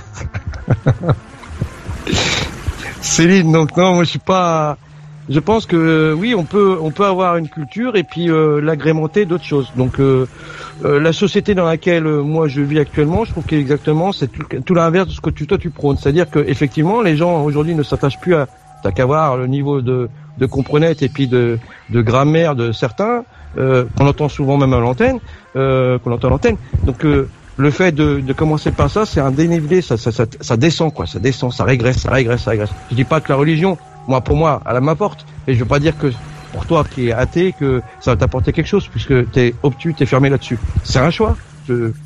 [3.00, 4.76] Céline, donc non, moi je suis pas.
[5.28, 9.24] Je pense que oui, on peut, on peut avoir une culture et puis euh, l'agrémenter
[9.24, 9.72] d'autres choses.
[9.76, 10.26] Donc, euh,
[10.84, 14.42] euh, la société dans laquelle euh, moi je vis actuellement, je trouve qu'exactement c'est tout,
[14.64, 15.96] tout l'inverse de ce que tu, toi tu prônes.
[15.96, 18.48] C'est-à-dire que effectivement, les gens aujourd'hui ne s'attachent plus à.
[18.82, 20.08] T'as qu'à voir le niveau de,
[20.38, 23.22] de comprenette et puis de, de grammaire de certains
[23.56, 25.20] euh, qu'on entend souvent même à l'antenne,
[25.54, 26.56] euh, qu'on entend à l'antenne.
[26.84, 30.56] Donc le fait de, de commencer par ça, c'est un dénivelé, ça, ça, ça, ça
[30.56, 32.70] descend quoi, ça descend, ça régresse, ça régresse, ça régresse.
[32.90, 35.78] Je dis pas que la religion, moi pour moi, elle m'apporte, et je veux pas
[35.78, 36.08] dire que
[36.52, 40.06] pour toi qui es athée que ça va t'apporter quelque chose puisque t'es obtus, t'es
[40.06, 40.58] fermé là-dessus.
[40.84, 41.34] C'est un choix,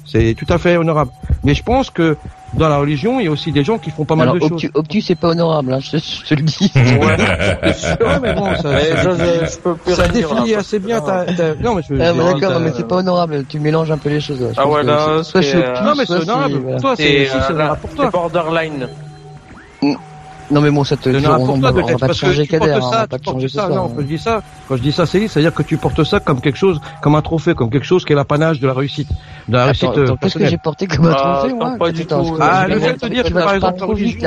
[0.05, 1.11] c'est tout à fait honorable.
[1.45, 2.17] Mais je pense que
[2.55, 4.45] dans la religion, il y a aussi des gens qui font pas mal Alors, de
[4.45, 4.71] obtus, choses.
[4.75, 6.71] obtus, c'est pas honorable, hein, je, je te le dis.
[6.75, 10.29] Ouais, mais bon, ça, Mais ça je- définit- je- je peux plus ça rien dire,
[10.31, 12.73] définit là, assez bien ta, ta- Non, mais je veux Ah, dire, bah, d'accord, mais
[12.75, 14.41] c'est pas honorable, tu mélanges un peu les choses.
[14.41, 14.49] là.
[14.57, 16.55] Ah ouais, là, c'est- soit euh, obtus, Non, mais c'est honorable.
[16.63, 16.79] voilà.
[16.81, 18.11] Toi, c'est euh, pour c'est toi.
[18.11, 18.89] borderline.
[20.51, 22.21] Non, mais bon, ça te, C'est honorable on, on toi on va pas te parce
[22.21, 23.69] que changer tu portes Kader, hein, on ça, va pas tu te portes changer ça,
[23.69, 26.21] non, quand je dis ça, quand je dis ça, c'est, c'est-à-dire que tu portes ça
[26.21, 29.09] comme quelque chose, comme un trophée, comme quelque chose qui est l'apanage de la réussite,
[29.49, 31.91] de la Attends, réussite euh, qu'est-ce que j'ai porté comme un Ah, trophée, moi pas
[31.91, 32.23] du tout.
[32.25, 34.21] je- Ah, le fait de te dire que par exemple la religion,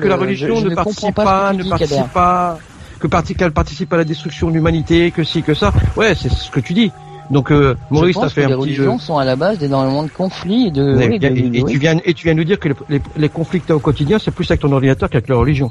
[0.00, 2.58] que euh, religion ne participe pas, ne participe pas,
[3.00, 5.72] que qu'elle participe à la destruction de l'humanité, que si, que ça.
[5.96, 6.92] Ouais, c'est ce que tu dis.
[7.30, 8.82] Donc euh, Maurice, je pense fait que les un petit jeu.
[8.84, 10.94] religions sont à la base d'énormément de conflits et de.
[10.96, 11.72] Mais- oui, de- et, et oui.
[11.72, 13.80] tu viens et tu viens nous dire que les, les, les conflits que t'as au
[13.80, 15.70] quotidien, c'est plus avec ton ordinateur qu'avec la religion.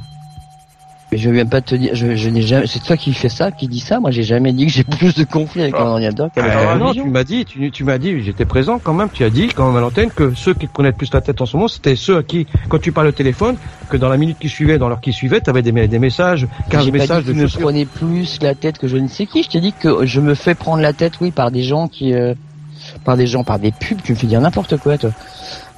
[1.12, 3.52] Mais je viens pas te dire, je, je n'ai jamais, c'est toi qui fais ça,
[3.52, 4.00] qui dis ça.
[4.00, 6.94] Moi, j'ai jamais dit que j'ai plus de conflits avec mon ordinateur qu'avec Ah, non,
[6.94, 9.10] tu m'as dit, tu, tu m'as dit, j'étais présent quand même.
[9.12, 11.22] Tu as dit quand même à l'antenne que ceux qui te prenaient le plus la
[11.22, 13.56] tête en ce moment, c'était ceux à qui, quand tu parles au téléphone,
[13.90, 16.86] que dans la minute qui suivait, dans l'heure qui suivait, t'avais des, des messages, 15
[16.86, 19.26] J'ai pas messages dit de je me prenais plus la tête que je ne sais
[19.26, 19.44] qui.
[19.44, 22.14] Je t'ai dit que je me fais prendre la tête, oui, par des gens qui,
[22.14, 22.34] euh,
[23.04, 24.02] par des gens, par des pubs.
[24.02, 25.12] Tu me fais dire n'importe quoi, toi.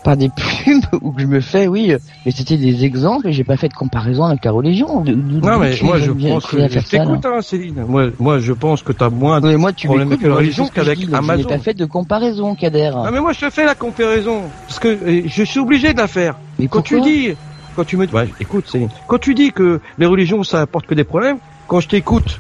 [0.03, 0.30] Par des
[0.65, 1.91] pubs où je me fais, oui.
[1.91, 5.01] euh, Mais c'était des exemples et j'ai pas fait de comparaison avec la religion.
[5.01, 7.84] De- de- Non, mais moi, je pense que je t'écoute, hein, Céline.
[7.88, 10.97] Moi, moi, je pense que t'as moins de moi, tu problèmes avec la religion qu'avec
[10.99, 11.47] donc Je n'ai Amazon.
[11.49, 12.91] pas fait de comparaison, Kader.
[12.95, 14.49] Ah, mais moi, je te fais la comparaison.
[14.67, 16.39] Parce que euh, je suis obligé de la faire.
[16.57, 17.30] Mais quand tu dis,
[17.76, 20.95] quand tu me, ouais, écoute, Céline, quand tu dis que les religions, ça apporte que
[20.95, 22.39] des problèmes, quand je t'écoute,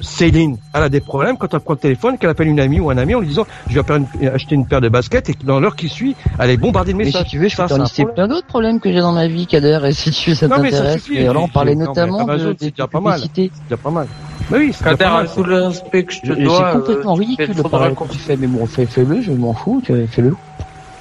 [0.00, 2.90] Céline, elle a des problèmes quand elle prend le téléphone, qu'elle appelle une amie ou
[2.90, 5.44] un ami en lui disant, je vais une- acheter une paire de baskets et que
[5.44, 7.24] dans l'heure qui suit, elle est bombardée de Mais messages.
[7.24, 9.46] si tu veux, je peux t'en lister plein d'autres problèmes que j'ai dans ma vie,
[9.46, 11.02] Kader, et si tu mais ça t'intéresse.
[11.12, 13.20] Et alors, on parlait mais notamment Amazon, de, déjà pas mal.
[13.20, 13.32] C'est
[13.68, 14.06] déjà pas mal.
[14.50, 15.26] Mais oui, c'est déjà Kader, pas mal.
[15.26, 17.88] à tout le respect que je te Je- dois, C'est complètement euh, ridicule de parler
[17.90, 20.34] qu'on- comme tu fais, mais bon, fais- fais-le, je m'en fous, tu- fais-le.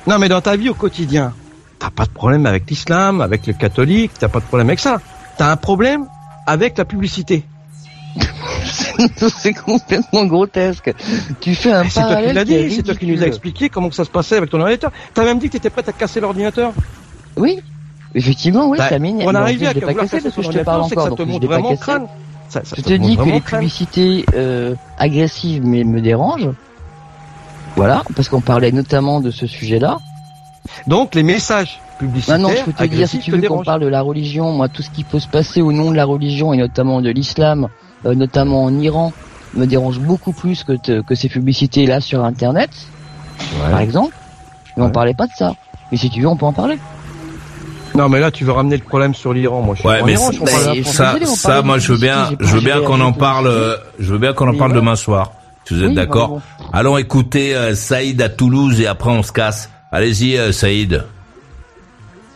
[0.07, 1.33] Non, mais dans ta vie au quotidien,
[1.79, 4.97] t'as pas de problème avec l'islam, avec le catholique, t'as pas de problème avec ça.
[5.37, 6.05] T'as un problème
[6.45, 7.45] avec la publicité.
[9.37, 10.93] c'est complètement grotesque.
[11.39, 13.27] Tu fais un Eh, C'est toi qui parallèle l'as dit, c'est toi qui nous as
[13.27, 14.91] expliqué comment que ça se passait avec ton ordinateur.
[15.13, 16.73] T'as même dit que t'étais prête à casser l'ordinateur.
[17.37, 17.59] Oui,
[18.15, 19.29] effectivement, oui, Bah, ça m'énerve.
[19.29, 21.17] On arrive à je l'ai pas casser parce que je te parle encore, ça donc
[21.19, 21.83] te je l'ai pas cassé.
[22.49, 26.49] Ça- ça Je te dis que les publicités euh, agressives me, me dérangent.
[27.75, 29.97] Voilà, parce qu'on parlait notamment de ce sujet-là.
[30.87, 33.87] Donc les messages publicitaires Maintenant, je peux te dire, si tu veux qu'on parle de
[33.87, 36.57] la religion, moi, tout ce qui peut se passer au nom de la religion et
[36.57, 37.69] notamment de l'islam,
[38.05, 39.13] euh, notamment en Iran,
[39.55, 42.69] me dérange beaucoup plus que, te- que ces publicités-là sur Internet,
[43.71, 44.15] par exemple.
[44.77, 45.55] Mais on parlait pas de ça.
[45.91, 46.77] Mais si tu veux, on peut en parler.
[47.95, 49.61] Non, mais là tu veux ramener le problème sur l'Iran.
[49.61, 52.35] Moi, je suis Ouais, pas mais Iran, je ça, ça, moi, je veux bien, j'ai
[52.47, 55.31] je veux bien qu'on en parle, euh, je veux bien qu'on en parle demain soir.
[55.65, 56.29] Si vous êtes Oui, d'accord.
[56.29, 56.41] bon.
[56.71, 59.69] Allons écouter euh, Saïd à Toulouse et après on se casse.
[59.91, 61.03] Allez-y, euh, Saïd.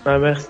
[0.06, 0.48] Ah, merci.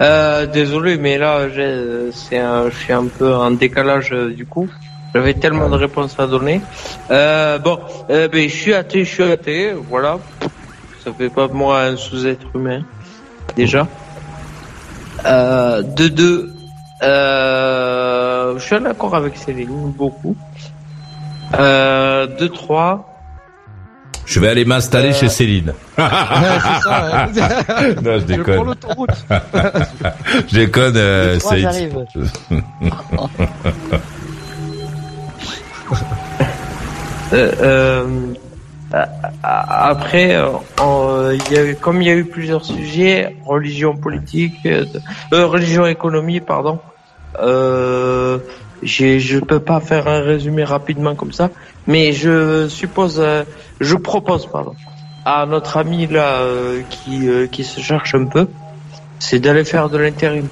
[0.00, 4.68] Euh, désolé, mais là, je suis un peu en décalage euh, du coup.
[5.14, 6.60] J'avais tellement de réponses à donner.
[7.10, 7.78] Euh, bon,
[8.10, 10.18] euh, ben, je suis athée, je suis athée, voilà.
[11.04, 12.82] Ça fait pas de moi un sous-être humain,
[13.54, 13.86] déjà.
[15.26, 16.54] Euh, de deux,
[17.02, 20.34] euh, je suis d'accord avec Céline, beaucoup.
[21.58, 23.13] Euh, de trois,
[24.26, 25.72] Je vais aller m'installer Euh, chez Céline.
[25.98, 27.94] Ouais, c'est ça, ouais.
[28.02, 28.54] Non, je Je déconne.
[28.56, 29.10] prends l'autoroute.
[30.48, 32.04] Je déconne, euh, j'arrive.
[37.32, 38.04] Euh, euh,
[39.42, 40.48] après, euh,
[40.80, 44.84] en- il y a eu, comme il y a eu plusieurs sujets, religion politique, euh,
[45.32, 46.78] euh, religion économie, pardon.
[47.40, 48.38] Euh,
[48.82, 51.50] je peux pas faire un résumé rapidement comme ça,
[51.86, 53.44] mais je suppose, euh,
[53.80, 54.74] je propose, pardon,
[55.24, 58.48] à notre ami là euh, qui euh, qui se cherche un peu,
[59.18, 60.48] c'est d'aller faire de l'intérim,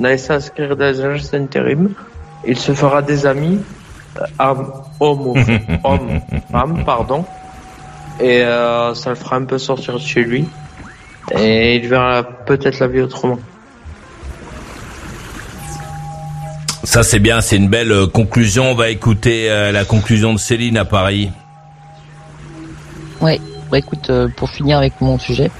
[0.00, 1.94] d'aller s'inscrire dans les agences d'intérim.
[2.44, 3.60] Il se fera des amis,
[4.20, 4.24] euh,
[5.00, 5.34] hommes,
[5.84, 6.20] hommes,
[6.50, 7.24] femmes, pardon,
[8.20, 10.48] et euh, ça le fera un peu sortir de chez lui,
[11.30, 13.38] et il verra peut-être la vie autrement.
[16.84, 18.70] Ça c'est bien, c'est une belle euh, conclusion.
[18.70, 21.30] On va écouter euh, la conclusion de Céline à Paris.
[23.20, 23.40] Ouais.
[23.70, 25.50] Bah écoute, euh, pour finir avec mon sujet,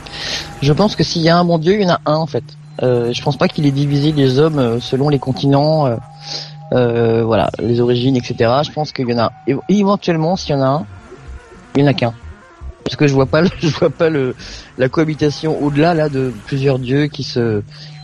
[0.61, 2.27] je pense que s'il y a un bon Dieu, il y en a un en
[2.27, 2.45] fait.
[2.83, 5.97] Euh, je pense pas qu'il ait divisé les hommes euh, selon les continents,
[6.73, 8.51] euh, voilà, les origines, etc.
[8.65, 9.33] Je pense qu'il y en a
[9.69, 10.87] éventuellement, s'il y en a un,
[11.77, 12.13] il y en a qu'un.
[12.85, 14.35] Parce que je vois pas, le- je vois pas le
[14.77, 17.63] la cohabitation au-delà là de plusieurs dieux qui se,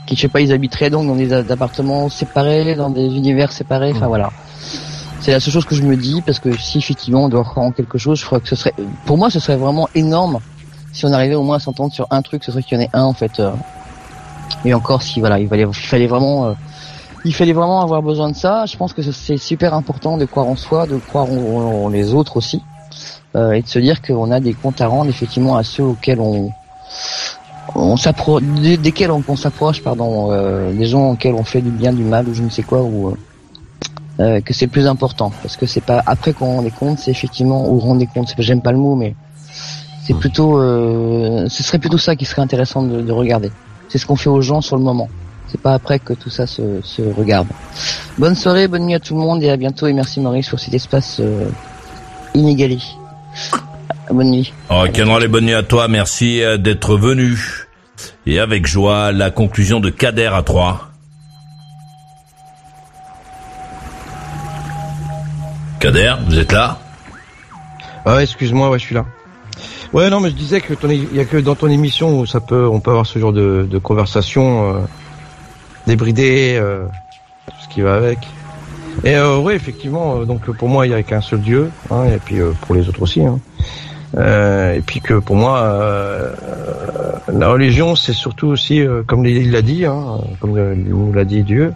[0.09, 3.93] qui je sais pas, ils habiteraient donc dans des appartements séparés, dans des univers séparés.
[3.95, 4.31] Enfin voilà.
[5.21, 7.67] C'est la seule chose que je me dis parce que si effectivement on doit croire
[7.67, 8.75] en quelque chose, je crois que ce serait,
[9.05, 10.39] pour moi, ce serait vraiment énorme
[10.93, 12.43] si on arrivait au moins à s'entendre sur un truc.
[12.45, 13.39] Ce serait qu'il y en ait un en fait.
[13.41, 13.53] euh.
[14.65, 16.53] Et encore, si voilà, il fallait, il fallait vraiment, euh,
[17.25, 18.65] il fallait vraiment avoir besoin de ça.
[18.67, 21.89] Je pense que c'est super important de croire en soi, de croire en, en- en
[21.89, 22.63] les autres aussi,
[23.37, 26.21] euh, et de se dire qu'on a des comptes à rendre effectivement à ceux auxquels
[26.21, 26.51] on
[27.75, 31.93] on s'approche, desquels on, on s'approche, pardon, euh, des gens auxquels on fait du bien,
[31.93, 33.17] du mal ou je ne sais quoi, ou euh,
[34.21, 36.99] euh, que c'est le plus important, parce que c'est pas après qu'on rend des comptes,
[36.99, 38.35] c'est effectivement ou rendre des comptes.
[38.39, 39.15] J'aime pas le mot, mais
[40.05, 43.53] c'est plutôt, euh, ce serait plutôt ça qui serait intéressant de, de regarder.
[43.89, 45.09] C'est ce qu'on fait aux gens sur le moment.
[45.49, 47.47] C'est pas après que tout ça se, se regarde.
[48.19, 50.61] Bonne soirée, bonne nuit à tout le monde et à bientôt et merci Maurice pour
[50.61, 51.49] cet espace euh,
[52.35, 52.79] inégalé.
[54.11, 54.53] Bonne nuit.
[54.71, 54.85] Oh,
[55.21, 57.39] les bonne nuit à toi, merci euh, d'être venu.
[58.27, 60.89] Et avec joie, la conclusion de Kader à 3.
[65.81, 66.79] Kader, vous êtes là?
[68.05, 69.05] Ah, excuse-moi, ouais, je suis là.
[69.93, 72.41] Ouais, non, mais je disais que il y a que dans ton émission où ça
[72.41, 74.81] peut, on peut avoir ce genre de, de conversation euh,
[75.87, 76.85] débridée, euh,
[77.47, 78.19] tout ce qui va avec.
[79.05, 82.05] Et euh, ouais, effectivement, euh, donc pour moi, il y a qu'un seul Dieu, hein,
[82.05, 83.25] et puis euh, pour les autres aussi.
[83.25, 83.39] Hein.
[84.17, 86.33] Euh, et puis que pour moi, euh,
[87.33, 91.43] la religion, c'est surtout aussi, euh, comme il l'a dit, hein, comme nous l'a dit
[91.43, 91.75] Dieu,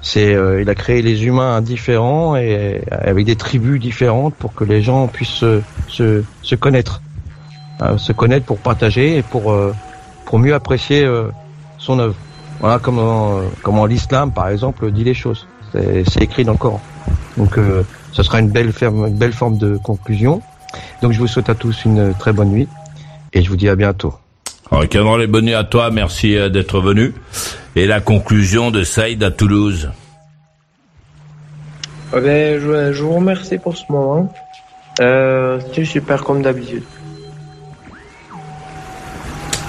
[0.00, 4.64] c'est euh, il a créé les humains différents et avec des tribus différentes pour que
[4.64, 7.02] les gens puissent se, se, se connaître,
[7.80, 9.74] hein, se connaître pour partager et pour euh,
[10.24, 11.30] pour mieux apprécier euh,
[11.78, 12.14] son œuvre.
[12.60, 15.46] Voilà comment comment l'islam par exemple dit les choses.
[15.72, 16.80] C'est écrit dans le Coran.
[17.36, 17.82] Donc euh,
[18.12, 20.42] ce sera une belle ferme, une belle forme de conclusion.
[21.02, 22.68] Donc je vous souhaite à tous une très bonne nuit
[23.32, 24.14] et je vous dis à bientôt.
[24.70, 27.14] Alors, Cameron, les bonnes nuits à toi, merci euh, d'être venu.
[27.74, 29.90] Et la conclusion de Saïd à Toulouse.
[32.14, 34.32] Eh ben, je, je vous remercie pour ce moment.
[35.00, 36.82] Euh, C'était super comme d'habitude.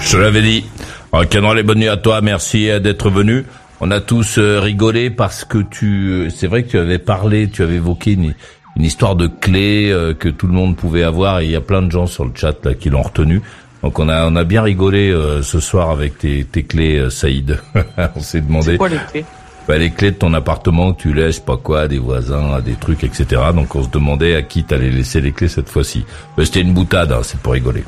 [0.02, 0.66] Je te l'avais dit.
[1.12, 3.46] Alors, Cameron, les bonnes nuits à toi, merci euh, d'être venu.
[3.82, 7.64] On a tous euh, rigolé parce que tu, c'est vrai que tu avais parlé, tu
[7.64, 8.34] avais évoqué une,
[8.80, 11.62] une histoire de clé euh, que tout le monde pouvait avoir et il y a
[11.62, 13.42] plein de gens sur le chat là qui l'ont retenu.
[13.84, 17.10] Donc on a on a bien rigolé euh, ce soir avec tes, tes clés, euh,
[17.10, 17.60] Saïd.
[18.16, 18.72] on s'est demandé.
[18.72, 19.26] C'est quoi les clés?
[19.70, 22.60] Bah, les clés de ton appartement que tu laisses, pas quoi, à des voisins, à
[22.60, 23.40] des trucs, etc.
[23.54, 26.06] Donc on se demandait à qui t'allais laisser les clés cette fois-ci.
[26.36, 27.84] Mais C'était une boutade, hein, c'est pour rigoler.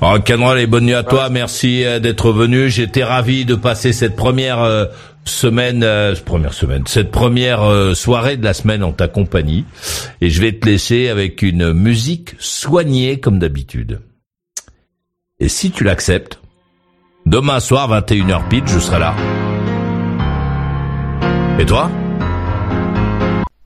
[0.00, 2.68] Alors Canral, et bonne nuit à toi, merci euh, d'être venu.
[2.68, 4.86] J'étais ravi de passer cette première euh,
[5.24, 9.64] semaine, euh, première semaine, cette première euh, soirée de la semaine en ta compagnie.
[10.20, 14.00] Et je vais te laisser avec une musique soignée comme d'habitude.
[15.38, 16.40] Et si tu l'acceptes,
[17.26, 19.14] demain soir 21h pile, je serai là.
[21.58, 21.90] Et toi?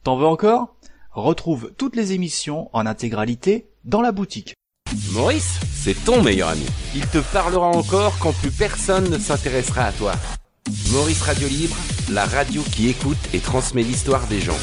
[0.02, 0.76] T'en veux encore?
[1.12, 4.54] Retrouve toutes les émissions en intégralité dans la boutique.
[5.12, 6.66] Maurice, c'est ton meilleur ami.
[6.94, 10.12] Il te parlera encore quand plus personne ne s'intéressera à toi.
[10.92, 11.76] Maurice Radio Libre,
[12.10, 14.56] la radio qui écoute et transmet l'histoire des gens.